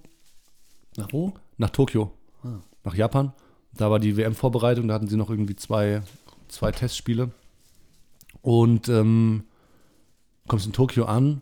[0.95, 1.33] Nach wo?
[1.57, 2.11] nach Tokio,
[2.43, 2.59] Ah.
[2.83, 3.33] nach Japan.
[3.73, 6.01] Da war die WM-Vorbereitung, da hatten sie noch irgendwie zwei,
[6.47, 7.31] zwei Testspiele.
[8.41, 9.43] Und ähm,
[10.47, 11.41] kommst in Tokio an,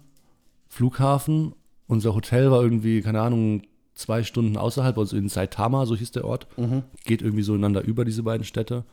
[0.69, 1.53] Flughafen,
[1.88, 3.61] unser Hotel war irgendwie, keine Ahnung,
[3.96, 6.48] zwei Stunden außerhalb, also in Saitama, so hieß der Ort.
[7.06, 8.84] Geht irgendwie so ineinander über, diese beiden Städte.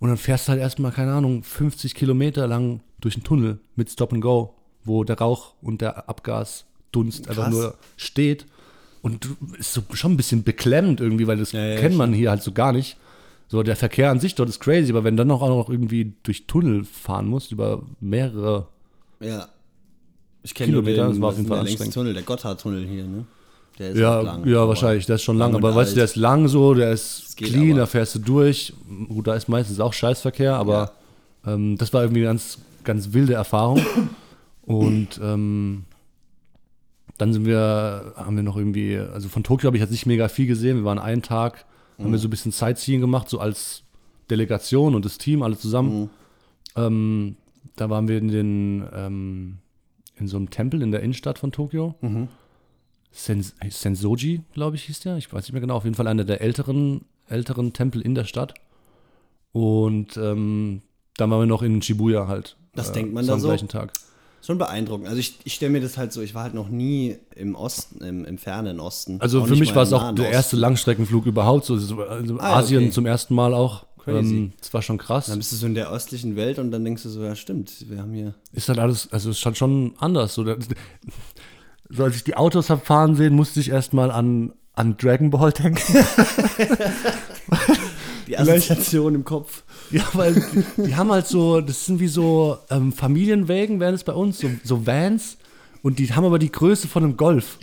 [0.00, 3.90] Und dann fährst du halt erstmal, keine Ahnung, 50 Kilometer lang durch einen Tunnel mit
[3.90, 4.54] Stop and Go,
[4.84, 8.46] wo der Rauch und der Abgasdunst einfach nur steht.
[9.02, 12.12] Und du ist so schon ein bisschen beklemmend irgendwie, weil das Ja, ja, kennt man
[12.12, 12.96] hier halt so gar nicht.
[13.48, 16.46] So, der Verkehr an sich dort ist crazy, aber wenn dann auch noch irgendwie durch
[16.46, 18.68] Tunnel fahren musst, über mehrere
[19.20, 19.48] Ja.
[20.42, 21.90] Ich kenne nur den, Kilometer, das war auf jeden Fall der längste.
[21.90, 23.24] Tunnel, der Gotthardtunnel hier, ne?
[23.78, 26.16] Der ist Ja, lang, ja wahrscheinlich, der ist schon lang, aber weißt du, der ist
[26.16, 27.80] lang so, der ist clean, aber.
[27.80, 28.72] da fährst du durch.
[29.08, 30.92] Gut, da ist meistens auch Scheißverkehr, aber
[31.46, 33.80] ähm, das war irgendwie eine ganz, ganz wilde Erfahrung.
[34.62, 35.84] Und ähm,
[37.16, 40.28] dann sind wir, haben wir noch irgendwie, also von Tokio habe ich jetzt nicht mega
[40.28, 40.76] viel gesehen.
[40.78, 41.64] Wir waren einen Tag,
[41.98, 42.12] haben Mhm.
[42.12, 43.82] wir so ein bisschen Sightseeing gemacht, so als
[44.30, 45.58] Delegation und das Team, alle Mhm.
[45.58, 46.10] zusammen.
[46.76, 47.36] Ähm,
[47.76, 49.58] da waren wir in den, ähm,
[50.16, 51.94] in so einem Tempel in der Innenstadt von Tokio.
[52.00, 52.28] Mhm.
[53.10, 55.16] Sen Sensoji, glaube ich, hieß der.
[55.16, 55.76] Ich weiß nicht mehr genau.
[55.76, 58.54] Auf jeden Fall einer der älteren, älteren Tempel in der Stadt.
[59.52, 60.82] Und ähm,
[61.16, 62.56] dann waren wir noch in Shibuya halt.
[62.74, 63.48] Das denkt man so da am so?
[63.48, 63.92] gleichen Tag.
[64.40, 65.08] Schon beeindruckend.
[65.08, 68.04] Also ich, ich stelle mir das halt so, ich war halt noch nie im Osten,
[68.04, 69.20] im, im fernen Osten.
[69.20, 70.34] Also für mich war es auch der Osten.
[70.34, 71.64] erste Langstreckenflug überhaupt.
[71.64, 72.92] So, so also Ah, Asien okay.
[72.92, 73.84] zum ersten Mal auch.
[73.98, 74.36] Crazy.
[74.36, 75.26] Ähm, das war schon krass.
[75.26, 77.90] Dann bist du so in der östlichen Welt und dann denkst du so, ja stimmt,
[77.90, 78.34] wir haben hier...
[78.52, 80.34] ist halt alles, also es stand schon anders.
[80.34, 80.44] So,
[81.90, 85.52] so als ich die Autos habe fahren sehen, musste ich erstmal an, an Dragon Ball
[85.52, 85.80] denken.
[88.26, 89.62] Die Assoziation im Kopf.
[89.90, 94.04] Ja, weil die, die haben halt so, das sind wie so ähm, Familienwägen, wären es
[94.04, 95.38] bei uns, so, so Vans.
[95.82, 97.58] Und die haben aber die Größe von einem Golf.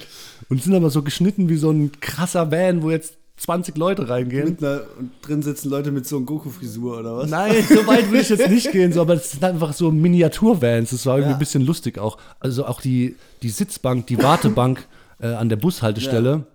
[0.49, 4.57] Und sind aber so geschnitten wie so ein krasser Van, wo jetzt 20 Leute reingehen.
[4.59, 7.29] Einer, und drin sitzen Leute mit so einer Goku-Frisur oder was?
[7.29, 10.91] Nein, so weit würde ich jetzt nicht gehen, so, aber das sind einfach so Miniatur-Vans.
[10.91, 11.35] Das war irgendwie Ja.
[11.35, 12.17] ein bisschen lustig auch.
[12.39, 14.87] Also auch die, die Sitzbank, die Wartebank
[15.19, 16.45] äh, an der Bushaltestelle,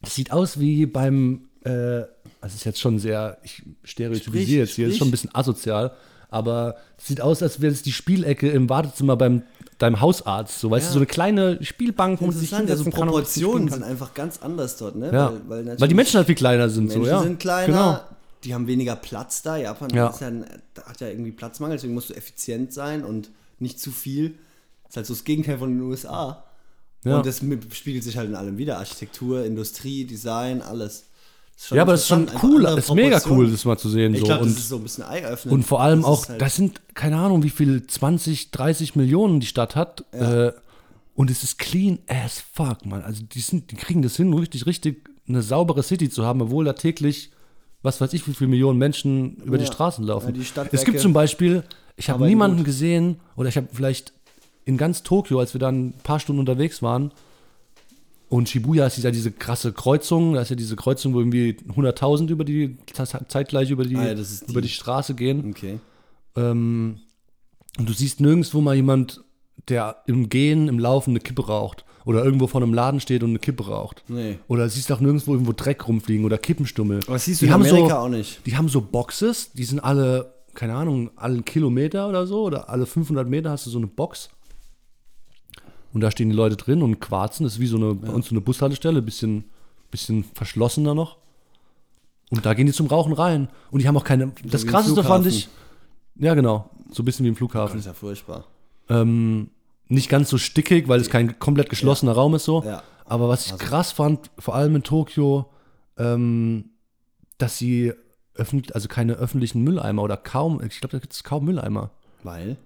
[0.00, 2.02] das sieht aus wie beim, äh,
[2.40, 5.92] also ist jetzt schon sehr, ich stereotypisiere jetzt hier, ist schon ein bisschen asozial,
[6.30, 9.42] aber es sieht aus, als wäre es die Spielecke im Wartezimmer beim
[9.78, 10.58] deinem Hausarzt.
[10.60, 10.88] So, weißt Ja.
[10.90, 14.14] du, so eine kleine Spielbank, wo man sich Interessant, also hinsetzen kann Proportionen sind einfach
[14.14, 15.10] ganz anders dort, ne?
[15.12, 16.84] Ja, weil, die Menschen halt viel kleiner sind.
[16.88, 17.22] Menschen so, ja.
[17.22, 18.00] sind kleiner, Genau.
[18.44, 19.56] die haben weniger Platz da.
[19.56, 20.12] Japan Ja.
[20.20, 20.44] ein,
[20.84, 24.34] hat ja irgendwie Platzmangel, deswegen musst du effizient sein und nicht zu viel.
[24.84, 26.44] Das ist halt so das Gegenteil von den USA.
[27.04, 27.18] Ja.
[27.18, 27.38] Und das
[27.72, 28.78] spiegelt sich halt in allem wieder.
[28.78, 31.04] Architektur, Industrie, Design, alles.
[31.70, 34.14] Ja, aber das ist schon cool, andere ist mega cool, das mal zu sehen.
[34.14, 34.26] Ich so.
[34.26, 35.52] glaube, das und, ist so ein bisschen eye-öffnend.
[35.52, 39.40] und vor allem Das auch, halt- das sind, keine Ahnung, wie viel, 20, 30 Millionen
[39.40, 40.04] die Stadt hat.
[40.12, 40.52] Äh,
[41.14, 43.02] und es ist clean as fuck, man.
[43.02, 46.64] Also die, sind, die kriegen das hin, richtig, richtig eine saubere City zu haben, obwohl
[46.64, 47.30] da täglich,
[47.82, 49.72] was weiß ich, wie viele Millionen Menschen über die Ja.
[49.72, 50.28] Straßen laufen.
[50.34, 51.64] Ja, die es gibt zum Beispiel,
[51.96, 52.66] ich habe niemanden gut.
[52.66, 54.12] gesehen, oder ich habe vielleicht
[54.64, 57.10] in ganz Tokio, als wir dann ein paar Stunden unterwegs waren,
[58.28, 62.28] und Shibuya ist ja diese krasse Kreuzung, da ist ja diese Kreuzung, wo irgendwie 100.000
[62.28, 62.76] über die,
[63.28, 64.68] zeitgleich über die, Ah ja, ist über die.
[64.68, 65.50] die Straße gehen.
[65.50, 65.78] Okay.
[66.36, 67.00] Ähm,
[67.78, 69.22] und du siehst nirgendwo mal jemand,
[69.68, 71.84] der im Gehen, im Laufen eine Kippe raucht.
[72.04, 74.02] Oder irgendwo vor einem Laden steht und eine Kippe raucht.
[74.08, 74.38] Nee.
[74.48, 77.00] Oder siehst auch nirgendwo irgendwo Dreck rumfliegen oder Kippenstummel.
[77.04, 78.46] Aber das siehst die du in haben Amerika so, auch nicht.
[78.46, 82.44] Die haben so Boxes, die sind alle, keine Ahnung, alle Kilometer oder so.
[82.44, 84.30] Oder alle 500 Meter hast du so eine Box.
[85.98, 87.42] Und da stehen die Leute drin und quarzen.
[87.42, 89.46] Das ist wie so eine, bei uns so eine Bushaltestelle, bisschen,
[89.90, 91.16] bisschen verschlossener noch.
[92.30, 93.48] Und da gehen die zum Rauchen rein.
[93.72, 94.30] Und die haben auch keine.
[94.44, 95.48] das wie im krasseste fand ich.
[96.14, 96.70] Ja, genau.
[96.92, 97.80] So ein bisschen wie im Das Flughafen.
[97.80, 98.44] ist ja furchtbar.
[98.88, 99.50] Ähm,
[99.88, 102.62] nicht ganz so stickig, weil es kein komplett geschlossener Raum ist so.
[102.62, 102.84] Ja.
[103.06, 105.46] Aber was ich krass fand, vor allem in Tokio,
[105.96, 106.66] ähm,
[107.38, 107.92] dass sie
[108.34, 111.90] öffentlich, also keine öffentlichen Mülleimer oder kaum, ich glaube, da gibt es kaum Mülleimer,
[112.22, 112.56] Weil?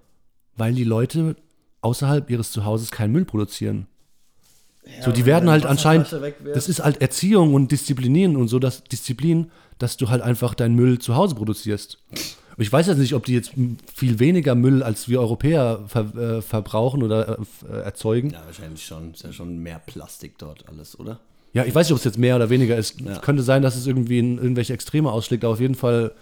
[0.55, 1.35] weil die Leute
[1.83, 3.87] außerhalb ihres Zuhauses keinen Müll produzieren.
[5.01, 6.15] so, die werden halt anscheinend,
[6.53, 10.75] das ist halt Erziehung und Disziplinieren und so, das Disziplin, dass du halt einfach deinen
[10.75, 11.97] Müll zu Hause produzierst.
[12.57, 13.53] Und Ich weiß jetzt nicht, ob die jetzt
[13.95, 18.31] viel weniger Müll als wir Europäer ver, äh, verbrauchen oder äh, äh, erzeugen.
[18.31, 19.13] Ja, wahrscheinlich schon.
[19.13, 21.19] Ist ja schon mehr Plastik dort alles, oder?
[21.53, 22.99] Ja, ich weiß nicht, ob es jetzt mehr oder weniger ist.
[23.01, 23.13] Ja.
[23.13, 26.13] Es könnte sein, dass es irgendwie in irgendwelche Extreme ausschlägt, aber auf jeden Fall,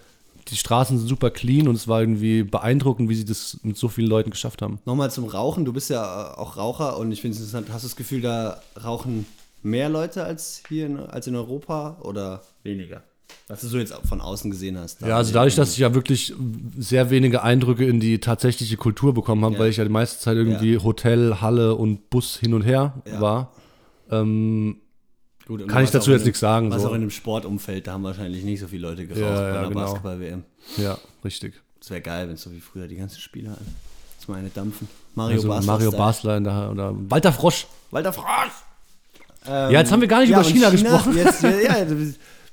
[0.48, 3.88] die Straßen sind super clean und es war irgendwie beeindruckend, wie sie das mit so
[3.88, 4.78] vielen Leuten geschafft haben.
[4.84, 5.64] Nochmal zum Rauchen.
[5.64, 7.68] Du bist ja äh, auch Raucher und ich finde es interessant.
[7.72, 9.26] Hast du das Gefühl, da rauchen
[9.62, 13.02] mehr Leute als hier in, als in Europa oder weniger?
[13.48, 15.00] Was du so jetzt von außen gesehen hast.
[15.00, 16.34] Ja, also dadurch, dass ich ja wirklich
[16.78, 19.60] sehr wenige Eindrücke in die tatsächliche Kultur bekommen habe, Ja.
[19.60, 23.20] weil ich ja die meiste Zeit irgendwie Hotel, Halle und Bus hin und her Ja.
[23.20, 23.52] war,
[24.10, 24.76] ähm,
[25.58, 26.88] Gut, kann ich dazu jetzt einem- nichts sagen, Was so.
[26.88, 29.58] auch in einem Sportumfeld, da haben wahrscheinlich nicht so viele Leute geraucht Ja, bei ja,
[29.60, 29.80] einer genau.
[29.80, 30.44] Basketball-WM.
[30.78, 31.54] ja, richtig.
[31.78, 33.56] Das wäre geil, wenn es so wie früher die ganzen Spieler
[34.16, 34.88] jetzt mal eine dampfen.
[35.14, 35.72] Mario Also Basler.
[35.72, 35.90] Mario.
[35.92, 37.66] Basler in der, oder Walter Frosch.
[37.90, 38.26] Walter Frosch!
[39.46, 41.16] Ja, jetzt haben wir gar nicht über und China gesprochen.
[41.16, 41.48] Jetzt, ja,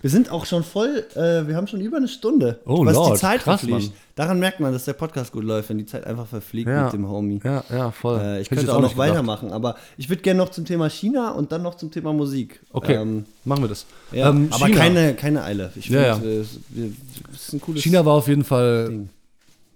[0.02, 2.60] wir sind auch schon voll, äh, wir haben schon über eine Stunde.
[2.66, 3.90] Oh was Lord, die Zeit krass, verfliegt.
[3.90, 3.98] Mann.
[4.16, 6.86] Daran merkt man, dass der Podcast gut läuft, wenn die Zeit einfach verfliegt Ja.
[6.86, 7.40] mit dem Homie.
[7.44, 8.20] Ja, ja, voll.
[8.20, 9.10] Äh, ich Hätte könnte jetzt auch noch gedacht.
[9.10, 12.62] weitermachen, aber ich würde gerne noch zum Thema China und dann noch zum Thema Musik.
[12.72, 13.86] Okay, Ähm, machen wir das.
[14.12, 14.78] ja, Ähm, aber China.
[14.78, 15.72] keine, keine Eile.
[15.76, 16.92] Ich Ja, finde, äh, wir-
[17.34, 19.10] es ist ein cooles China war auf jeden Fall Ding.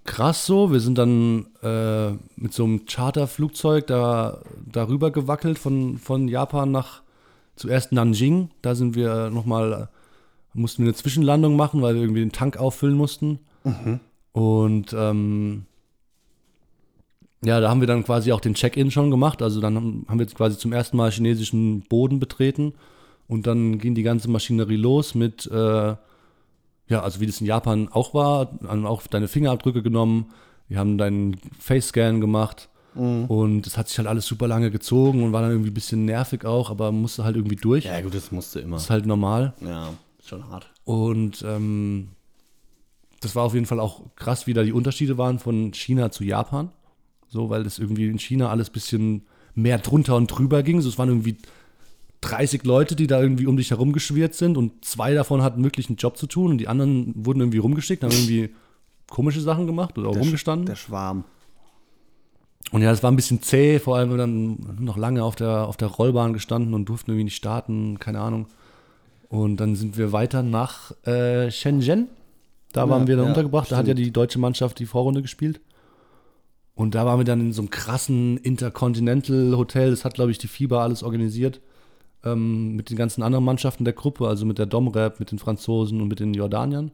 [0.06, 0.72] krass so.
[0.72, 4.40] Wir sind dann äh, mit so einem Charterflugzeug da
[4.72, 7.02] darüber gewackelt von, von Japan nach
[7.56, 8.50] zuerst Nanjing.
[8.62, 9.88] Da sind wir nochmal,
[10.54, 13.40] mussten wir eine Zwischenlandung machen, weil wir irgendwie den Tank auffüllen mussten.
[14.32, 15.66] Und ähm,
[17.44, 19.42] ja, da haben wir dann quasi auch den Check-in schon gemacht.
[19.42, 22.74] Also dann haben haben wir jetzt quasi zum ersten Mal chinesischen Boden betreten.
[23.28, 25.96] Und dann ging die ganze Maschinerie los mit äh,
[26.90, 30.28] ja, also wie das in Japan auch war, haben auch deine Fingerabdrücke genommen,
[30.68, 32.70] wir haben deinen Face-Scan gemacht
[33.28, 36.06] und es hat sich halt alles super lange gezogen und war dann irgendwie ein bisschen
[36.06, 37.86] nervig auch, aber musste halt irgendwie durch.
[37.86, 38.76] Ja, gut, das musste immer.
[38.76, 39.54] Das ist halt normal.
[39.62, 39.90] Ja,
[40.28, 40.72] schon hart.
[40.84, 42.10] Und ähm,
[43.22, 46.24] das war auf jeden Fall auch krass, wie da die Unterschiede waren von China zu
[46.24, 46.70] Japan.
[47.30, 50.82] So, weil das irgendwie in China alles ein bisschen mehr drunter und drüber ging.
[50.82, 51.38] So, es waren irgendwie
[52.22, 55.88] 30 Leute, die da irgendwie um dich herum geschwirrt sind und zwei davon hatten wirklich
[55.90, 58.54] einen Job zu tun und die anderen wurden irgendwie rumgeschickt, haben irgendwie
[59.10, 60.66] komische Sachen gemacht oder auch rumgestanden.
[60.66, 61.26] Der Schwarm.
[62.72, 65.68] Und ja, es war ein bisschen zäh, vor allem wir dann noch lange auf der,
[65.68, 68.48] auf der Rollbahn gestanden und durften irgendwie nicht starten, keine Ahnung.
[69.34, 72.08] Und dann sind wir weiter nach äh, Shenzhen.
[72.72, 73.72] Da waren wir dann ja, untergebracht.
[73.72, 74.06] Da hat ja stimmt.
[74.08, 75.60] die deutsche Mannschaft die Vorrunde gespielt.
[76.76, 79.90] Und da waren wir dann in so einem krassen Intercontinental Hotel.
[79.90, 81.62] Das hat, glaube ich, die FIBA alles organisiert.
[82.24, 86.00] Ähm, mit den ganzen anderen Mannschaften der Gruppe, also mit der Domrep, mit den Franzosen
[86.00, 86.92] und mit den Jordaniern.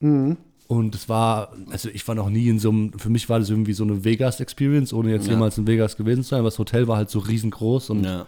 [0.00, 3.50] Und es war, also ich war noch nie in so einem, für mich war das
[3.50, 5.34] irgendwie so eine Vegas-Experience, ohne jetzt Ja.
[5.34, 6.40] jemals in Vegas gewesen zu sein.
[6.40, 8.26] Aber das Hotel war halt so riesengroß und Ja.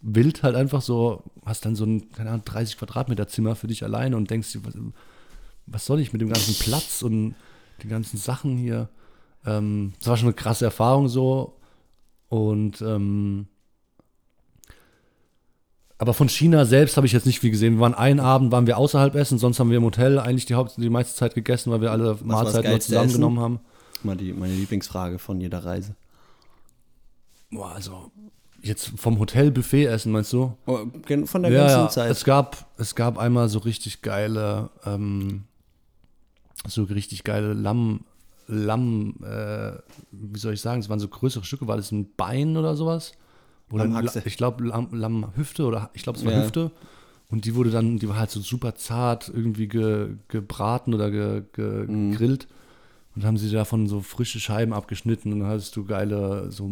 [0.00, 3.82] Wild halt einfach so, hast dann so ein, keine Ahnung, 30 Quadratmeter Zimmer für dich
[3.82, 4.74] alleine und denkst dir, was,
[5.66, 7.34] was soll ich mit dem ganzen Platz und
[7.82, 8.88] den ganzen Sachen hier?
[9.44, 11.56] Ähm, das war schon eine krasse Erfahrung so.
[12.28, 13.48] Und ähm,
[15.98, 17.74] aber von China selbst habe ich jetzt nicht viel gesehen.
[17.74, 20.54] Wir waren einen Abend, waren wir außerhalb essen, sonst haben wir im Hotel eigentlich die,
[20.54, 23.60] Haupt die meiste Zeit gegessen, weil wir alle Mahlzeiten geilste zusammengenommen haben.
[24.02, 25.96] Mal die, meine Lieblingsfrage von jeder Reise.
[27.50, 28.10] Boah, also
[28.62, 30.56] Jetzt vom Hotelbuffet essen, meinst du?
[30.66, 30.78] Oh,
[31.26, 31.88] Von der ganzen ja.
[31.88, 32.10] Zeit.
[32.10, 35.44] Es gab, es gab einmal so richtig geile, ähm,
[36.66, 38.00] so richtig geile Lamm,
[38.48, 39.72] Lamm, äh,
[40.12, 43.12] wie soll ich sagen, es waren so größere Stücke, war das ein Bein oder sowas?
[43.70, 44.22] Oder Lammhaxe.
[44.24, 46.42] Ich glaube Lamm, Lammhüfte oder ich glaube es war Ja.
[46.42, 46.70] Hüfte.
[47.28, 51.42] Und die wurde dann, die war halt so super zart irgendwie ge, gebraten oder ge,
[51.52, 52.12] ge, Mhm.
[52.12, 52.46] gegrillt.
[53.16, 56.70] Und haben sie davon so frische Scheiben abgeschnitten und dann hattest du geile so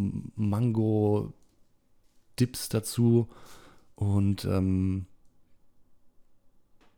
[2.35, 3.27] Mango-Dips dazu.
[3.95, 5.05] Und ähm,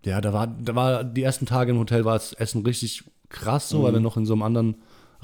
[0.06, 3.70] ja, da war, da war die ersten Tage im Hotel war das Essen richtig krass
[3.70, 4.76] so, weil wir noch in so einem anderen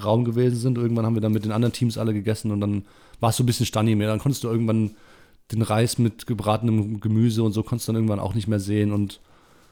[0.03, 0.77] Raum gewesen sind.
[0.77, 2.85] Irgendwann haben wir dann mit den anderen Teams alle gegessen und dann
[3.19, 4.10] war es so ein bisschen Stanni mehr.
[4.10, 4.95] Dann konntest du irgendwann
[5.52, 8.91] den Reis mit gebratenem Gemüse und so konntest du dann irgendwann auch nicht mehr sehen
[8.91, 9.22] und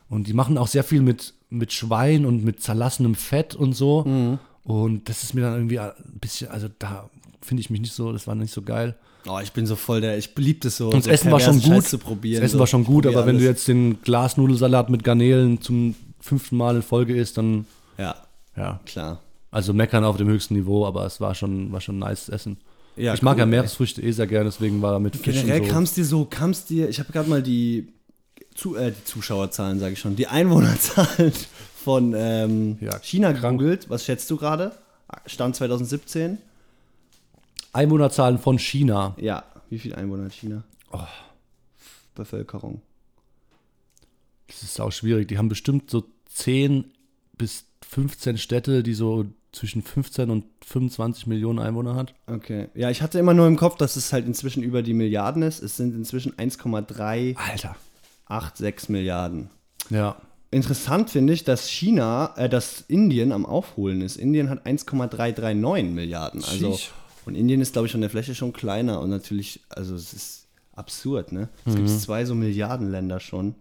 [0.10, 4.04] und die machen auch sehr viel mit, mit Schwein und mit zerlassenem Fett und so.
[4.64, 7.10] Und das ist mir dann irgendwie ein bisschen, also da
[7.42, 8.98] finde ich mich nicht so, das war nicht so geil.
[9.28, 10.88] Oh, ich bin so voll der, ich lieb das so.
[10.88, 11.88] Und das so Essen war schon gut.
[11.88, 12.60] Zu probieren, das Essen so.
[12.60, 16.82] war schon gut, aber wenn du jetzt den Glasnudelsalat mit Garnelen zum fünften Mal in
[16.82, 17.66] Folge isst, dann
[17.98, 18.16] Ja,
[18.56, 18.80] ja.
[18.86, 19.22] klar.
[19.52, 22.58] Also meckern auf dem höchsten Niveau, aber es war schon, war schon nice Essen.
[22.96, 23.50] Ja, ich mag cool, ja ey.
[23.52, 25.72] Meeresfrüchte eh sehr gerne, deswegen war da mit Fisch Generell so.
[25.74, 27.88] kam es dir so, kam es dir, ich habe gerade mal die,
[28.56, 31.32] zu, äh, die Zuschauerzahlen, sage ich schon, die Einwohnerzahlen
[31.84, 33.90] von ähm, Ja, China gegoogelt.
[33.90, 34.72] Was schätzt du gerade?
[35.26, 36.38] Stand 2017?
[37.74, 39.16] Einwohnerzahlen von China.
[39.20, 40.64] Ja, wie viel Einwohner hat China?
[40.92, 41.00] Oh.
[42.16, 42.82] Bevölkerung.
[44.48, 45.28] Das ist auch schwierig.
[45.30, 46.04] Die haben bestimmt so
[46.34, 46.92] 10
[47.38, 52.14] bis 15 Städte, die so zwischen 15 und 25 Millionen Einwohner hat.
[52.28, 52.70] Okay.
[52.74, 55.62] Ja, ich hatte immer nur im Kopf, dass es halt inzwischen über die Milliarden ist.
[55.62, 57.76] Es sind inzwischen 1,386 Alter.
[58.90, 59.50] Milliarden.
[59.90, 60.16] Ja.
[60.52, 64.18] Interessant finde ich, dass China, äh, dass Indien am Aufholen ist.
[64.18, 66.44] Indien hat 1,339 Milliarden.
[66.44, 66.92] Also, Sheesh.
[67.26, 69.00] Und Indien ist, glaube ich, von der Fläche schon kleiner.
[69.02, 71.50] Und natürlich, also es ist absurd, ne?
[71.66, 71.78] Es Mhm.
[71.78, 73.56] gibt zwei so Milliardenländer schon.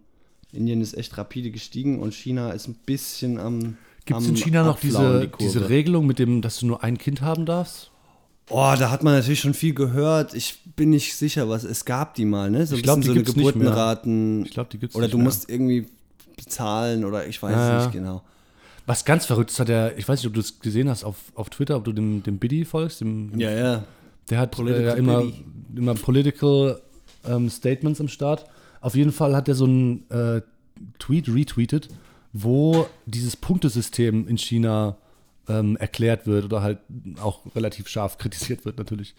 [0.51, 3.77] Indien ist echt rapide gestiegen und China ist ein bisschen am.
[4.05, 5.69] Gibt es in China noch diese, die diese.
[5.69, 7.91] Regelung mit dem, dass du nur ein Kind haben darfst?
[8.49, 10.33] Oh, da hat man natürlich schon viel gehört.
[10.33, 12.65] Ich bin nicht sicher, was es gab die mal, ne?
[12.65, 13.45] So Ich glaub, bisschen die so mehr.
[13.51, 14.45] Geburtenraten.
[14.45, 15.85] Ich glaub, die gibt's Oder nicht du musst irgendwie
[16.35, 17.77] bezahlen oder ich weiß ja.
[17.83, 18.23] nicht genau.
[18.85, 21.15] Was ganz verrückt ist, hat der, ich weiß nicht, ob du das gesehen hast auf,
[21.35, 23.83] auf Twitter, ob du dem, dem Biddy folgst, dem, Ja, ja.
[24.29, 25.45] Der hat äh, immer, Biddy.
[25.75, 26.81] immer Political
[27.25, 28.45] ähm, Statements am Start.
[28.79, 30.41] Auf jeden Fall hat er so einen äh,
[30.99, 31.89] Tweet retweetet,
[32.33, 34.97] wo dieses Punktesystem in China
[35.47, 36.79] ähm, erklärt wird oder halt
[37.21, 39.15] auch relativ scharf kritisiert wird natürlich.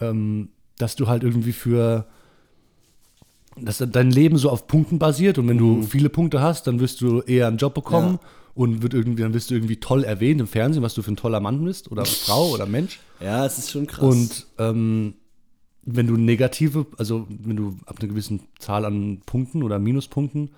[0.00, 2.06] Ähm, dass du halt irgendwie für
[3.56, 7.00] dass dein Leben so auf Punkten basiert und wenn du viele Punkte hast, dann wirst
[7.00, 8.28] du eher einen Job bekommen Ja.
[8.60, 11.16] Und wird irgendwie, dann wirst du irgendwie toll erwähnt im Fernsehen, was du für ein
[11.16, 13.00] toller Mann bist oder Frau oder Mensch.
[13.18, 14.04] Ja, es ist schon krass.
[14.04, 15.14] Und ähm,
[15.86, 20.50] wenn du negative, also wenn du ab einer gewissen Zahl an Punkten oder Minuspunkten,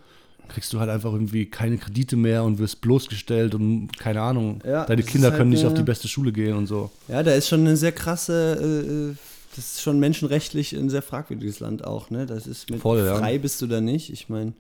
[0.49, 4.85] kriegst du halt einfach irgendwie keine Kredite mehr und wirst bloßgestellt und keine Ahnung, Ja,
[4.85, 6.91] deine Kinder halt können nicht eine- auf die beste Schule gehen und so.
[7.07, 9.15] ja, da ist schon eine sehr krasse, äh, äh,
[9.55, 12.27] das ist schon menschenrechtlich ein sehr fragwürdiges Land auch, ne?
[12.27, 13.17] Das ist mit Voll, ja.
[13.17, 14.11] frei bist du da nicht.
[14.13, 14.55] Ich meine,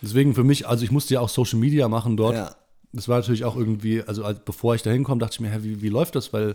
[0.00, 2.36] Deswegen für mich, also ich musste ja auch Social Media machen dort.
[2.36, 2.54] ja.
[2.94, 5.58] Das war natürlich auch irgendwie, also als, bevor ich da hinkomme, dachte ich mir, hä,
[5.62, 6.32] wie, wie läuft das?
[6.32, 6.54] Weil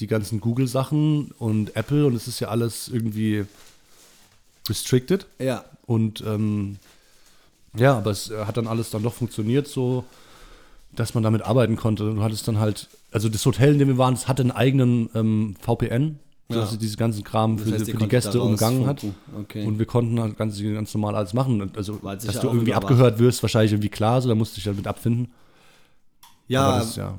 [0.00, 3.44] die ganzen Google-Sachen und Apple und es ist ja alles irgendwie
[4.68, 5.26] restricted.
[5.38, 5.64] Ja.
[5.86, 6.76] Und ähm,
[7.74, 10.04] ja, aber es äh, hat dann alles dann doch funktioniert, so
[10.94, 12.04] dass man damit arbeiten konnte.
[12.14, 15.08] Du hattest dann halt, also das Hotel, in dem wir waren, das hatte einen eigenen
[15.14, 16.18] ähm, VPN,
[16.50, 16.56] Ja.
[16.56, 19.02] dass es diesen ganzen Kram für, Das heißt, die- ihr für die Gäste umgangen hat.
[19.40, 19.64] Okay.
[19.64, 21.72] Und wir konnten halt ganz, ganz normal alles machen.
[21.76, 24.86] Also, dass du irgendwie abgehört wirst, wahrscheinlich irgendwie klar, so da musste ich halt mit
[24.86, 25.30] abfinden.
[26.52, 27.18] Ja, das ja.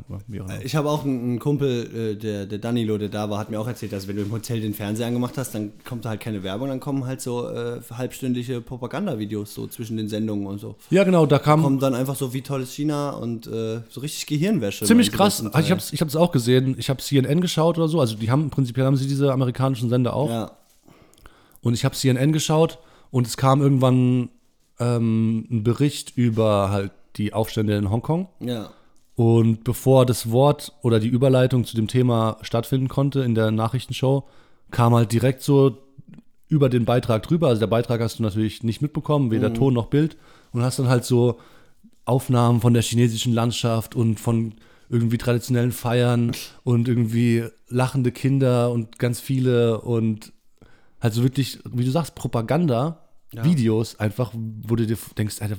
[0.64, 3.68] Ich habe auch einen Kumpel, äh, der, der Danilo, der da war, hat mir auch
[3.68, 6.44] erzählt, dass wenn du im Hotel den Fernseher angemacht hast, dann kommt da halt keine
[6.44, 10.76] Werbung, dann kommen halt so äh, halbstündliche Propagandavideos so zwischen den Sendungen und so.
[10.90, 14.02] Ja, genau, da kam Kommt dann einfach so, wie toll ist China und äh, so
[14.02, 14.86] richtig Gehirnwäsche.
[14.86, 15.42] ziemlich krass.
[15.42, 15.70] ich Teil?
[15.70, 16.76] habe es ich hab's auch gesehen.
[16.78, 18.00] Ich habe CNN geschaut oder so.
[18.00, 20.30] Also die haben prinzipiell haben sie diese amerikanischen Sender auch.
[20.30, 20.52] Ja,
[21.62, 22.80] Und ich habe CNN geschaut
[23.12, 24.30] und es kam irgendwann
[24.80, 28.28] ähm, ein Bericht über halt die Aufstände in Hongkong.
[28.40, 28.70] ja.
[29.16, 34.24] Und bevor das Wort oder die Überleitung zu dem Thema stattfinden konnte in der Nachrichtenshow,
[34.72, 35.78] kam halt direkt so
[36.48, 37.48] über den Beitrag drüber.
[37.48, 40.18] Also der Beitrag hast du natürlich nicht mitbekommen, weder Ton noch Bild.
[40.52, 41.40] Und hast dann halt so
[42.06, 44.56] Aufnahmen von der chinesischen Landschaft und von
[44.90, 46.32] irgendwie traditionellen Feiern
[46.64, 50.32] und irgendwie lachende Kinder und ganz viele und
[51.02, 53.03] halt so wirklich, wie du sagst, Propaganda.
[53.42, 55.58] Videos einfach, wo du dir denkst, Alter,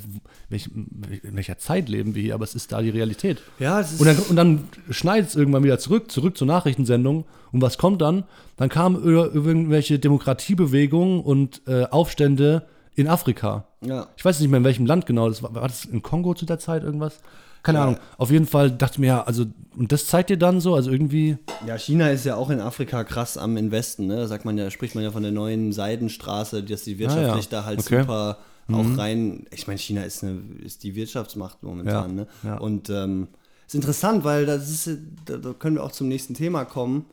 [0.49, 3.43] welch, in welcher Zeit leben wir hier, aber es ist da die Realität.
[3.59, 7.25] Ja, es ist Und dann, und dann schneidet es irgendwann wieder zurück, zurück zur Nachrichtensendung.
[7.53, 8.25] Und was kommt dann?
[8.57, 13.67] Dann kamen ir- irgendwelche Demokratiebewegungen und äh, Aufstände in Afrika.
[13.81, 14.07] ja.
[14.17, 15.29] Ich weiß nicht mehr, in welchem Land genau.
[15.29, 17.21] Das war, war das in Kongo zu der Zeit irgendwas?
[17.65, 17.85] Keine Ja.
[17.85, 17.99] Ahnung.
[18.19, 19.47] Auf jeden Fall dachte ich mir, ja, also,
[19.77, 21.37] und das zeigt dir dann so, also irgendwie,
[21.67, 24.17] Ja, China ist ja auch in Afrika krass am Investen, ne?
[24.17, 27.57] Da sagt man ja, spricht man ja von der neuen Seidenstraße, dass die wirtschaftlich Ah,
[27.57, 27.61] ja.
[27.63, 27.97] da halt Okay.
[27.97, 28.01] Mhm.
[28.03, 28.39] super
[28.73, 29.47] auch rein.
[29.51, 32.27] Ich meine, China ist eine ist die Wirtschaftsmacht momentan, ne?
[32.61, 33.29] Und ähm,
[33.67, 37.05] ist interessant, weil das ist, da, da können wir auch zum nächsten Thema kommen.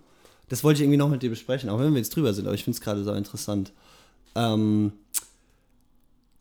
[0.49, 2.56] Das wollte ich irgendwie noch mit dir besprechen, auch wenn wir jetzt drüber sind, aber
[2.56, 3.72] ich finde es gerade so interessant.
[4.36, 4.91] Ähm,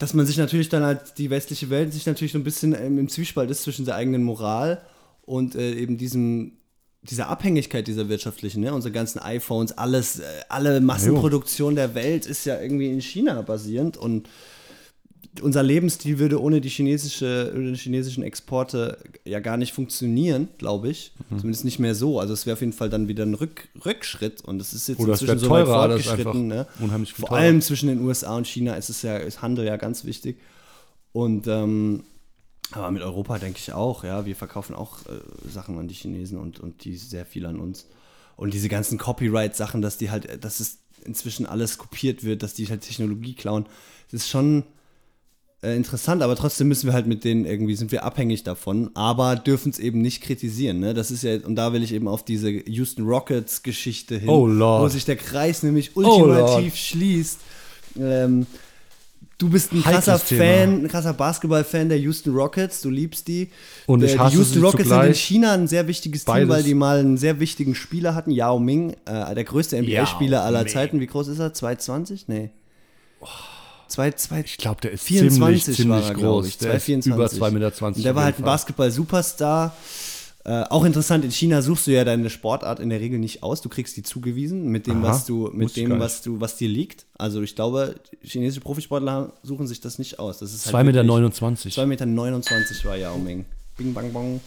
[0.00, 2.98] dass man sich natürlich dann halt, die westliche Welt sich natürlich so ein bisschen ähm,
[2.98, 4.80] im Zwiespalt ist zwischen der eigenen Moral
[5.26, 6.52] und äh, eben diesem,
[7.02, 8.72] dieser Abhängigkeit dieser wirtschaftlichen, ne?
[8.72, 13.98] unsere ganzen iPhones, alles, äh, alle Massenproduktion der Welt ist ja irgendwie in China basierend
[13.98, 14.26] und
[15.40, 20.88] unser Lebensstil würde ohne die chinesische, ohne die chinesischen Exporte ja gar nicht funktionieren, glaube
[20.88, 21.12] ich.
[21.28, 22.18] Zumindest nicht mehr so.
[22.18, 24.98] Also es wäre auf jeden Fall dann wieder ein Rück, Rückschritt und es ist jetzt
[24.98, 26.48] Oder inzwischen so weit fortgeschritten.
[26.48, 26.66] Ne?
[26.80, 27.40] unheimlich Vor teurer.
[27.40, 30.38] allem zwischen den USA und China ist es ja, ist Handel ja ganz wichtig.
[31.12, 32.02] Und ähm,
[32.72, 36.38] aber mit Europa denke ich auch, ja, wir verkaufen auch äh, Sachen an die Chinesen
[36.38, 37.86] und, und die sehr viel an uns.
[38.36, 42.68] Und diese ganzen Copyright-Sachen, dass die halt, dass es inzwischen alles kopiert wird, dass die
[42.68, 43.66] halt Technologie klauen,
[44.10, 44.64] das ist schon
[45.62, 49.36] äh, interessant, aber trotzdem müssen wir halt mit denen irgendwie, sind wir abhängig davon, aber
[49.36, 50.80] dürfen es eben nicht kritisieren.
[50.80, 50.94] Ne?
[50.94, 54.82] Das ist ja, und da will ich eben auf diese Houston Rockets-Geschichte hin, Oh Lord.
[54.84, 56.76] wo sich der Kreis nämlich Oh ultimativ Lord.
[56.76, 57.38] schließt.
[57.98, 58.46] Ähm,
[59.36, 60.44] du bist ein krasser Heikles Thema.
[60.44, 63.50] Fan, ein krasser Basketball-Fan der Houston Rockets, du liebst die.
[63.86, 65.14] Und ich Der- hasse die Houston Rockets sind in.
[65.14, 66.48] China ein sehr wichtiges Team, Beides.
[66.48, 70.66] weil die mal einen sehr wichtigen Spieler hatten, Yao Ming, äh, der größte NBA-Spieler aller.
[70.66, 71.00] Zeiten.
[71.00, 71.52] Wie groß ist er?
[71.52, 72.28] 220?
[72.28, 72.48] Nee.
[73.90, 76.46] Zwei, zwei, ich glaube, der ist 24 ziemlich, ziemlich war er, groß.
[76.46, 76.58] ich.
[76.58, 77.12] Der ist 224.
[77.12, 77.86] über 2,20 Meter.
[77.86, 78.44] Und der war halt ein.
[78.44, 79.74] Basketball-Superstar.
[80.44, 83.60] Äh, auch interessant, in China suchst du ja deine Sportart in der Regel nicht aus.
[83.60, 86.68] Du kriegst die zugewiesen mit dem, Aha, was du, mit dem, was du, was dir
[86.68, 87.04] liegt.
[87.18, 90.38] Also ich glaube, chinesische Profisportler suchen sich das nicht aus.
[90.38, 90.94] Das ist halt 2,29 Meter.
[90.94, 91.74] wirklich- 29.
[91.74, 93.44] 2,29 Meter 29 war Yao Ming.
[93.76, 94.40] Bing, bang, bong.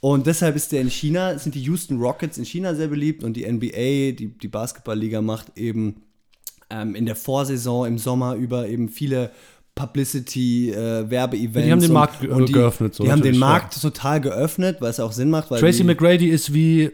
[0.00, 3.34] Und deshalb ist der in China, sind die Houston Rockets in China sehr beliebt und
[3.34, 6.02] die NBA, die, die Basketballliga, macht eben
[6.72, 9.30] ähm, in der Vorsaison im Sommer über eben viele
[9.74, 11.64] Publicity, äh, Werbeevents.
[11.66, 13.46] Die haben den und- Markt ge- und die, geöffnet, so die haben den natürlich, ja.
[13.46, 15.48] Markt total geöffnet, weil es auch Sinn macht.
[15.48, 16.90] Tracy die, McGrady ist wie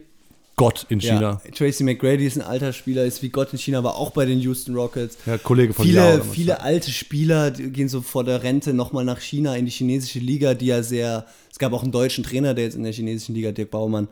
[0.55, 1.41] Gott in China.
[1.43, 4.25] ja, Tracy McGrady ist ein alter Spieler, ist wie Gott in China, war auch bei
[4.25, 5.17] den Houston Rockets.
[5.25, 6.27] Ja, Kollege von Viele, damals.
[6.31, 10.53] viele alte Spieler gehen so vor der Rente nochmal nach China in die chinesische Liga,
[10.53, 11.25] die ja sehr.
[11.51, 14.07] Es gab auch einen deutschen Trainer, der jetzt in der chinesischen Liga, Dirk Baumann,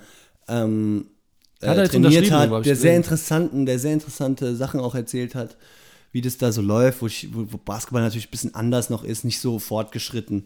[0.50, 1.06] ähm,
[1.62, 5.56] äh, Hat er trainiert hat, der sehr interessanten, der sehr interessante Sachen auch erzählt hat,
[6.12, 9.24] wie das da so läuft, wo, ich, wo, Basketball natürlich ein bisschen anders noch ist,
[9.26, 10.46] nicht so fortgeschritten.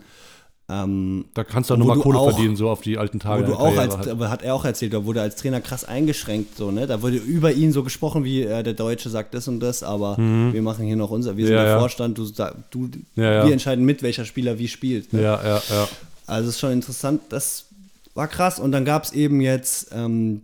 [0.69, 3.43] Ähm, Da kannst du auch nochmal Kohle auch- verdienen, so auf die alten Tage.
[3.43, 5.83] wo du der auch als, aber hat er auch erzählt, da wurde als Trainer krass
[5.83, 6.87] eingeschränkt, so, ne?
[6.87, 10.17] Da wurde über ihn so gesprochen, wie äh, der Deutsche sagt das und das, aber
[10.17, 11.57] wir machen hier noch unser, wir sind Mhm.
[11.57, 11.79] Ja, der ja.
[11.79, 12.25] Vorstand, du,
[12.71, 13.45] du ja.
[13.45, 15.11] wir entscheiden mit, welcher Spieler wie spielt.
[15.13, 15.21] Ne?
[15.23, 15.87] Ja, ja, ja.
[16.27, 17.65] Also ist schon interessant, das
[18.13, 18.57] war krass.
[18.59, 20.41] Und dann gab es eben jetzt ähm,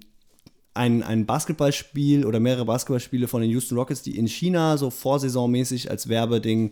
[0.77, 5.89] ein, ein Basketballspiel oder mehrere Basketballspiele von den Houston Rockets, die in China so vorsaisonmäßig
[5.91, 6.71] als Werbeding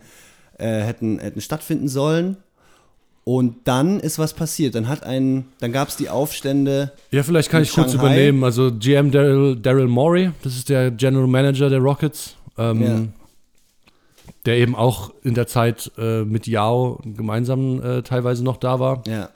[0.57, 2.37] äh, hätten, hätten stattfinden sollen.
[3.25, 4.75] Und dann ist was passiert.
[4.75, 6.91] Dann hat ein, dann gab es die Aufstände.
[7.09, 8.05] Ja, vielleicht kann ich kurz Shanghai?
[8.05, 8.43] übernehmen.
[8.43, 13.01] Also GM Daryl Daryl Morey, das ist der General Manager der Rockets, ähm, Ja.
[14.45, 19.01] der eben auch in der Zeit äh, mit Yao gemeinsam äh, teilweise noch da war.
[19.07, 19.29] Ja,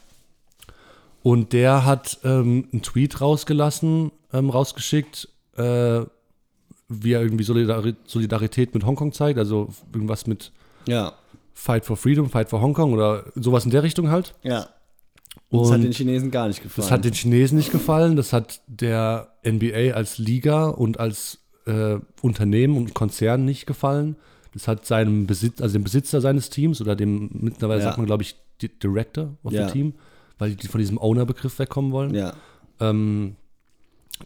[1.24, 5.28] Und der hat ähm, einen Tweet rausgelassen, ähm, rausgeschickt,
[5.58, 6.02] äh,
[6.88, 10.52] wie er irgendwie Solidari Solidarität mit Hongkong zeigt, also irgendwas mit
[10.88, 11.14] ja,
[11.54, 14.36] Fight for Freedom, Fight for Hongkong oder sowas in der Richtung halt.
[14.44, 14.68] ja.
[15.52, 16.84] Und das hat den Chinesen gar nicht gefallen.
[16.86, 21.98] Das hat den Chinesen nicht gefallen, das hat der NBA als Liga und als äh,
[22.22, 24.16] Unternehmen und Konzern nicht gefallen.
[24.54, 27.86] Das hat seinem Besitz, also dem Besitzer seines Teams oder dem, mittlerweile Ja.
[27.86, 29.68] sagt man, glaube ich, Di- Director of Ja.
[29.68, 29.94] the Team,
[30.38, 32.14] weil die von diesem Owner-Begriff wegkommen wollen.
[32.14, 32.34] ja,
[32.80, 33.36] Ähm,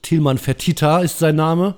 [0.02, 1.76] Thielmann Fertita ist sein Name.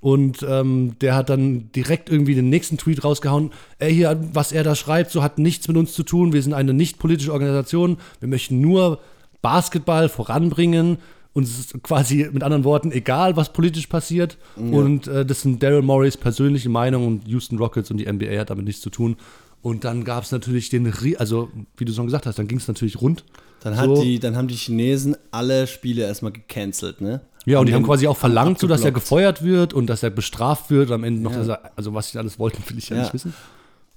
[0.00, 3.50] Und ähm, der hat dann direkt irgendwie den nächsten Tweet rausgehauen.
[3.80, 6.32] Ey, hier, was er da schreibt, so hat nichts mit uns zu tun.
[6.32, 7.96] Wir sind eine nicht politische Organisation.
[8.20, 9.00] Wir möchten nur
[9.42, 10.98] Basketball voranbringen.
[11.32, 14.38] Uns ist quasi mit anderen Worten egal, was politisch passiert.
[14.56, 18.50] Und äh, das sind Daryl Morris persönliche Meinung und Houston Rockets und die NBA hat
[18.50, 19.16] damit nichts zu tun.
[19.62, 22.58] Und dann gab es natürlich den, Rie- also wie du schon gesagt hast, dann ging
[22.58, 23.24] es natürlich rund.
[23.64, 24.00] Dann, So.
[24.02, 27.20] die, dann haben die Chinesen alle Spiele erstmal gecancelt, ne?
[27.48, 30.10] Ja, und die haben quasi auch verlangt, so dass er gefeuert wird und dass er
[30.10, 30.90] bestraft wird.
[30.90, 31.44] Am Ende noch, Ja.
[31.54, 33.02] er, also was sie alles wollten, will ich ja, Ja.
[33.02, 33.34] nicht wissen.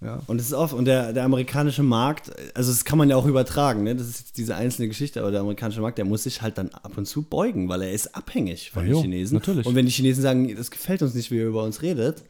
[0.03, 0.19] Ja.
[0.25, 3.27] Und es ist oft, und der, der amerikanische Markt, also das kann man ja auch
[3.27, 3.95] übertragen, ne?
[3.95, 6.69] Das ist jetzt diese einzelne Geschichte, aber der amerikanische Markt, der muss sich halt dann
[6.69, 9.35] ab und zu beugen, weil er ist abhängig von Ja, den Chinesen.
[9.37, 9.67] natürlich.
[9.67, 12.23] Und wenn die Chinesen sagen, das gefällt uns nicht, wie ihr über uns redet,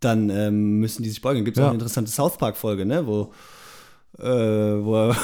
[0.00, 1.46] dann ähm, müssen die sich beugen.
[1.46, 1.64] Gibt es Ja.
[1.66, 3.06] auch eine interessante South Park-Folge, ne?
[3.06, 3.32] Wo,
[4.18, 5.16] äh, wo er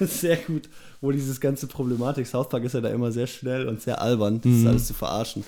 [0.06, 0.70] sehr gut,
[1.00, 4.40] wo dieses ganze Problematik, South Park ist ja da immer sehr schnell und sehr albern,
[4.40, 4.66] das ist Mhm.
[4.68, 5.44] alles zu verarschen.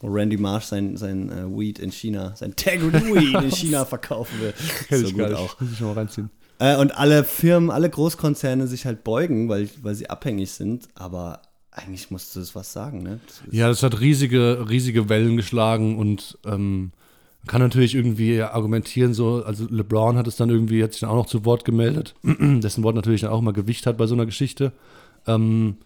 [0.00, 4.40] Wo Randy Marsh sein, sein äh, Weed in China, sein Integrity Weed in China verkaufen
[4.40, 4.54] will.
[4.88, 5.60] Kenn so ich gut auch.
[5.60, 6.30] Muss ich schon mal reinziehen.
[6.58, 11.42] Äh, und alle Firmen, alle Großkonzerne sich halt beugen, weil, weil sie abhängig sind, aber
[11.72, 13.18] eigentlich musst du das was sagen, ne?
[13.26, 16.92] Das ist- Ja, das hat riesige, riesige Wellen geschlagen und ähm,
[17.42, 21.10] man kann natürlich irgendwie argumentieren, so, also LeBron hat es dann irgendwie, hat sich dann
[21.10, 24.14] auch noch zu Wort gemeldet, dessen Wort natürlich dann auch mal Gewicht hat bei so
[24.14, 24.72] einer Geschichte,
[25.26, 25.76] ähm,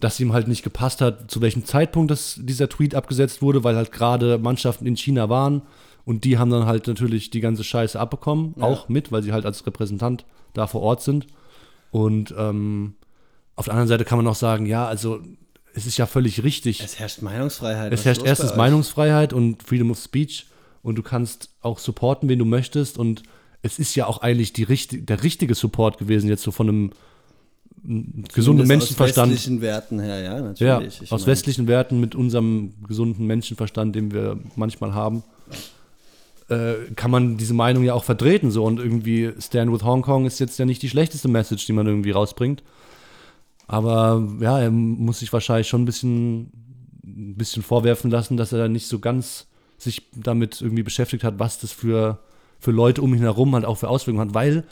[0.00, 3.76] dass ihm halt nicht gepasst hat, zu welchem Zeitpunkt das, dieser Tweet abgesetzt wurde, weil
[3.76, 5.62] halt gerade Mannschaften in China waren
[6.06, 9.44] und die haben dann halt natürlich die ganze Scheiße abbekommen, auch mit, weil sie halt
[9.44, 10.24] als Repräsentant
[10.54, 11.26] da vor Ort sind.
[11.90, 12.94] Und ähm,
[13.54, 15.20] auf der anderen Seite kann man auch sagen, ja, also
[15.74, 16.80] es ist ja völlig richtig.
[16.80, 17.92] Es herrscht Meinungsfreiheit.
[17.92, 18.56] Es herrscht erstens?
[18.56, 20.46] Meinungsfreiheit und Freedom of Speech
[20.82, 23.22] und du kannst auch supporten, wen du möchtest und
[23.62, 26.90] es ist ja auch eigentlich die der richtige Support gewesen, jetzt so von einem
[27.82, 29.28] mm, gesunden Menschenverstand.
[29.28, 30.98] Aus westlichen Werten her, ja, natürlich.
[30.98, 35.22] Ja, aus meine, westlichen Werten mit unserem gesunden Menschenverstand, den wir manchmal haben,
[36.48, 38.50] äh, kann man diese Meinung ja auch vertreten.
[38.50, 41.72] So und irgendwie Stand with Hong Kong ist jetzt ja nicht die schlechteste Message, die
[41.72, 42.64] man irgendwie rausbringt.
[43.68, 46.40] Aber ja, er muss sich wahrscheinlich schon ein bisschen,
[47.04, 49.46] ein bisschen vorwerfen lassen, dass er da nicht so ganz
[49.82, 52.18] sich damit irgendwie beschäftigt hat, was das für,
[52.58, 54.64] für Leute um ihn herum halt auch für Auswirkungen hat, weil,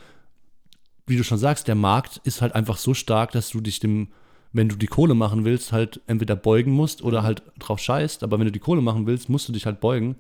[1.07, 4.09] wie du schon sagst, der Markt ist halt einfach so stark, dass du dich dem,
[4.53, 8.23] wenn du die Kohle machen willst, halt entweder beugen musst oder halt drauf scheißt.
[8.23, 10.17] Aber wenn du die Kohle machen willst, musst du dich halt beugen.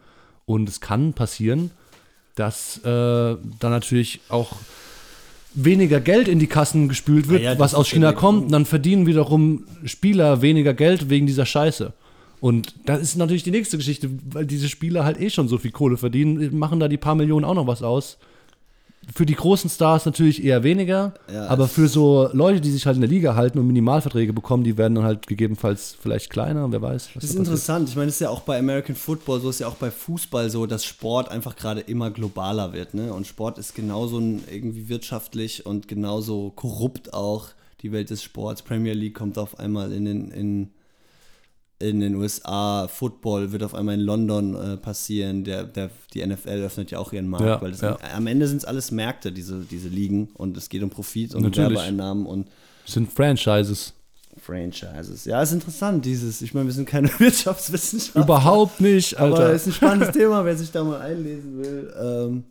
[0.47, 1.71] Und es kann passieren,
[2.35, 4.57] dass äh, da natürlich auch
[5.55, 9.07] weniger Geld in die Kassen gespült wird, Ja, ja, was aus China kommt, dann verdienen
[9.07, 11.93] wiederum Spieler weniger Geld wegen dieser Scheiße.
[12.41, 15.73] Und das ist natürlich die nächste Geschichte, weil diese Spieler halt eh schon so viel
[15.73, 18.17] Kohle verdienen, machen da die paar Millionen auch noch was aus.
[19.15, 22.87] Für die großen Stars natürlich eher weniger, Ja, aber es- für so Leute, die sich
[22.87, 26.71] halt in der Liga halten und Minimalverträge bekommen, die werden dann halt gegebenenfalls vielleicht kleiner,
[26.71, 27.09] wer weiß.
[27.15, 27.89] Das ist da interessant.
[27.89, 30.49] Ich meine, das ist ja auch bei American Football so, ist ja auch bei Fußball
[30.51, 32.95] so, dass Sport einfach gerade immer globaler wird.
[32.95, 33.12] Ne?
[33.12, 37.49] Und Sport ist genauso irgendwie wirtschaftlich und genauso korrupt auch.
[37.83, 38.61] Die Welt des Sports.
[38.62, 40.69] Premier League kommt auf einmal in den, in,
[41.81, 42.86] in den USA.
[42.89, 45.44] Football wird auf einmal in London äh, passieren.
[45.44, 47.47] Der, der, die NFL öffnet ja auch ihren Markt.
[47.47, 47.98] Ja, weil das ja.
[48.15, 50.28] am Ende sind es alles Märkte, diese, diese Ligen.
[50.35, 51.78] Und es geht um Profit und Natürlich.
[51.78, 52.48] Werbeeinnahmen und
[52.85, 53.94] Das sind Franchises.
[54.40, 55.24] Franchises.
[55.24, 56.40] Ja, ist interessant, dieses.
[56.43, 58.23] Ich meine, wir sind keine Wirtschaftswissenschaftler.
[58.23, 59.52] Überhaupt nicht, Aber Alter.
[59.52, 61.94] ist ein spannendes Thema, wer sich da mal einlesen will.
[61.98, 62.44] Ähm,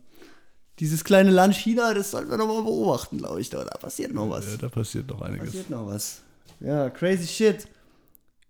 [0.78, 3.50] dieses kleine Land China, das sollten wir noch mal beobachten, glaube ich.
[3.50, 4.46] Da, da passiert noch was.
[4.46, 5.46] Ja, da passiert noch einiges.
[5.46, 6.20] passiert noch was.
[6.60, 7.66] Ja, crazy shit.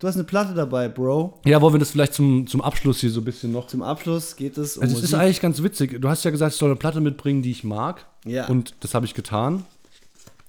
[0.01, 1.41] Du hast eine Platte dabei, Bro.
[1.45, 3.67] Ja, wollen wir das vielleicht zum, zum Abschluss hier so ein bisschen noch.
[3.67, 6.01] Zum Abschluss geht es um Also es ist eigentlich ganz witzig.
[6.01, 8.07] Du hast ja gesagt, ich soll eine Platte mitbringen, die ich mag.
[8.25, 8.47] Ja.
[8.47, 9.65] Und das habe ich getan.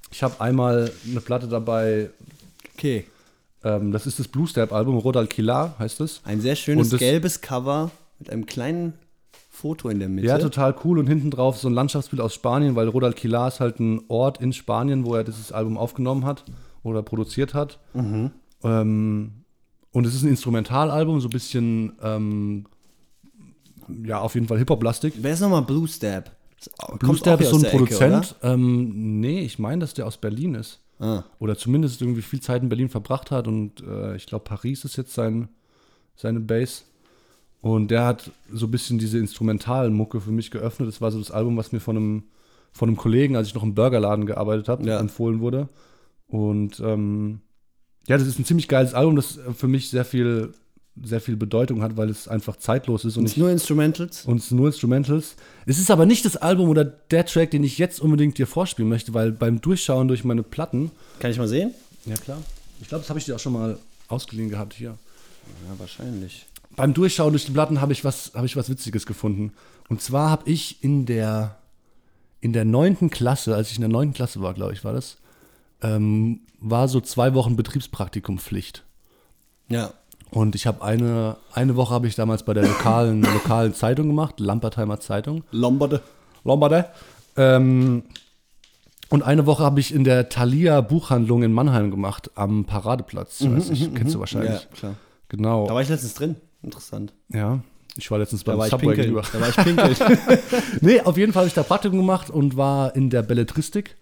[0.09, 2.09] Ich habe einmal eine Platte dabei,
[2.75, 3.05] Okay.
[3.65, 6.21] ähm, das ist das Blue Step-Album, Rodal Kilar heißt es.
[6.23, 8.93] Ein sehr schönes gelbes Cover mit einem kleinen
[9.49, 10.27] Foto in der Mitte.
[10.27, 10.97] Ja, total cool.
[10.97, 14.39] Und hinten drauf so ein Landschaftsbild aus Spanien, weil Rodal Kilar ist halt ein Ort
[14.39, 16.45] in Spanien, wo er dieses Album aufgenommen hat
[16.83, 17.79] oder produziert hat.
[17.93, 18.31] Mhm.
[18.63, 19.31] Ähm,
[19.91, 22.65] und es ist ein Instrumentalalbum, so ein bisschen, ähm,
[24.03, 25.15] ja, auf jeden Fall Hip-Hop-lastig.
[25.21, 26.31] Wer ist nochmal Blue Stab?
[26.99, 28.35] Blue hier ist so ein der Ecke, Produzent.
[28.43, 30.79] ähm, nee, ich meine, dass der aus Berlin ist.
[30.99, 31.07] oder?
[31.07, 31.25] Ah.
[31.39, 33.47] Oder zumindest irgendwie viel Zeit in Berlin verbracht hat.
[33.47, 35.49] Und äh, ich glaube, Paris ist jetzt sein,
[36.15, 36.83] seine Base.
[37.61, 40.87] Und der hat so ein bisschen diese Instrumentalmucke für mich geöffnet.
[40.87, 42.23] Das war so das Album, was mir von einem,
[42.71, 44.99] von einem Kollegen, als ich noch im Burgerladen gearbeitet habe, Ja.
[44.99, 45.67] empfohlen wurde.
[46.27, 47.41] Und ähm,
[48.07, 50.53] ja, das ist ein ziemlich geiles Album, das für mich sehr viel,
[51.03, 54.25] sehr viel Bedeutung hat, weil es einfach zeitlos ist und ich nicht nur Instrumentals?
[54.25, 55.35] und es sind nur Instrumentals.
[55.65, 58.89] Es ist aber nicht das Album oder der Track, den ich jetzt unbedingt dir vorspielen
[58.89, 60.91] möchte, weil beim Durchschauen durch meine Platten.
[61.19, 61.73] Kann ich mal sehen?
[62.05, 62.41] Ja, klar.
[62.81, 64.89] Ich glaube, das habe ich dir auch schon mal ausgeliehen gehabt hier.
[65.67, 66.45] Ja, wahrscheinlich.
[66.75, 69.53] Beim Durchschauen durch die Platten habe ich, was- habe ich was Witziges gefunden.
[69.89, 71.57] Und zwar habe ich in der,
[72.41, 75.17] in der neunten Klasse, als ich in der neunten Klasse war, glaube ich, war das,
[75.81, 78.83] ähm, war so zwei Wochen Betriebspraktikum Pflicht.
[79.67, 79.93] Ja.
[80.29, 84.39] Und ich habe eine, eine Woche habe ich damals bei der lokalen, lokalen Zeitung gemacht,
[84.39, 85.43] Lampertheimer Zeitung.
[85.51, 86.01] Lombarde.
[86.43, 86.85] Lombarde.
[87.35, 88.03] Ähm,
[89.09, 93.41] und eine Woche habe ich in der Thalia Buchhandlung in Mannheim gemacht, am Paradeplatz.
[93.41, 94.61] Ich weiß nicht, kennst du wahrscheinlich.
[94.61, 94.95] Ja, klar.
[95.27, 95.67] Genau.
[95.67, 96.37] Da war ich letztens drin.
[96.63, 97.13] Interessant.
[97.29, 97.59] Ja.
[97.97, 99.23] Ich war letztens Da beim war ich Subway gegenüber.
[99.33, 99.95] Da war ich pinkeln.
[100.81, 103.97] Nee, auf jeden Fall habe ich da Praktikum gemacht und war in der Belletristik.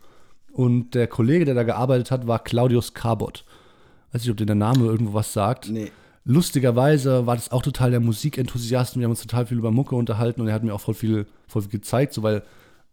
[0.53, 3.45] Und der Kollege, der da gearbeitet hat, war Claudius Carbot.
[4.11, 5.69] Weiß nicht, ob dir der Name irgendwo was sagt.
[5.69, 5.91] nee.
[6.25, 9.95] Lustigerweise war das auch total der Musikenthusiast und wir haben uns total viel über Mucke
[9.95, 12.43] unterhalten und er hat mir auch voll viel, voll viel gezeigt, so weil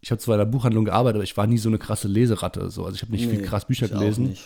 [0.01, 2.71] ich habe zwar in der Buchhandlung gearbeitet, aber ich war nie so eine krasse Leseratte.
[2.71, 2.85] So.
[2.85, 4.37] Also ich habe nicht viel Nee, krass Bücher gelesen.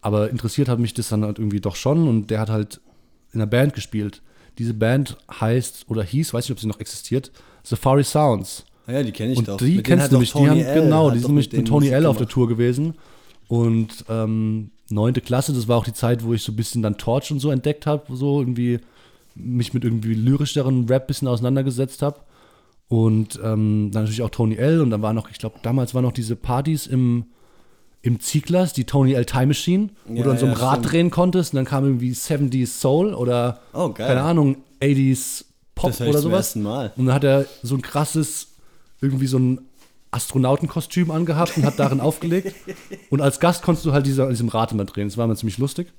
[0.00, 2.80] Aber interessiert hat mich das dann halt irgendwie doch schon und der hat halt
[3.32, 4.22] in einer Band gespielt.
[4.58, 7.30] Diese Band heißt oder hieß, weiß nicht, ob sie noch existiert,
[7.62, 8.64] Safari Sounds.
[8.90, 9.56] Ah ja, die kenne ich Und doch.
[9.58, 12.16] die Mit kennst du nämlich, die haben, genau, die sind mit, mit Tony L auf
[12.16, 12.26] der.
[12.28, 12.94] Tour gewesen.
[13.48, 16.98] Und ähm, neunte Klasse, das war auch die Zeit, wo ich so ein bisschen dann
[16.98, 18.80] Torch und so entdeckt habe, so irgendwie
[19.34, 22.20] mich mit irgendwie lyrischeren Rap ein bisschen auseinandergesetzt habe.
[22.88, 24.80] Und ähm, dann natürlich auch Tony L.
[24.80, 27.24] Und dann war noch, ich glaube, damals waren noch diese Partys im,
[28.02, 29.24] im Zieglers, die Tony L.
[29.26, 30.92] Time Machine, wo Ja, du an so einem ja, Rad stimmt.
[30.92, 31.52] drehen konntest.
[31.52, 35.44] Und dann kam irgendwie 70s Soul oder, Oh, keine Ahnung, 80s
[35.76, 36.56] Pop oder sowas.
[36.56, 38.48] Und dann hat er so ein krasses,
[39.00, 39.60] irgendwie so ein
[40.10, 42.54] Astronautenkostüm angehabt und hat darin aufgelegt.
[43.10, 45.08] Und als Gast konntest du halt diese, an diesem Rad immer drehen.
[45.08, 45.92] Das war mir ziemlich lustig.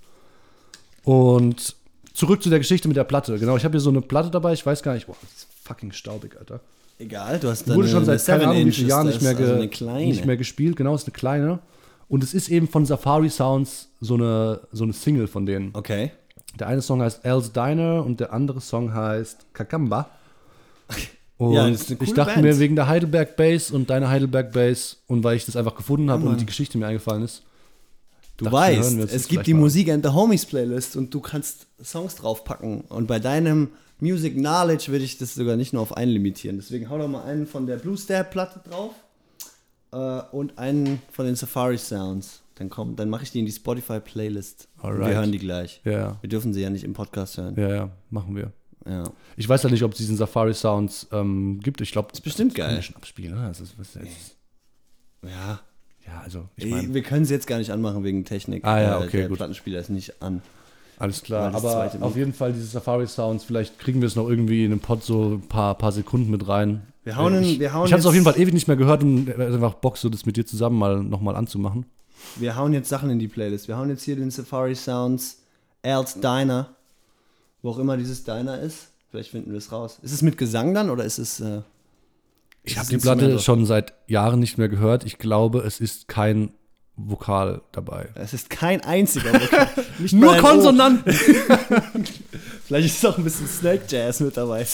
[1.04, 1.76] Und
[2.14, 3.40] zurück zu der Geschichte mit der Platte.
[3.40, 4.54] Genau, ich habe hier so eine Platte dabei.
[4.54, 6.60] Ich weiß gar nicht, boah, das ist fucking staubig, Alter.
[7.00, 9.68] Egal, du hast Die wurde schon seit keine Ahnung wie vielen Jahren nicht mehr, also
[9.68, 10.76] ge nicht mehr gespielt.
[10.76, 11.60] Genau, ist eine kleine.
[12.08, 15.72] Und es ist eben von Safari Sounds so eine, so eine Single von denen.
[15.74, 16.12] Okay.
[16.60, 20.10] Der eine Song heißt Al's Diner und der andere Song heißt Kakamba.
[21.42, 21.80] Und Ja, ich
[22.14, 22.42] dachte Band.
[22.44, 26.12] mir wegen der Heidelberg Bass und deiner Heidelberg Bass und weil ich das einfach gefunden
[26.12, 26.34] habe Mann.
[26.34, 27.42] und die Geschichte mir eingefallen ist.
[28.38, 29.62] Du dachte weißt, es gibt die mal.
[29.62, 32.82] Musik and the Homies Playlist und du kannst Songs draufpacken.
[32.82, 33.70] Und bei deinem
[34.00, 36.58] Music Knowledge würde ich das sogar nicht nur auf einen limitieren.
[36.58, 38.92] Deswegen hau doch mal einen von der Blue Star Platte drauf
[39.92, 42.42] äh, und einen von den Safari Sounds.
[42.56, 44.68] Dann komm, dann mache ich die in die Spotify Playlist.
[44.78, 45.16] Und Wir Alright.
[45.16, 45.82] hören die gleich.
[45.86, 47.56] Ja, ja, Wir dürfen sie ja nicht im Podcast hören.
[47.58, 48.52] ja, ja, machen wir.
[48.88, 49.04] Ja.
[49.38, 51.82] Ich weiß ja nicht, ob es diesen Safari Sounds ähm, gibt.
[51.82, 52.82] Ich glaube, das ist bestimmt geil.
[52.82, 53.48] schon abspielen, oder?
[53.48, 54.36] Das ist, was ist?
[55.24, 55.60] Ja.
[56.08, 58.66] Ja, also, ich meine, wir können sie jetzt gar nicht anmachen wegen Technik.
[58.66, 59.38] Ah, ja, Äh, okay, der gut.
[59.38, 60.42] Plattenspieler ist nicht an.
[60.98, 61.52] alles klar.
[61.52, 64.72] das Aber auf jeden Fall diese Safari Sounds, vielleicht kriegen wir es noch irgendwie in
[64.72, 66.82] den Pod so ein paar, paar Sekunden mit rein.
[67.04, 68.78] Wir hauen in- ich wir hauen ich habe es auf jeden Fall ewig nicht mehr
[68.78, 71.86] gehört und äh, einfach Bock, so das mit dir zusammen mal nochmal anzumachen.
[72.38, 73.68] Wir hauen jetzt Sachen in die Playlist.
[73.68, 75.38] Wir hauen jetzt hier den Safari Sounds
[75.84, 76.76] Al's Diner.
[77.62, 78.88] Wo auch immer dieses Diner ist.
[79.10, 80.00] Vielleicht finden wir es raus.
[80.02, 81.40] Ist es mit Gesang dann oder ist es.
[81.42, 81.62] Äh,
[82.64, 85.04] Ich habe die Platte schon seit Jahren nicht mehr gehört.
[85.06, 86.52] Ich glaube, es ist kein
[86.96, 88.10] Vokal dabei.
[88.16, 89.34] Es ist kein einziger.
[89.34, 89.68] Vokal.
[90.00, 90.38] Nicht Nur.
[90.38, 91.14] Konsonanten.
[92.66, 94.66] Vielleicht ist auch ein bisschen Snake Jazz mit dabei.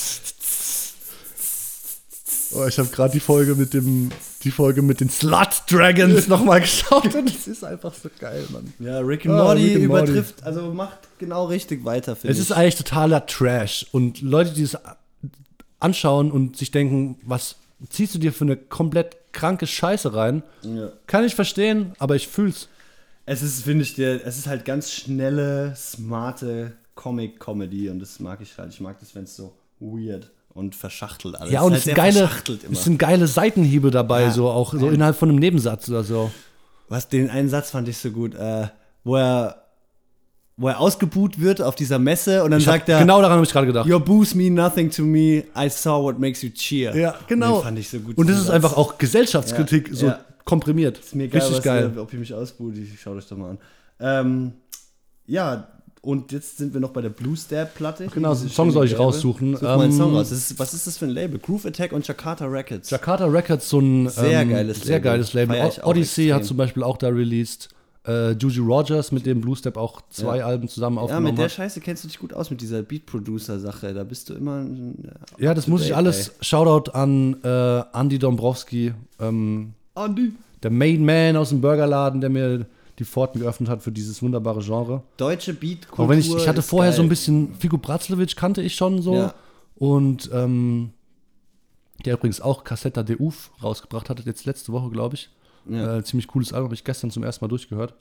[2.52, 4.10] Oh, ich habe gerade die Folge mit dem
[4.44, 8.72] die Folge mit den Slut Dragons nochmal geschaut und es ist einfach so geil, Mann.
[8.78, 10.04] Ja, Rick and Ah, Morty Rick and Morty.
[10.12, 12.44] übertrifft, also macht genau richtig weiter, finde Es ich.
[12.50, 14.76] ist eigentlich totaler Trash und Leute, die es
[15.80, 17.56] anschauen und sich denken, was
[17.90, 20.42] ziehst du dir für eine komplett kranke Scheiße rein?
[20.62, 20.90] ja.
[21.06, 22.68] Kann ich verstehen, aber ich fühl's.
[23.26, 28.40] Es ist, finde ich, der, es ist halt ganz schnelle, smarte Comic-Comedy und das mag
[28.40, 28.72] ich halt.
[28.72, 31.52] Ich mag das, wenn es so weird und verschachtelt alles.
[31.52, 34.30] Ja, und ist es sind halt sehr geile, es sind geile Seitenhiebe dabei, Ja.
[34.32, 36.30] so auch so innerhalb von einem Nebensatz oder so.
[36.88, 38.66] Was, den einen Satz fand ich so gut, äh,
[39.04, 39.62] wo er,
[40.56, 43.44] wo er ausgebuht wird auf dieser Messe und dann Ich sagt er, genau daran habe
[43.46, 43.88] ich gerade gedacht.
[43.88, 46.96] Your booze mean nothing to me, I saw what makes you cheer.
[46.96, 47.58] Ja, genau.
[47.58, 48.18] Den fand ich so gut.
[48.18, 48.54] Und das ist Satz.
[48.54, 50.20] einfach auch Gesellschaftskritik Ja, so ja.
[50.44, 50.98] komprimiert.
[50.98, 51.92] Ist mir geil, Richtig geil.
[51.94, 53.58] Ihr, ob ihr mich ausbuht, ich schaut euch doch mal an.
[54.00, 54.52] Ähm,
[55.26, 55.68] ja,
[56.02, 58.06] und jetzt sind wir noch bei der Blue Stab Platte.
[58.06, 59.04] Genau, den Song soll ich gelbe.
[59.04, 59.54] raussuchen.
[59.56, 60.30] Such mal einen Ähm, Song raus.
[60.30, 61.38] Das ist, was ist das für ein Label?
[61.38, 62.90] Groove Attack und Jakarta Records.
[62.90, 65.10] Jakarta Records, so ein Sehr ähm, geiles sehr Label.
[65.12, 65.56] geiles Label.
[65.82, 66.34] Odyssey extrem.
[66.36, 67.68] hat zum Beispiel auch da released.
[68.06, 70.46] Äh, Juju Rogers, mit dem Blue Step auch zwei Ja.
[70.46, 71.52] Alben zusammen ja, aufgenommen mit der hat.
[71.52, 73.92] Scheiße kennst du dich gut aus mit dieser Beat-Producer-Sache.
[73.92, 74.62] Da bist du immer.
[74.62, 76.32] äh, Ja, das muss ich alles.
[76.40, 79.74] Shoutout an äh, Andy Dombrowski, ähm,
[80.62, 82.66] der Main Man aus dem Burgerladen, der mir
[82.98, 85.02] die Pforten geöffnet hat für dieses wunderbare Genre.
[85.16, 86.04] Deutsche Beat-Kultur.
[86.04, 87.10] Auch wenn ich, ich hatte vorher so ein geil.
[87.10, 89.14] bisschen, Figo Bratzlewitsch kannte ich schon so.
[89.14, 89.34] Ja.
[89.76, 90.90] Und ähm,
[92.04, 95.30] der übrigens auch Cassetta de Uf rausgebracht hat, jetzt letzte Woche, glaube ich.
[95.68, 95.98] Ja.
[95.98, 97.94] Äh, ziemlich cooles Album, habe ich gestern zum ersten Mal durchgehört.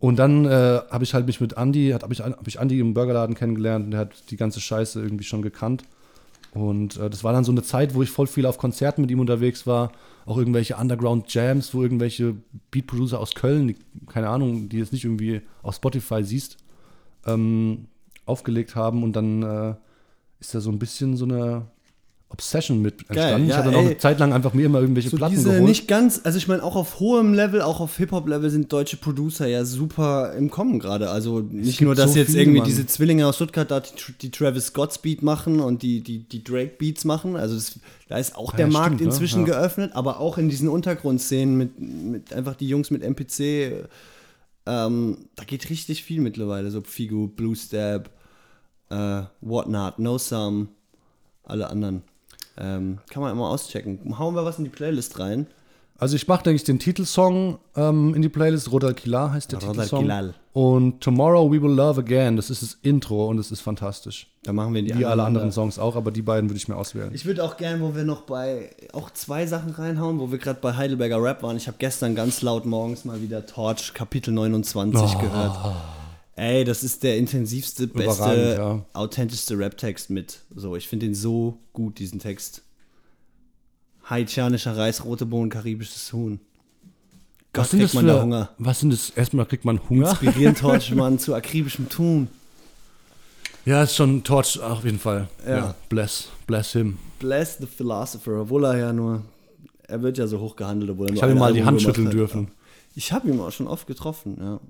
[0.00, 2.94] Und dann äh, habe ich halt mich mit Andy, habe ich, hab ich Andy im
[2.94, 5.82] Burgerladen kennengelernt und der hat die ganze Scheiße irgendwie schon gekannt.
[6.52, 9.10] Und äh, das war dann so eine Zeit, wo ich voll viel auf Konzerten mit
[9.10, 9.92] ihm unterwegs war.
[10.26, 12.36] Auch irgendwelche Underground Jams, wo irgendwelche
[12.70, 13.76] Beat-Producer aus Köln, die,
[14.06, 16.56] keine Ahnung, die jetzt nicht irgendwie auf Spotify siehst,
[17.26, 17.88] ähm,
[18.26, 19.02] aufgelegt haben.
[19.02, 19.74] Und dann äh,
[20.40, 21.66] ist da so ein bisschen so eine
[22.30, 23.48] Obsession mit Geil, entstanden.
[23.48, 23.86] ja, ich hatte noch ey.
[23.86, 25.62] eine Zeit lang einfach mir immer irgendwelche So Platten diese geholt.
[25.64, 29.46] nicht ganz, also ich meine, auch auf hohem Level, auch auf Hip-Hop-Level sind deutsche Producer
[29.46, 31.10] ja super im Kommen gerade.
[31.10, 32.68] Also nicht nur, dass so jetzt viele, irgendwie Mann.
[32.68, 33.90] diese Zwillinge aus Stuttgart da die,
[34.20, 37.34] die Travis Scotts Beat machen und die, die, die Drake Beats machen.
[37.34, 39.06] Also das, da ist auch der Ja, Markt stimmt, ne?
[39.06, 43.88] inzwischen geöffnet, aber auch in diesen Untergrundszenen mit, mit einfach die Jungs mit MPC,
[44.66, 46.70] ähm, da geht richtig viel mittlerweile.
[46.70, 48.10] So Figu, Blue Stab,
[48.90, 50.68] äh, Whatnot, No Some,
[51.42, 52.02] alle anderen.
[52.60, 54.18] Ähm, kann man immer auschecken.
[54.18, 55.46] Hauen wir was in die Playlist rein.
[56.00, 58.70] Also ich mache, denke ich, den Titelsong ähm, in die Playlist.
[58.70, 60.02] Rodal Kilar heißt der Rodal Titelsong.
[60.02, 60.34] Kilal.
[60.52, 64.28] Und Tomorrow We Will Love Again, das ist das Intro und es ist fantastisch.
[64.44, 65.50] Da machen wir die Wie alle anderen.
[65.50, 67.10] Songs auch, aber die beiden würde ich mir auswählen.
[67.14, 70.60] Ich würde auch gerne, wo wir noch bei auch zwei Sachen reinhauen, wo wir gerade
[70.60, 71.56] bei Heidelberger Rap waren.
[71.56, 75.18] Ich habe gestern ganz laut morgens mal wieder Torch Kapitel 29 Oh.
[75.18, 75.56] gehört.
[76.38, 78.84] Ey, das ist der intensivste, beste, ja.
[78.92, 80.42] authentischste Rap-Text mit.
[80.54, 82.62] So, ich finde den so gut, diesen Text.
[84.08, 86.38] Haitianischer Reis, rote Bohnen, karibisches Huhn.
[87.52, 88.50] Gott, was sind kriegt das man für, da Hunger.
[88.58, 89.10] Was sind das?
[89.10, 90.10] Erstmal kriegt man Hunger.
[90.10, 92.28] Inspirieren Torchmann zu akribischem Tun.
[93.64, 95.28] Ja, ist schon Torch auf jeden Fall.
[95.44, 95.74] Ja.
[95.88, 96.98] Bless, bless him.
[97.18, 99.22] Bless the Philosopher, obwohl er ja nur,
[99.88, 101.82] er wird ja so hoch gehandelt, obwohl er Ich nur habe ihm mal die Hand
[101.82, 102.52] schütteln dürfen.
[102.94, 104.60] Ich habe ihn auch schon oft getroffen, ja.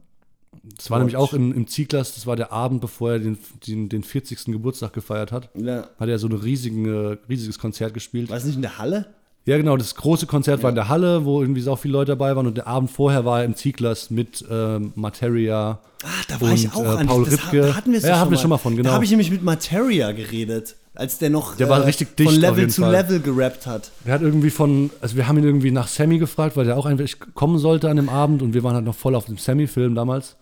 [0.77, 3.89] Das war nämlich auch im, im Zieglas, das war der Abend, bevor er den, den,
[3.89, 4.47] den 40.
[4.47, 5.51] Geburtstag gefeiert hat.
[5.55, 5.87] ja.
[5.99, 8.31] Hat er so ein riesigen, riesiges Konzert gespielt.
[8.31, 9.07] War es nicht in der Halle?
[9.49, 12.37] Ja, genau, das große Konzert war in der Halle, wo irgendwie so viele Leute dabei
[12.37, 12.47] waren.
[12.47, 15.79] Und der Abend vorher war er im Zieglas mit ähm, Materia.
[16.03, 17.61] Ah, da war ich Und, auch äh, an Paul das, Ripke.
[17.63, 18.91] Da hatten wir es Ja, hatten wir schon mal von, genau.
[18.91, 22.83] Da habe ich nämlich mit Materia geredet, als der noch Der dicht von Level zu
[22.83, 22.93] Fall.
[22.93, 23.91] Level gerappt hat.
[24.05, 26.85] Er hat irgendwie von, also wir haben ihn irgendwie nach Sammy gefragt, weil der auch
[26.85, 29.95] einfach kommen sollte an dem Abend und wir waren halt noch voll auf dem Sammy-Film
[29.95, 30.37] damals.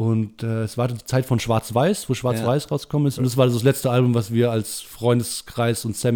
[0.00, 3.18] Und äh, es war die Zeit von Schwarz-Weiß, wo Schwarz-Weiß rausgekommen ist.
[3.18, 6.10] Und das war das letzte Album, was wir als Freundeskreis und Rest in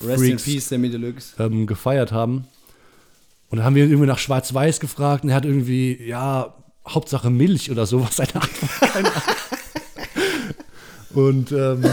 [0.00, 1.34] Sammy-Freaks Peace, Sammy Deluxe.
[1.38, 2.46] ähm, gefeiert haben.
[3.50, 6.54] Und dann haben wir irgendwie nach Schwarz-Weiß gefragt und er hat irgendwie, ja,
[6.88, 8.16] Hauptsache Milch oder sowas.
[8.16, 9.12] Seine Antwort.
[11.14, 11.84] Und ähm,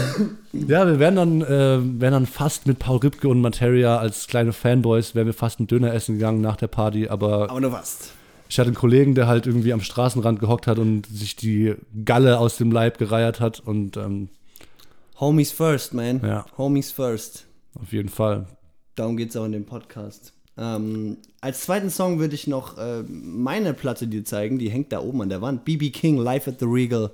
[0.52, 4.52] ja, wir wären dann, äh, wären dann fast mit Paul Ripke und Materia als kleine
[4.52, 7.08] Fanboys, wären wir fast ein Döner essen gegangen nach der Party.
[7.08, 8.12] Aber Aber du warst.
[8.48, 11.74] Ich hatte einen Kollegen, der halt irgendwie am Straßenrand gehockt hat und sich die
[12.04, 13.60] Galle aus dem Leib gereiert hat.
[13.60, 14.28] Und ähm,
[15.20, 16.20] Homies first, man.
[16.22, 16.44] Ja.
[16.58, 17.44] Homies first.
[17.80, 18.46] auf jeden Fall.
[18.94, 20.32] Darum geht es auch in dem Podcast.
[20.58, 24.58] Ähm, als zweiten Song würde ich noch äh, meine Platte dir zeigen.
[24.58, 25.64] Die hängt da oben an der Wand.
[25.64, 27.10] BB King, Live at the Regal.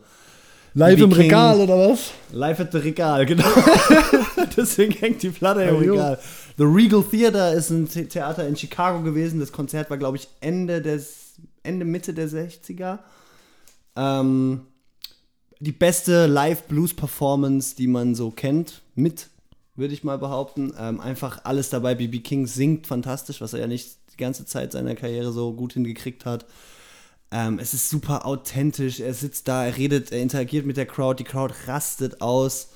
[0.74, 2.12] Live im Regal, oder was?
[2.32, 3.44] Live at the Regal, genau.
[4.56, 5.76] Deswegen hängt die Platte im.
[5.76, 6.18] Regal.
[6.56, 9.38] The Regal Theater ist ein The- Theater in Chicago gewesen.
[9.40, 11.21] Das Konzert war, glaube ich, Ende des,
[11.62, 12.98] Ende, Mitte der 60er.
[13.96, 14.62] Ähm,
[15.60, 19.28] die beste Live-Blues-Performance, die man so kennt, mit,
[19.76, 20.74] würde ich mal behaupten.
[20.78, 21.94] Ähm, einfach alles dabei.
[21.94, 25.74] BB King singt fantastisch, was er ja nicht die ganze Zeit seiner Karriere so gut
[25.74, 26.46] hingekriegt hat.
[27.30, 29.00] Ähm, es ist super authentisch.
[29.00, 31.22] Er sitzt da, er redet, er interagiert mit der Crowd.
[31.22, 32.68] Die Crowd rastet aus.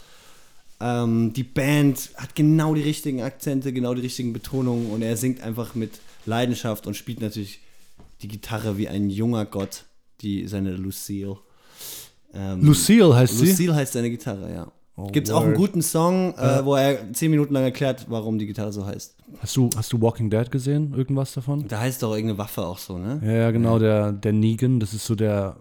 [0.80, 5.42] Ähm, die Band hat genau die richtigen Akzente, genau die richtigen Betonungen und er singt
[5.42, 7.60] einfach mit Leidenschaft und spielt natürlich
[8.22, 9.84] die Gitarre wie ein junger Gott,
[10.20, 11.36] die seine Lucille.
[12.32, 13.46] Ähm, Lucille heißt sie.
[13.46, 14.72] Lucille heißt seine Gitarre, ja.
[14.98, 18.38] Oh, Gibt es auch einen guten Song, äh, wo er zehn Minuten lang erklärt, warum
[18.38, 19.14] die Gitarre so heißt.
[19.40, 20.94] Hast du, hast du Walking Dead gesehen?
[20.94, 21.68] Irgendwas davon?
[21.68, 23.20] Da heißt doch irgendeine Waffe auch so, ne?
[23.22, 25.60] Ja, ja, genau, der, der Negan, das ist so der,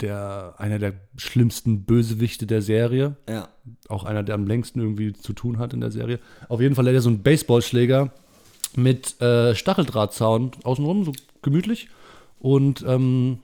[0.00, 3.16] der, einer der schlimmsten Bösewichte der Serie.
[3.28, 3.48] Ja.
[3.88, 6.20] Auch einer, der am längsten irgendwie zu tun hat in der Serie.
[6.48, 8.12] Auf jeden Fall hat er so einen Baseballschläger
[8.76, 11.12] mit äh, Stacheldrahtzaun außenrum, so
[11.42, 11.88] gemütlich.
[12.38, 13.38] Und ähm,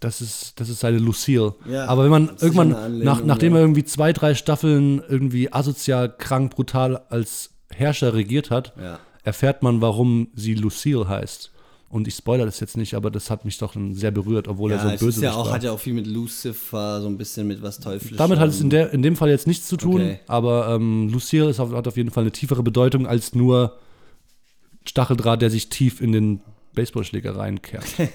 [0.00, 1.54] das ist, das ist seine Lucille.
[1.70, 6.54] Ja, Aber wenn man irgendwann, nach, nachdem er irgendwie zwei, drei Staffeln irgendwie asozial, krank,
[6.54, 8.98] brutal als Herrscher regiert hat, Ja.
[9.22, 11.50] erfährt man, warum sie Lucille heißt.
[11.88, 14.78] Und ich spoilere das jetzt nicht, aber das hat mich doch sehr berührt, obwohl er
[14.78, 15.54] Ja, so es böse ist ja auch, war.
[15.54, 18.16] hat ja auch viel mit Lucifer, so ein bisschen mit was Teuflischem.
[18.16, 20.18] Damit hat es in, der, in dem Fall jetzt nichts zu tun, Okay.
[20.26, 23.78] aber ähm, Lucille ist hat auf jeden Fall eine tiefere Bedeutung als nur
[24.86, 26.40] Stacheldraht, der sich tief in den
[26.74, 27.86] Baseballschläger reinkehrt.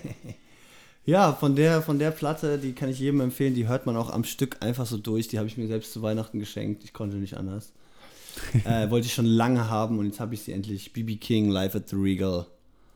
[1.05, 4.11] Ja, von der, von der Platte, die kann ich jedem empfehlen, die hört man auch
[4.11, 5.27] am Stück einfach so durch.
[5.27, 6.83] Die habe ich mir selbst zu Weihnachten geschenkt.
[6.83, 7.71] Ich konnte nicht anders.
[8.63, 10.93] äh, wollte ich schon lange haben und jetzt habe ich sie endlich.
[10.93, 12.45] BB King, Live at the Regal,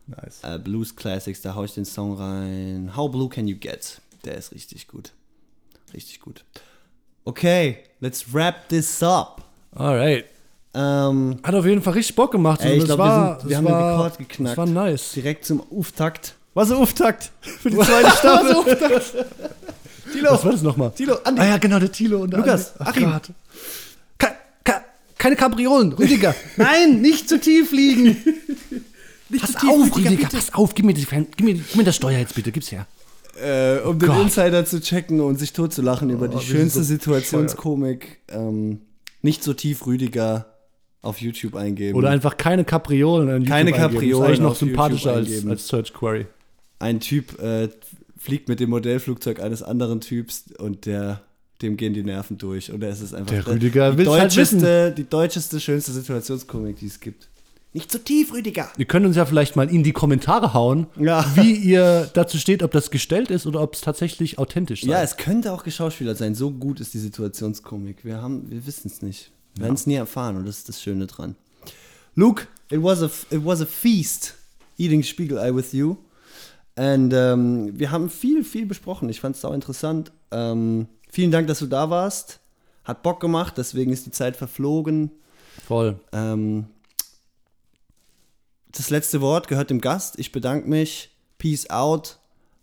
[0.05, 0.43] nice.
[0.43, 2.95] äh, Blues Classics, da haue ich den Song rein.
[2.95, 3.99] How Blue Can You Get?
[4.25, 5.11] Der ist richtig gut.
[5.91, 6.45] Richtig gut.
[7.25, 9.43] Okay, let's wrap this up.
[9.71, 10.25] Alright.
[10.75, 12.61] Ähm, Hat auf jeden Fall richtig Bock gemacht.
[12.63, 14.57] Ey, ich Das glaub, wir sind- wir haben den war- Rekord geknackt.
[14.57, 15.11] Das war nice.
[15.13, 16.35] direkt zum Auftakt.
[16.55, 17.31] Was ist Auftakt?
[17.41, 19.25] Für die zweite Staffel.
[20.11, 20.91] Tilo, Was war das nochmal?
[20.91, 21.41] Tilo, Andi.
[21.41, 23.05] Ah ja, genau, der Tilo und der Lukas, Andi.
[23.05, 23.21] Ach.
[24.17, 24.31] Cut,
[24.63, 24.81] cut,
[25.17, 25.93] keine Kapriolen.
[25.93, 28.17] Rüdiger, nein, nicht zu tief liegen.
[29.39, 30.75] pass auf, Rüdiger, pass auf.
[30.75, 32.85] Gib mir, die, gib, mir, gib mir das Steuer jetzt bitte, gib's her.
[33.43, 34.21] Äh, um den Gott.
[34.21, 38.19] Insider zu checken und sich totzulachen über die schönste so Situationskomik.
[38.29, 38.81] Ähm,
[39.23, 40.52] nicht so tief Rüdiger
[41.03, 41.95] auf YouTube eingeben.
[41.97, 43.27] Oder einfach keine Kapriolen.
[43.29, 43.93] in YouTube Keine eingeben.
[43.93, 46.25] Kapriolen Ist eigentlich noch sympathischer als, als Search Query.
[46.79, 47.69] ein Typ äh,
[48.17, 51.21] fliegt mit dem Modellflugzeug eines anderen Typs und der
[51.61, 52.73] dem gehen die Nerven durch.
[52.73, 56.99] Oder es ist einfach Der Rüdiger die halt deutscheste, die deutscheste, schönste Situationskomik, die es
[56.99, 57.29] gibt.
[57.75, 58.69] Nicht so tief, Rüdiger.
[58.77, 61.25] Ihr könnt uns ja vielleicht mal in die Kommentare hauen, Ja.
[61.35, 64.89] wie ihr dazu steht, ob das gestellt ist oder ob es tatsächlich authentisch sei.
[64.91, 66.35] Ja, es könnte auch geschauspielert sein.
[66.35, 68.05] So gut ist die Situationskomik.
[68.05, 69.31] Wir haben, wir wissen es nicht.
[69.55, 71.35] Wir werden es nie erfahren und das ist das Schöne dran.
[72.15, 74.35] Luke, it was a, it was a feast
[74.77, 75.97] eating Spiegelei with you.
[76.75, 79.09] Und ähm, wir haben viel, viel besprochen.
[79.09, 80.11] Ich fand es auch interessant.
[80.31, 82.39] Ähm, vielen Dank, dass du da warst.
[82.83, 85.11] Hat Bock gemacht, deswegen ist die Zeit verflogen.
[85.65, 85.99] Voll.
[86.11, 86.65] Ähm,
[88.71, 90.17] das letzte Wort gehört dem Gast.
[90.17, 91.11] Ich bedanke mich.
[91.37, 92.17] Peace out.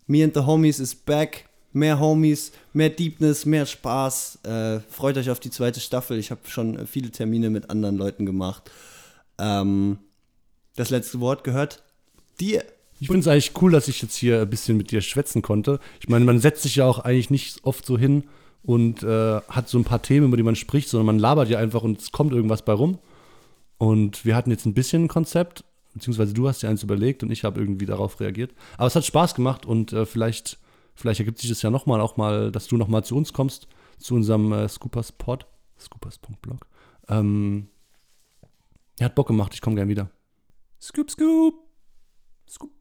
[0.07, 1.45] Me and the Homies is back.
[1.73, 4.39] Mehr Homies, mehr Deepness, mehr Spaß.
[4.43, 6.17] Äh, freut euch auf die zweite Staffel.
[6.17, 8.69] Ich habe schon viele Termine mit anderen Leuten gemacht.
[9.37, 9.99] Ähm,
[10.75, 11.83] das letzte Wort gehört
[12.39, 12.63] dir.
[12.99, 15.79] Ich finde es eigentlich cool, dass ich jetzt hier ein bisschen mit dir schwätzen konnte.
[15.99, 18.25] Ich meine, man setzt sich ja auch eigentlich nicht oft so hin
[18.63, 21.57] und äh, hat so ein paar Themen, über die man spricht, sondern man labert ja
[21.57, 22.99] einfach und es kommt irgendwas bei rum.
[23.77, 25.63] Und wir hatten jetzt ein bisschen ein Konzept,
[25.95, 28.51] beziehungsweise du hast dir eins überlegt und ich habe irgendwie darauf reagiert.
[28.77, 30.59] Aber es hat Spaß gemacht und äh, vielleicht,
[31.01, 33.67] vielleicht ergibt sich das ja nochmal, auch mal, dass du nochmal zu uns kommst,
[33.97, 35.45] zu unserem äh, Scoopers Pod,
[35.79, 36.67] scoopers.blog.
[37.09, 37.67] Ähm,
[38.99, 40.11] er hat Bock gemacht, ich komme gern wieder.
[40.79, 41.55] Scoop, scoop.
[42.47, 42.71] Scoop.